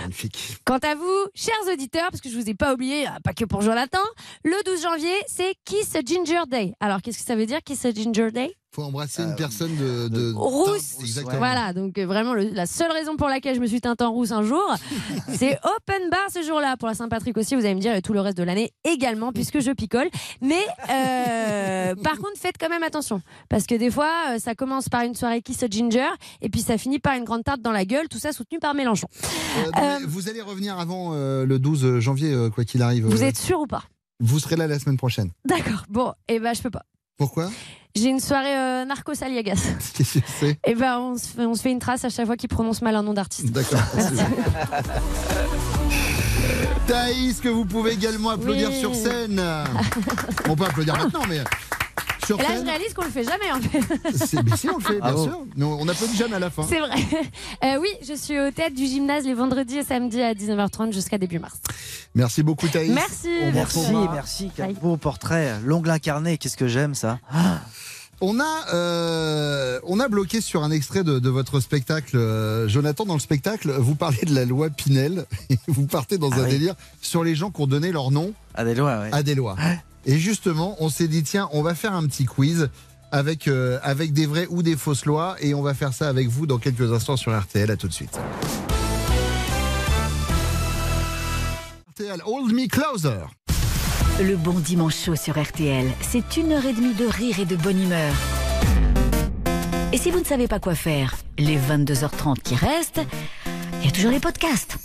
[0.02, 0.58] Magnifique.
[0.64, 3.44] Quant à vous, chers auditeurs, parce que je vous ai pas oublié, ah, pas que
[3.44, 4.04] pour Jonathan,
[4.44, 6.74] le 12 janvier, c'est Kiss Ginger Day.
[6.80, 8.54] Alors, qu'est-ce que ça veut dire, Kiss a Ginger Day?
[8.76, 10.96] Faut embrasser une personne de, de- Rousse.
[11.00, 11.38] Exactement.
[11.38, 14.12] Voilà, donc euh, vraiment le- la seule raison pour laquelle je me suis teinte en
[14.12, 14.62] rousse un jour,
[15.34, 16.76] c'est open bar ce jour-là.
[16.76, 19.32] Pour la Saint-Patrick aussi, vous allez me dire, et tout le reste de l'année également,
[19.32, 20.08] puisque je picole.
[20.42, 20.60] Mais
[20.90, 25.02] euh, par contre, faites quand même attention, parce que des fois, euh, ça commence par
[25.02, 26.08] une soirée Kiss a Ginger,
[26.42, 28.74] et puis ça finit par une grande tarte dans la gueule, tout ça soutenu par
[28.74, 29.08] Mélenchon.
[29.78, 33.06] Euh, vous allez revenir avant euh, le 12 janvier, euh, quoi qu'il arrive.
[33.06, 33.84] Vous euh, êtes sûr ou pas?
[34.20, 35.30] Vous serez là la semaine prochaine.
[35.46, 35.84] D'accord.
[35.88, 36.82] Bon, et ben je peux pas.
[37.18, 37.50] Pourquoi?
[37.97, 39.55] J'ai une soirée euh, narcos aliagas.
[39.97, 40.59] Qu'est-ce que c'est?
[40.66, 42.82] Et ben on se, fait, on se fait une trace à chaque fois qu'il prononce
[42.82, 43.51] mal un nom d'artiste.
[43.53, 43.80] D'accord.
[46.86, 48.78] Thaïs, que vous pouvez également applaudir Oui.
[48.78, 49.42] sur scène.
[50.49, 51.40] On peut applaudir maintenant, mais
[52.26, 53.80] sur Et là, je réalise qu'on le fait jamais en fait.
[54.14, 55.24] C'est, mais si, on le fait, bien Bravo.
[55.24, 55.44] sûr.
[55.57, 56.64] Mais on n'applaudit jamais à la fin.
[56.68, 56.97] C'est vrai.
[57.64, 61.18] Euh, oui, je suis au tête du gymnase les vendredis et samedis à 19h30 jusqu'à
[61.18, 61.59] début mars.
[62.14, 62.90] Merci beaucoup, Thaïs.
[62.90, 63.28] Merci.
[63.42, 63.80] On Merci,
[64.12, 64.51] merci.
[64.57, 65.55] Quel beau portrait.
[65.64, 67.18] L'ongle incarné, qu'est-ce que j'aime ça?
[68.22, 73.04] On a, euh, on a bloqué sur un extrait de, de votre spectacle, euh, Jonathan.
[73.04, 75.26] Dans le spectacle, vous parlez de la loi Pinel.
[75.50, 76.50] Et vous partez dans Ah un oui.
[76.50, 79.10] délire sur les gens qui ont donné leur nom À des lois, ouais.
[79.12, 79.56] à des lois.
[80.06, 82.70] Et justement, on s'est dit tiens, on va faire un petit quiz
[83.12, 86.28] avec euh, avec des vraies ou des fausses lois, et on va faire ça avec
[86.28, 87.70] vous dans quelques instants sur RTL.
[87.70, 88.18] À tout de suite.
[91.90, 93.26] RTL, Hold Me Closer.
[94.18, 97.54] Le bon dimanche chaud sur RTL, c'est une heure et demie de rire et de
[97.54, 98.14] bonne humeur.
[99.92, 103.02] Et si vous ne savez pas quoi faire, les 22h30 qui restent,
[103.74, 104.78] il y a toujours les podcasts.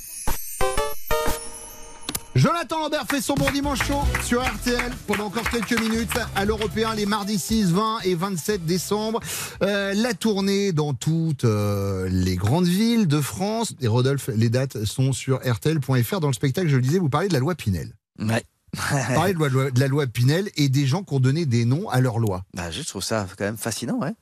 [2.35, 6.93] Jonathan Lambert fait son bon dimanche chaud sur RTL pendant encore quelques minutes à l'Européen
[6.93, 9.21] les mardis 6, 20 et 27 décembre.
[9.63, 13.75] Euh, la tournée dans toutes euh, les grandes villes de France.
[13.79, 16.19] Et Rodolphe, les dates sont sur RTL.fr.
[16.19, 17.93] Dans le spectacle, je le disais, vous parlez de la loi Pinel.
[18.19, 18.43] Ouais.
[19.15, 21.65] Parler de, la loi- de la loi Pinel et des gens qui ont donné des
[21.65, 22.43] noms à leur loi.
[22.53, 24.13] Bah, je trouve ça quand même fascinant, ouais.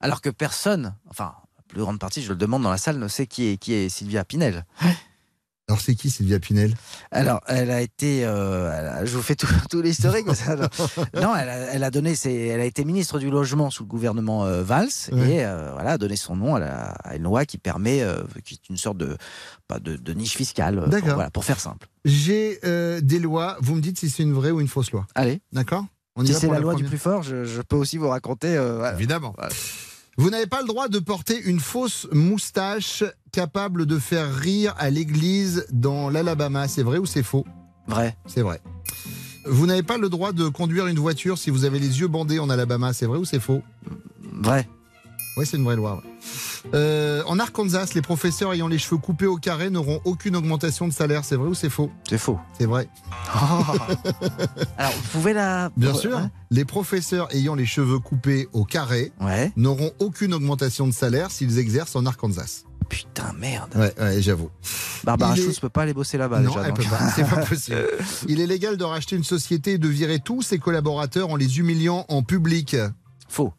[0.00, 3.08] Alors que personne, enfin, la plus grande partie, je le demande dans la salle, ne
[3.08, 4.64] sait qui est, qui est Sylvia Pinel.
[5.70, 6.74] Alors c'est qui Sylvia Pinel?
[7.12, 10.26] Alors, elle a été, euh, elle a- je vous fais tout, tout l'historique.
[10.26, 13.88] non, elle a, elle a donné, ses- elle a été ministre du logement sous le
[13.88, 17.44] gouvernement euh, Valls et euh, voilà, a donné son nom à, la- à une loi
[17.46, 19.16] qui permet, euh, qui est une sorte de,
[19.68, 21.14] pas de, de niche fiscale, pour, D'accord.
[21.14, 21.86] voilà, pour faire simple.
[22.04, 22.58] J'ai
[23.00, 25.06] des lois, vous me dites si c'est une vraie ou une fausse loi.
[25.14, 25.40] Allez.
[25.52, 25.84] D'accord?
[26.24, 28.56] Si c'est la loi du plus fort, je, je peux aussi vous raconter.
[28.58, 28.92] voilà.
[28.94, 29.36] Évidemment.
[30.16, 34.90] Vous n'avez pas le droit de porter une fausse moustache capable de faire rire à
[34.90, 36.68] l'église dans l'Alabama.
[36.68, 37.44] C'est vrai ou c'est faux?
[37.86, 38.16] Vrai.
[38.26, 38.60] C'est vrai.
[39.46, 42.38] Vous n'avez pas le droit de conduire une voiture si vous avez les yeux bandés
[42.38, 42.92] en Alabama.
[42.92, 43.62] C'est vrai ou c'est faux?
[44.40, 44.68] Vrai.
[45.36, 45.96] Oui, c'est une vraie loi.
[45.96, 46.10] ouais.
[46.74, 50.92] Euh, en Arkansas, les professeurs ayant les cheveux coupés au carré n'auront aucune augmentation de
[50.92, 51.24] salaire.
[51.24, 51.90] C'est vrai ou c'est faux?
[52.06, 52.38] C'est faux.
[52.58, 52.86] C'est vrai.
[54.76, 55.70] Alors, vous pouvez la.
[55.76, 56.18] Bien sûr.
[56.18, 59.52] hein Les professeurs ayant les cheveux coupés au carré Ouais.
[59.56, 62.64] n'auront aucune augmentation de salaire s'ils exercent en Arkansas.
[62.90, 63.70] Putain, merde.
[63.76, 64.50] Ouais, ouais, j'avoue.
[65.04, 66.60] Barbara Il est- Schultz peut pas aller bosser là-bas non, déjà.
[66.64, 66.82] elle donc.
[66.84, 67.10] peut pas.
[67.16, 67.78] C'est pas possible.
[68.28, 71.58] Il est légal de racheter une société et de virer tous ses collaborateurs en les
[71.58, 72.76] humiliant en public.
[73.28, 73.54] Faux.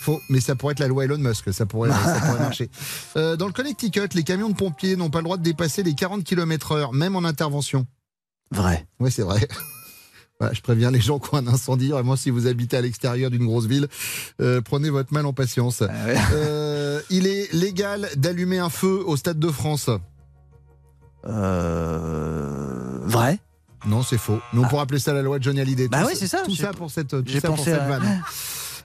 [0.00, 2.70] Faux, mais ça pourrait être la loi Elon Musk, ça pourrait, ça pourrait marcher.
[3.16, 5.94] Euh, dans le Connecticut, les camions de pompiers n'ont pas le droit de dépasser les
[5.94, 7.86] 40 km/h, même en intervention.
[8.52, 8.86] Vrai.
[9.00, 9.46] Oui, c'est vrai.
[10.40, 11.90] Voilà, je préviens les gens qui ont un incendie.
[11.90, 13.86] Vraiment, si vous habitez à l'extérieur d'une grosse ville,
[14.40, 15.82] euh, prenez votre mal en patience.
[15.82, 19.88] Euh, il est légal d'allumer un feu au Stade de France.
[21.26, 23.38] Euh, vrai?
[23.86, 24.38] Non, c'est faux.
[24.52, 25.88] Mais on pourrait appeler ça la loi de Johnny Hallyday.
[25.88, 26.42] Bah Tout oui, c'est ça.
[26.44, 28.22] Tout ça pour cette, tout j'ai ça pour pensé cette à- vanne.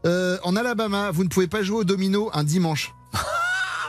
[0.05, 2.93] Euh, en Alabama, vous ne pouvez pas jouer au domino un dimanche.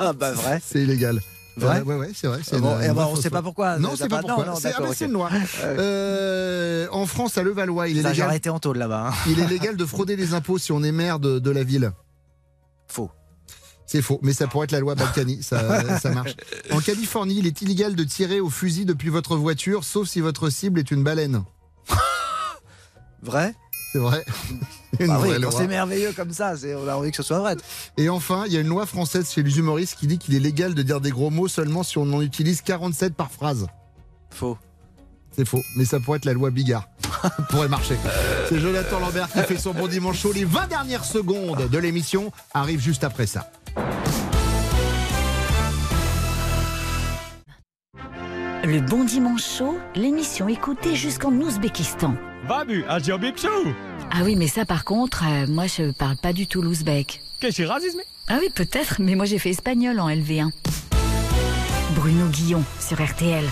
[0.00, 0.58] Ah bah vrai.
[0.64, 1.20] C'est illégal.
[1.58, 1.80] Vrai?
[1.80, 2.40] Euh, ouais, ouais, c'est vrai.
[2.50, 3.78] Ah bon, une- et une bah, vraie on fausse sait pas pourquoi.
[3.78, 4.54] Non, c'est pas pas- pourquoi.
[4.58, 5.08] C'est ah, d'accord, bah, c'est ok.
[5.10, 5.28] une loi.
[5.64, 8.28] Euh, en France, à Levallois, il est Ça, j'ai légal.
[8.30, 9.08] arrêté en tôle là-bas.
[9.10, 9.14] hein.
[9.28, 11.92] Il est légal de frauder les impôts si on est maire de, de la ville.
[13.88, 16.36] C'est faux, mais ça pourrait être la loi Balkany, ça, ça marche.
[16.70, 20.50] En Californie, il est illégal de tirer au fusil depuis votre voiture, sauf si votre
[20.50, 21.42] cible est une baleine.
[23.22, 23.54] Vrai?
[23.92, 24.22] C'est vrai.
[25.00, 27.56] Bah oui, c'est merveilleux comme ça, on a envie que ce soit vrai.
[27.96, 30.40] Et enfin, il y a une loi française chez les humoristes qui dit qu'il est
[30.40, 33.66] légal de dire des gros mots seulement si on en utilise 47 par phrase.
[34.30, 34.58] Faux.
[35.34, 36.86] C'est faux, mais ça pourrait être la loi Bigard.
[37.22, 37.96] Ça pourrait marcher.
[38.48, 40.32] C'est Jonathan Lambert qui fait son bon dimanche chaud.
[40.32, 43.50] Les 20 dernières secondes de l'émission arrivent juste après ça.
[48.64, 52.14] Le Bon Dimanche Chaud, l'émission écoutée jusqu'en Ouzbékistan.
[52.46, 52.84] Babu,
[54.10, 57.20] Ah oui, mais ça par contre, euh, moi je parle pas du tout l'ouzbek.
[57.40, 58.00] Qu'est-ce que racisme?
[58.28, 60.50] Ah oui, peut-être, mais moi j'ai fait espagnol en LV1.
[61.94, 63.44] Bruno Guillon sur RTL.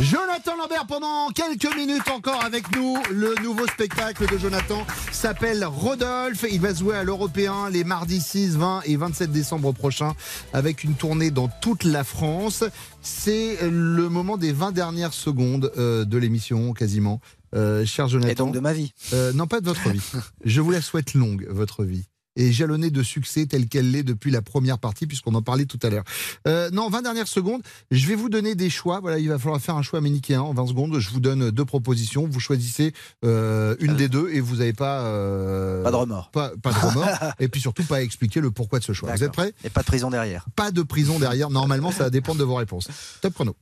[0.00, 2.96] Jonathan Lambert pendant quelques minutes encore avec nous.
[3.12, 6.44] Le nouveau spectacle de Jonathan s'appelle Rodolphe.
[6.50, 10.14] Il va jouer à l'Européen les mardis 6, 20 et 27 décembre prochains
[10.52, 12.64] avec une tournée dans toute la France.
[13.02, 17.20] C'est le moment des 20 dernières secondes euh, de l'émission quasiment.
[17.54, 18.30] Euh, cher Jonathan.
[18.30, 18.92] Et donc de ma vie.
[19.12, 20.02] Euh, non, pas de votre vie.
[20.44, 22.04] Je vous la souhaite longue, votre vie.
[22.36, 25.78] Et jalonnée de succès telle qu'elle l'est depuis la première partie, puisqu'on en parlait tout
[25.84, 26.02] à l'heure.
[26.48, 27.62] Euh, non, 20 dernières secondes.
[27.92, 28.98] Je vais vous donner des choix.
[29.00, 30.98] Voilà, il va falloir faire un choix manichéen en 20 secondes.
[30.98, 32.26] Je vous donne deux propositions.
[32.28, 32.92] Vous choisissez
[33.24, 35.02] euh, une des deux et vous n'avez pas.
[35.02, 36.30] euh, Pas de remords.
[36.32, 37.08] Pas, pas de remords.
[37.38, 39.14] et puis surtout, pas à expliquer le pourquoi de ce choix.
[39.14, 40.46] Vous êtes prêts Et pas de prison derrière.
[40.56, 41.50] Pas de prison derrière.
[41.50, 42.88] Normalement, ça va dépendre de vos réponses.
[43.20, 43.54] Top chrono.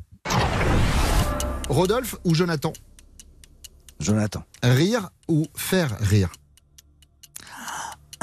[1.68, 2.72] Rodolphe ou Jonathan?
[4.00, 4.44] Jonathan.
[4.62, 6.30] Rire ou faire rire?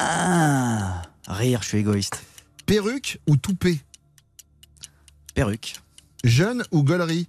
[0.02, 2.24] Ah, rire, je suis égoïste.
[2.66, 3.80] Perruque ou toupet?
[5.34, 5.76] Perruque.
[6.24, 7.28] Jeune ou gaulerie?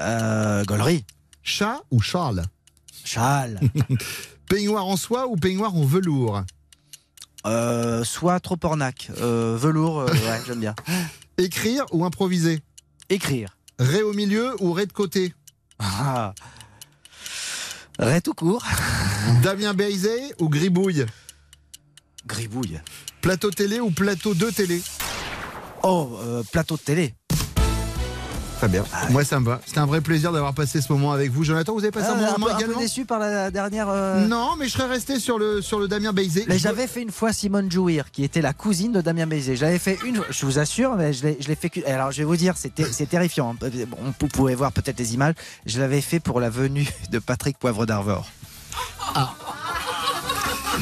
[0.00, 1.04] Euh, gaulerie.
[1.44, 2.42] Chat ou Charles
[3.04, 3.60] Charles.
[4.48, 6.42] Peignoir en soie ou peignoir en velours?
[7.46, 9.12] Euh, soit trop ornac.
[9.20, 10.74] Euh, velours, euh, ouais, j'aime bien.
[11.38, 12.60] Écrire ou improviser?
[13.08, 13.56] Écrire.
[13.78, 15.32] Ré au milieu ou ré de côté?
[15.78, 16.34] Ah.
[18.00, 18.64] Ré tout court.
[19.42, 21.06] Damien Béizet ou Gribouille
[22.26, 22.80] Gribouille.
[23.20, 24.82] Plateau télé ou plateau de télé
[25.82, 27.14] Oh, euh, plateau de télé.
[28.58, 28.84] Très bien.
[29.08, 29.62] Moi, ça me va.
[29.64, 31.44] C'était un vrai plaisir d'avoir passé ce moment avec vous.
[31.44, 33.18] Jonathan, vous avez passé Ah, un bon un, moment peu, un peu également déçu par
[33.18, 33.86] la dernière.
[33.88, 36.44] euh, Non, mais je serais resté sur le, sur le Damien Béizet.
[36.46, 39.56] Mais j'avais fait une fois Simone Jouir, qui était la cousine de Damien Bézé.
[39.56, 41.72] J'avais fait une, je vous assure, mais je l'ai, fait.
[41.86, 43.54] Alors je vais vous dire, c'est terrifiant.
[43.58, 45.34] Bon, vous pouvez voir peut-être les images.
[45.64, 48.28] Je l'avais fait pour la venue de Patrick Poivre d'Arvor.
[49.14, 49.49] up.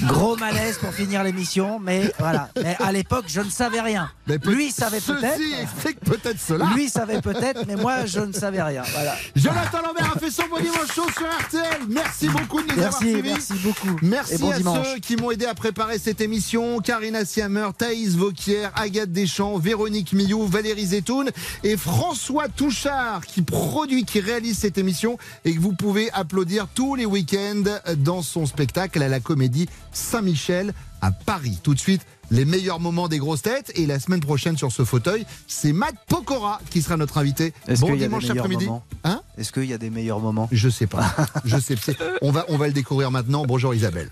[0.07, 2.51] Gros malaise pour finir l'émission, mais voilà.
[2.63, 4.11] Mais à l'époque, je ne savais rien.
[4.27, 5.41] Mais peut- Lui savait peut-être.
[5.63, 6.67] explique peut-être cela.
[6.75, 8.83] Lui savait peut-être, mais moi, je ne savais rien.
[8.93, 9.15] Voilà.
[9.35, 11.81] Jonathan Lambert a fait son bon dimanche chaud sur RTL.
[11.89, 13.29] Merci beaucoup de nous avoir Merci, suivis.
[13.31, 13.97] merci beaucoup.
[14.03, 14.87] Merci Et bon à dimanche.
[14.95, 16.81] ceux qui m'ont aidé à préparer cette émission.
[16.81, 21.31] Karina Siamer, Thaïs Vauquier, Agathe Deschamps, Véronique Millou, Valérie Zetoun
[21.65, 26.95] et François Touchard qui produit, qui réalise cette émission et que vous pouvez applaudir tous
[26.95, 27.65] les week-ends
[27.97, 31.59] dans son spectacle à la Comédie Saint-Michel à Paris.
[31.63, 34.85] Tout de suite, les meilleurs moments des grosses têtes et la semaine prochaine sur ce
[34.85, 37.53] fauteuil, c'est Matt Pokora qui sera notre invité.
[37.81, 38.67] Bon dimanche après-midi.
[39.05, 39.23] Hein?
[39.37, 40.49] Est-ce qu'il y a des meilleurs moments?
[40.53, 41.15] Je sais pas.
[41.45, 41.77] Je sais.
[42.23, 43.45] On va, on va le découvrir maintenant.
[43.47, 44.11] Bonjour Isabelle.